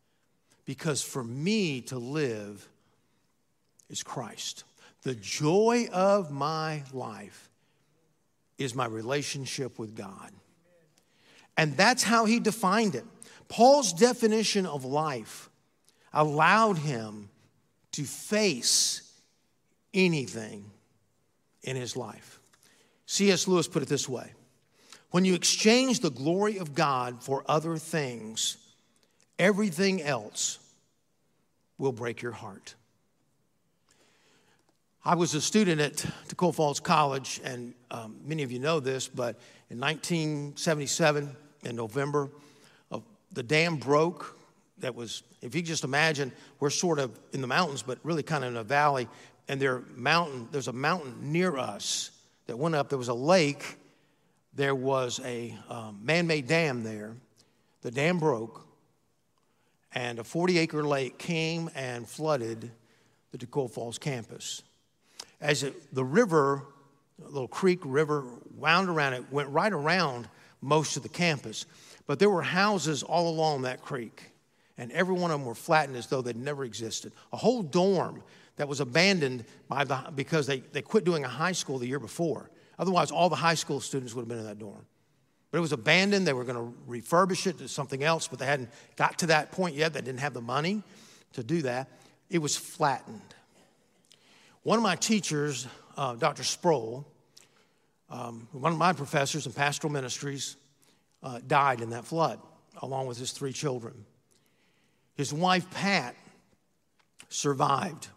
because 0.65 1.03
for 1.03 1.25
me 1.25 1.81
to 1.83 1.99
live 1.99 2.69
is 3.89 4.03
Christ. 4.03 4.65
The 5.03 5.15
joy 5.15 5.89
of 5.93 6.31
my 6.31 6.83
life 6.93 7.51
is 8.59 8.75
my 8.75 8.87
relationship 8.87 9.79
with 9.79 9.95
God. 9.95 10.33
And 11.57 11.77
that's 11.77 12.03
how 12.03 12.25
he 12.25 12.41
defined 12.41 12.95
it. 12.95 13.05
Paul's 13.49 13.93
definition 13.93 14.67
of 14.67 14.85
life 14.85 15.49
allowed 16.13 16.79
him 16.79 17.29
to 17.93 18.05
face 18.05 19.13
anything 19.95 20.71
in 21.63 21.77
his 21.77 21.97
life. 21.97 22.41
C.S. 23.07 23.47
Lewis 23.47 23.69
put 23.69 23.83
it 23.83 23.89
this 23.89 24.09
way 24.09 24.33
when 25.17 25.25
you 25.25 25.35
exchange 25.35 26.01
the 26.01 26.11
glory 26.11 26.59
of 26.59 26.75
God 26.75 27.23
for 27.23 27.43
other 27.49 27.79
things, 27.79 28.59
everything 29.39 30.03
else 30.03 30.59
will 31.79 31.93
break 31.93 32.21
your 32.21 32.33
heart. 32.33 32.75
I 35.03 35.15
was 35.15 35.33
a 35.33 35.41
student 35.41 35.81
at 35.81 35.95
Toccoa 36.29 36.55
Falls 36.55 36.81
College, 36.81 37.41
and 37.45 37.73
um, 37.91 38.17
many 38.27 38.43
of 38.43 38.53
you 38.53 38.59
know 38.59 38.79
this, 38.79 39.09
but 39.09 39.37
in 39.71 39.81
1977, 39.81 41.35
in 41.63 41.77
November, 41.77 42.29
uh, 42.93 42.99
the 43.33 43.43
dam 43.43 43.77
broke. 43.77 44.39
That 44.81 44.95
was, 44.95 45.23
if 45.41 45.55
you 45.55 45.63
just 45.63 45.85
imagine, 45.85 46.31
we're 46.61 46.69
sort 46.69 46.99
of 46.99 47.19
in 47.33 47.41
the 47.41 47.47
mountains, 47.47 47.81
but 47.81 47.99
really 48.03 48.23
kind 48.23 48.45
of 48.45 48.51
in 48.51 48.59
a 48.59 48.65
valley, 48.65 49.09
and 49.49 49.59
there 49.59 49.83
mountain, 49.95 50.47
there's 50.53 50.69
a 50.69 50.75
mountain 50.75 51.33
near 51.33 51.57
us 51.57 52.11
that 52.49 52.59
went 52.59 52.75
up. 52.75 52.91
There 52.91 52.99
was 52.99 53.09
a 53.09 53.15
lake. 53.15 53.79
There 54.57 54.75
was 54.75 55.21
a 55.23 55.55
um, 55.69 56.01
man-made 56.03 56.47
dam 56.47 56.83
there. 56.83 57.15
The 57.83 57.91
dam 57.91 58.19
broke, 58.19 58.67
and 59.93 60.19
a 60.19 60.23
40-acre 60.23 60.83
lake 60.83 61.19
came 61.19 61.69
and 61.75 62.09
flooded 62.09 62.71
the 63.33 63.39
Toccoa 63.39 63.71
Falls 63.71 63.99
campus. 63.99 64.63
As 65.43 65.63
it, 65.63 65.95
the 65.95 66.05
river, 66.05 66.63
a 67.23 67.29
little 67.29 67.49
creek 67.49 67.81
river, 67.85 68.25
wound 68.57 68.89
around 68.89 69.13
it, 69.13 69.31
went 69.31 69.51
right 69.51 69.73
around 69.73 70.27
most 70.63 70.97
of 70.97 71.03
the 71.03 71.11
campus. 71.11 71.67
But 72.07 72.19
there 72.19 72.31
were 72.31 72.41
houses 72.41 73.03
all 73.03 73.29
along 73.29 73.63
that 73.63 73.83
creek, 73.83 74.31
and 74.79 74.91
every 74.93 75.15
one 75.15 75.31
of 75.31 75.39
them 75.39 75.47
were 75.47 75.55
flattened 75.55 75.99
as 75.99 76.07
though 76.07 76.23
they'd 76.23 76.35
never 76.35 76.65
existed. 76.65 77.13
A 77.31 77.37
whole 77.37 77.63
dorm 77.63 78.23
that 78.57 78.69
was 78.69 78.81
abandoned 78.81 79.45
by 79.69 79.85
the, 79.85 80.03
because 80.15 80.47
they, 80.47 80.61
they 80.61 80.81
quit 80.81 81.05
doing 81.05 81.27
a 81.27 81.29
high 81.29 81.53
school 81.53 81.79
the 81.79 81.87
year 81.87 82.01
before. 82.01 82.49
Otherwise, 82.79 83.11
all 83.11 83.29
the 83.29 83.37
high 83.37 83.55
school 83.55 83.81
students 83.81 84.15
would 84.15 84.23
have 84.23 84.29
been 84.29 84.39
in 84.39 84.47
that 84.47 84.59
dorm. 84.59 84.85
But 85.51 85.59
it 85.59 85.61
was 85.61 85.73
abandoned. 85.73 86.27
They 86.27 86.33
were 86.33 86.45
going 86.45 86.57
to 86.57 86.79
refurbish 86.89 87.47
it 87.47 87.59
to 87.59 87.69
something 87.69 88.03
else, 88.03 88.29
but 88.29 88.39
they 88.39 88.47
hadn't 88.47 88.71
got 88.97 89.19
to 89.21 89.27
that 89.29 89.53
point 89.53 89.75
yet. 89.75 89.93
They 89.93 90.01
didn't 90.01 90.21
have 90.21 90.35
the 90.35 90.41
money 90.41 90.83
to 91.35 91.43
do 91.43 91.63
that. 91.63 91.89
It 92.29 92.39
was 92.39 92.57
flattened. 92.57 93.21
One 94.63 94.79
of 94.79 94.83
my 94.83 94.97
teachers, 94.97 95.67
uh, 95.97 96.17
Dr. 96.17 96.43
Sproul, 96.43 97.07
um, 98.11 98.49
one 98.53 98.73
of 98.73 98.79
my 98.79 98.93
professors 98.93 99.47
in 99.47 99.53
pastoral 99.53 99.93
ministries, 99.93 100.57
uh, 101.23 101.41
died 101.47 101.81
in 101.81 101.91
that 101.91 102.05
flood, 102.05 102.41
along 102.83 103.07
with 103.07 103.19
his 103.19 103.33
three 103.33 103.53
children. 103.53 104.05
His 105.15 105.33
wife, 105.33 105.71
Pat, 105.71 106.15
survived. 107.29 108.09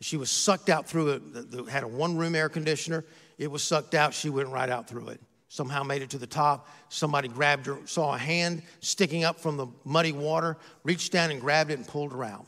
She 0.00 0.16
was 0.16 0.30
sucked 0.30 0.68
out 0.68 0.86
through 0.86 1.08
it, 1.08 1.68
had 1.68 1.82
a 1.82 1.88
one 1.88 2.16
room 2.16 2.34
air 2.34 2.48
conditioner. 2.48 3.04
It 3.38 3.50
was 3.50 3.62
sucked 3.62 3.94
out. 3.94 4.14
She 4.14 4.30
went 4.30 4.48
right 4.48 4.68
out 4.68 4.88
through 4.88 5.08
it. 5.08 5.20
Somehow 5.48 5.82
made 5.82 6.02
it 6.02 6.10
to 6.10 6.18
the 6.18 6.26
top. 6.26 6.68
Somebody 6.88 7.28
grabbed 7.28 7.66
her, 7.66 7.78
saw 7.84 8.14
a 8.14 8.18
hand 8.18 8.62
sticking 8.80 9.24
up 9.24 9.38
from 9.38 9.56
the 9.56 9.66
muddy 9.84 10.12
water, 10.12 10.56
reached 10.82 11.12
down 11.12 11.30
and 11.30 11.40
grabbed 11.40 11.70
it 11.70 11.78
and 11.78 11.86
pulled 11.86 12.12
her 12.12 12.24
out. 12.24 12.46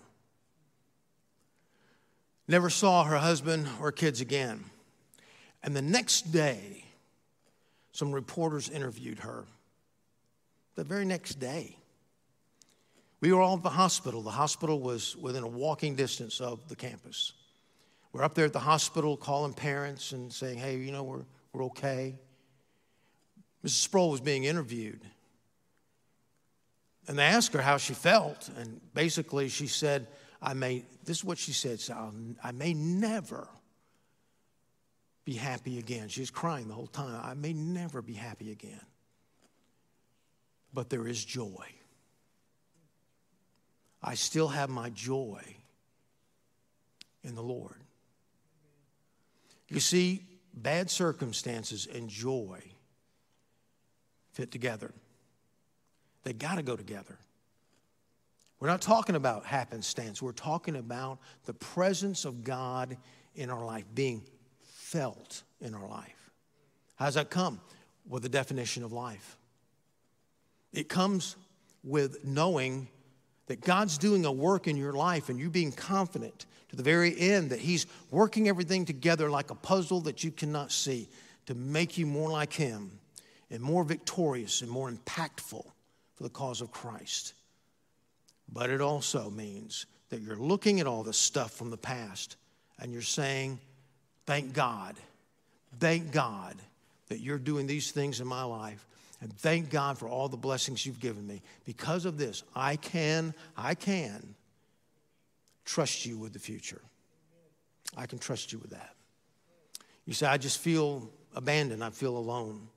Never 2.49 2.71
saw 2.71 3.05
her 3.05 3.19
husband 3.19 3.69
or 3.81 3.93
kids 3.93 4.21
again. 4.21 4.65
And 5.63 5.77
the 5.77 5.83
next 5.83 6.33
day, 6.33 6.85
some 7.93 8.13
reporters 8.13 8.69
interviewed 8.69 9.19
her. 9.21 9.45
The 10.75 10.85
very 10.85 11.05
next 11.05 11.41
day, 11.41 11.77
we 13.21 13.33
were 13.33 13.41
all 13.41 13.57
at 13.57 13.63
the 13.63 13.69
hospital. 13.69 14.23
The 14.23 14.31
hospital 14.31 14.81
was 14.81 15.17
within 15.17 15.43
a 15.43 15.49
walking 15.49 15.95
distance 15.95 16.41
of 16.41 16.69
the 16.69 16.77
campus. 16.77 17.33
We're 18.13 18.23
up 18.25 18.35
there 18.35 18.47
at 18.47 18.53
the 18.53 18.59
hospital 18.59 19.17
calling 19.17 19.53
parents 19.53 20.13
and 20.13 20.33
saying, 20.33 20.59
hey, 20.59 20.79
you 20.79 20.93
know, 20.93 21.03
we're, 21.03 21.25
we're 21.53 21.65
okay. 21.67 22.17
Mrs. 23.65 23.71
Sproul 23.71 24.11
was 24.11 24.21
being 24.21 24.45
interviewed. 24.45 25.01
And 27.07 27.19
they 27.19 27.25
asked 27.25 27.53
her 27.55 27.63
how 27.63 27.77
she 27.79 27.95
felt. 27.95 28.51
And 28.57 28.81
basically, 28.95 29.49
she 29.49 29.67
said, 29.67 30.07
I 30.41 30.55
may, 30.55 30.85
this 31.05 31.19
is 31.19 31.25
what 31.25 31.39
she 31.39 31.53
said, 31.53 31.81
so 31.81 32.13
I 32.43 32.53
may 32.53 32.75
never 32.75 33.49
be 35.25 35.35
happy 35.35 35.79
again. 35.79 36.09
She 36.09 36.21
was 36.21 36.31
crying 36.31 36.69
the 36.69 36.75
whole 36.75 36.87
time. 36.87 37.21
I 37.23 37.35
may 37.35 37.53
never 37.53 38.01
be 38.01 38.15
happy 38.15 38.53
again. 38.53 38.81
But 40.73 40.91
there 40.91 41.07
is 41.07 41.23
joy. 41.25 41.67
I 44.03 44.15
still 44.15 44.49
have 44.49 44.71
my 44.71 44.91
joy 44.91 45.43
in 47.25 47.35
the 47.35 47.43
Lord. 47.43 47.83
You 49.69 49.81
see, 49.81 50.23
bad 50.55 50.91
circumstances 50.91 51.87
and 51.93 52.09
joy 52.09 52.61
fit 54.33 54.51
together. 54.51 54.93
They 56.25 56.33
got 56.33 56.57
to 56.57 56.63
go 56.63 56.77
together. 56.77 57.19
We're 58.61 58.69
not 58.69 58.81
talking 58.81 59.15
about 59.15 59.45
happenstance. 59.45 60.21
We're 60.21 60.33
talking 60.33 60.77
about 60.77 61.19
the 61.45 61.55
presence 61.55 62.25
of 62.25 62.43
God 62.43 62.97
in 63.35 63.51
our 63.51 63.65
life, 63.65 63.85
being 63.95 64.23
felt 64.61 65.43
in 65.61 65.75
our 65.75 65.89
life. 65.89 66.31
How 66.97 67.05
does 67.05 67.15
that 67.15 67.31
come? 67.31 67.61
With 68.09 68.23
the 68.23 68.29
definition 68.29 68.83
of 68.83 68.93
life. 68.93 69.37
It 70.73 70.89
comes 70.89 71.37
with 71.85 72.25
knowing 72.25 72.89
that 73.47 73.61
God's 73.61 73.97
doing 73.97 74.25
a 74.25 74.33
work 74.33 74.67
in 74.67 74.77
your 74.77 74.93
life 74.93 75.29
and 75.29 75.39
you 75.39 75.51
being 75.51 75.73
confident 75.73 76.47
to 76.69 76.77
the 76.77 76.83
very 76.83 77.19
end 77.19 77.51
that 77.51 77.61
He's 77.61 77.87
working 78.11 78.49
everything 78.49 78.85
together 78.85 79.31
like 79.31 79.51
a 79.51 79.55
puzzle 79.55 80.01
that 80.03 80.23
you 80.23 80.31
cannot 80.31 80.73
see 80.73 81.09
to 81.47 81.55
make 81.55 81.99
you 81.99 82.07
more 82.07 82.31
like 82.31 82.53
Him 82.53 82.91
and 83.51 83.63
more 83.63 83.85
victorious 83.85 84.61
and 84.63 84.71
more 84.71 84.91
impactful 84.91 85.65
for 86.15 86.23
the 86.23 86.29
cause 86.29 86.61
of 86.61 86.71
Christ. 86.71 87.35
But 88.53 88.71
it 88.71 88.81
also 88.81 89.31
means 89.31 89.87
that 90.11 90.21
you're 90.21 90.37
looking 90.37 90.81
at 90.81 90.87
all 90.87 91.03
the 91.03 91.13
stuff 91.13 91.53
from 91.53 91.71
the 91.71 91.77
past 91.77 92.37
and 92.81 92.93
you're 92.93 93.03
saying, 93.03 93.59
Thank 94.27 94.53
God, 94.53 94.95
thank 95.81 96.13
God 96.13 96.57
that 97.09 97.21
you're 97.21 97.39
doing 97.39 97.67
these 97.67 97.91
things 97.93 98.21
in 98.21 98.27
my 98.27 98.43
life. 98.43 98.85
And 99.21 99.33
thank 99.39 99.71
God 99.71 99.99
for 99.99 100.07
all 100.07 100.29
the 100.29 100.37
blessings 100.37 100.85
you've 100.85 101.01
given 101.01 101.27
me. 101.27 101.41
Because 101.65 102.05
of 102.05 102.19
this, 102.19 102.43
I 102.55 102.77
can, 102.77 103.35
I 103.57 103.75
can 103.75 104.35
trust 105.69 106.07
you 106.07 106.17
with 106.17 106.33
the 106.33 106.39
future. 106.39 106.81
I 107.95 108.07
can 108.07 108.19
trust 108.19 108.53
you 108.53 108.59
with 108.59 108.71
that. 108.71 108.95
You 110.07 110.15
say, 110.15 110.27
I 110.27 110.39
just 110.39 110.59
feel 110.59 111.11
abandoned, 111.37 111.85
I 111.85 111.91
feel 111.91 112.17
alone. 112.17 112.69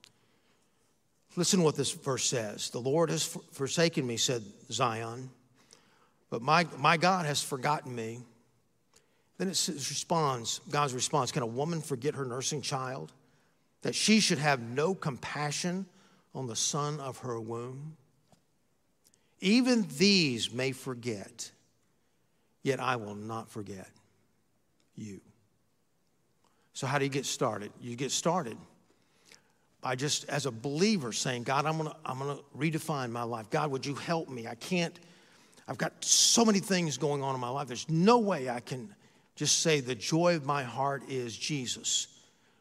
Listen 1.37 1.59
to 1.59 1.65
what 1.65 1.77
this 1.77 1.91
verse 1.91 2.25
says. 2.25 2.69
The 2.69 2.81
Lord 2.81 3.09
has 3.09 3.23
forsaken 3.53 4.05
me, 4.05 4.17
said 4.17 4.43
Zion. 4.69 5.29
But 6.29 6.41
my, 6.41 6.67
my 6.77 6.97
God 6.97 7.25
has 7.25 7.41
forgotten 7.41 7.95
me. 7.95 8.19
Then 9.37 9.47
it 9.47 9.67
responds, 9.67 10.59
God's 10.69 10.93
response 10.93 11.31
Can 11.31 11.43
a 11.43 11.47
woman 11.47 11.81
forget 11.81 12.15
her 12.15 12.25
nursing 12.25 12.61
child? 12.61 13.13
That 13.83 13.95
she 13.95 14.19
should 14.19 14.37
have 14.37 14.61
no 14.61 14.93
compassion 14.93 15.85
on 16.35 16.47
the 16.47 16.57
son 16.57 16.99
of 16.99 17.19
her 17.19 17.39
womb? 17.39 17.95
Even 19.39 19.87
these 19.97 20.51
may 20.51 20.73
forget, 20.73 21.51
yet 22.63 22.79
I 22.79 22.95
will 22.95 23.15
not 23.15 23.49
forget 23.49 23.89
you. 24.95 25.21
So, 26.73 26.87
how 26.87 26.97
do 26.99 27.05
you 27.05 27.11
get 27.11 27.25
started? 27.25 27.71
You 27.81 27.95
get 27.95 28.11
started 28.11 28.57
by 29.81 29.95
just 29.95 30.29
as 30.29 30.45
a 30.45 30.51
believer 30.51 31.11
saying, 31.11 31.43
God, 31.43 31.65
I'm 31.65 31.77
gonna, 31.77 31.95
I'm 32.05 32.19
gonna 32.19 32.39
redefine 32.57 33.11
my 33.11 33.23
life. 33.23 33.49
God, 33.49 33.71
would 33.71 33.85
you 33.85 33.95
help 33.95 34.29
me? 34.29 34.47
I 34.47 34.55
can't 34.55 34.97
I've 35.71 35.77
got 35.77 36.03
so 36.03 36.43
many 36.43 36.59
things 36.59 36.97
going 36.97 37.23
on 37.23 37.33
in 37.33 37.39
my 37.39 37.47
life. 37.47 37.67
There's 37.67 37.89
no 37.89 38.19
way 38.19 38.49
I 38.49 38.59
can 38.59 38.93
just 39.35 39.59
say 39.59 39.79
the 39.79 39.95
joy 39.95 40.35
of 40.35 40.45
my 40.45 40.63
heart 40.63 41.03
is 41.07 41.37
Jesus 41.37 42.07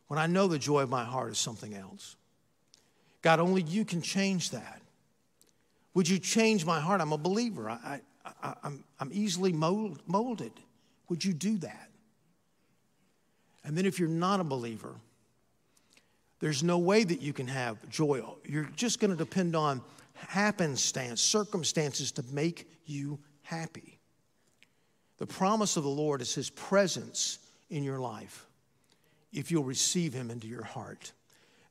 when 0.06 0.18
I 0.18 0.28
know 0.28 0.46
the 0.46 0.60
joy 0.60 0.82
of 0.82 0.90
my 0.90 1.04
heart 1.04 1.32
is 1.32 1.38
something 1.38 1.74
else. 1.74 2.14
God, 3.22 3.40
only 3.40 3.62
you 3.62 3.84
can 3.84 4.00
change 4.00 4.50
that. 4.50 4.80
Would 5.94 6.08
you 6.08 6.20
change 6.20 6.64
my 6.64 6.78
heart? 6.78 7.00
I'm 7.00 7.12
a 7.12 7.18
believer. 7.18 7.68
I, 7.68 8.00
I, 8.42 8.54
I'm, 8.62 8.84
I'm 8.98 9.10
easily 9.12 9.52
mold, 9.52 10.00
molded. 10.06 10.52
Would 11.08 11.24
you 11.24 11.32
do 11.32 11.58
that? 11.58 11.88
And 13.64 13.76
then 13.76 13.86
if 13.86 13.98
you're 13.98 14.08
not 14.08 14.40
a 14.40 14.44
believer, 14.44 14.94
there's 16.40 16.62
no 16.62 16.78
way 16.78 17.04
that 17.04 17.20
you 17.20 17.32
can 17.32 17.46
have 17.46 17.88
joy. 17.90 18.22
You're 18.44 18.70
just 18.76 19.00
going 19.00 19.10
to 19.10 19.16
depend 19.16 19.54
on 19.54 19.82
happenstance, 20.14 21.20
circumstances 21.20 22.12
to 22.12 22.24
make 22.32 22.68
you 22.86 23.18
happy. 23.42 23.98
The 25.18 25.26
promise 25.26 25.76
of 25.76 25.82
the 25.82 25.90
Lord 25.90 26.22
is 26.22 26.34
His 26.34 26.50
presence 26.50 27.38
in 27.68 27.84
your 27.84 27.98
life 27.98 28.46
if 29.32 29.50
you'll 29.50 29.64
receive 29.64 30.14
Him 30.14 30.30
into 30.30 30.46
your 30.46 30.64
heart. 30.64 31.12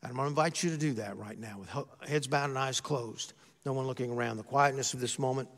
And 0.02 0.12
I'm 0.12 0.16
going 0.16 0.28
to 0.28 0.30
invite 0.30 0.64
you 0.64 0.70
to 0.70 0.78
do 0.78 0.94
that 0.94 1.18
right 1.18 1.38
now 1.38 1.58
with 1.60 2.08
heads 2.08 2.28
bowed 2.28 2.50
and 2.50 2.58
eyes 2.58 2.80
closed, 2.80 3.34
no 3.66 3.74
one 3.74 3.88
looking 3.88 4.12
around, 4.12 4.38
the 4.38 4.44
quietness 4.44 4.94
of 4.94 5.00
this 5.00 5.20
moment. 5.20 5.50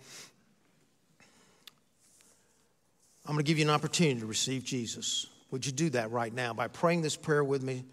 I'm 3.25 3.33
going 3.33 3.45
to 3.45 3.47
give 3.47 3.57
you 3.57 3.65
an 3.65 3.69
opportunity 3.69 4.19
to 4.19 4.25
receive 4.25 4.63
Jesus. 4.63 5.27
Would 5.51 5.65
you 5.65 5.71
do 5.71 5.89
that 5.91 6.11
right 6.11 6.33
now 6.33 6.53
by 6.53 6.67
praying 6.67 7.01
this 7.01 7.15
prayer 7.15 7.43
with 7.43 7.61
me 7.61 7.85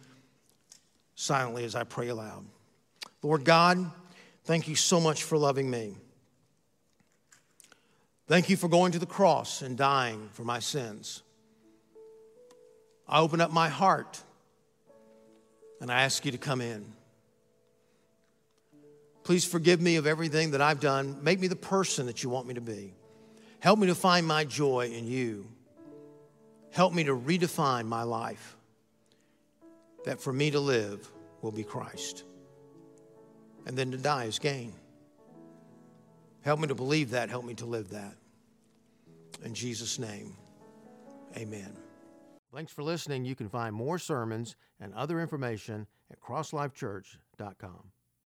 silently 1.15 1.65
as 1.65 1.75
I 1.75 1.85
pray 1.85 2.09
aloud? 2.09 2.45
Lord 3.23 3.45
God, 3.45 3.91
Thank 4.49 4.67
you 4.67 4.77
so 4.77 4.99
much 4.99 5.25
for 5.25 5.37
loving 5.37 5.69
me. 5.69 5.95
Thank 8.29 8.49
you 8.49 8.57
for 8.57 8.67
going 8.67 8.93
to 8.93 8.99
the 8.99 9.05
cross 9.05 9.61
and 9.61 9.77
dying 9.77 10.31
for 10.33 10.43
my 10.43 10.59
sins. 10.59 11.23
I 13.07 13.21
open 13.21 13.43
up 13.43 13.51
my 13.51 13.69
heart 13.69 14.23
and 15.83 15.93
I 15.93 16.01
ask 16.01 16.25
you 16.25 16.33
to 16.33 16.39
come 16.39 16.63
in. 16.63 16.95
Please 19.23 19.45
forgive 19.45 19.83
me 19.83 19.97
of 19.97 20.07
everything 20.07 20.53
that 20.53 20.63
I've 20.63 20.81
done. 20.81 21.23
Make 21.23 21.41
me 21.41 21.49
the 21.49 21.55
person 21.55 22.07
that 22.07 22.23
you 22.23 22.31
want 22.31 22.47
me 22.47 22.55
to 22.55 22.63
be. 22.63 22.95
Help 23.61 23.79
me 23.79 23.89
to 23.89 23.95
find 23.95 24.27
my 24.27 24.45
joy 24.45 24.91
in 24.93 25.07
you. 25.07 25.47
Help 26.71 26.93
me 26.93 27.05
to 27.05 27.17
redefine 27.17 27.87
my 27.87 28.03
life. 28.03 28.57
That 30.05 30.21
for 30.21 30.33
me 30.33 30.51
to 30.53 30.61
live 30.61 31.09
will 31.43 31.53
be 31.53 31.65
Christ. 31.65 32.25
And 33.67 33.77
then 33.77 33.91
to 33.91 33.97
die 33.97 34.25
is 34.25 34.39
gain. 34.39 34.73
Help 36.43 36.61
me 36.61 36.69
to 36.69 36.75
believe 36.75 37.11
that. 37.11 37.31
Help 37.31 37.45
me 37.45 37.55
to 37.55 37.67
live 37.67 37.91
that. 37.91 38.15
In 39.45 39.55
Jesus' 39.55 39.99
name, 39.99 40.37
amen. 41.37 41.77
Thanks 42.55 42.73
for 42.73 42.83
listening. 42.83 43.25
You 43.25 43.35
can 43.35 43.49
find 43.49 43.75
more 43.75 43.99
sermons 43.99 44.57
and 44.81 44.95
other 44.95 45.21
information 45.21 45.87
at 46.11 46.21
crosslifechurch.com. 46.21 47.93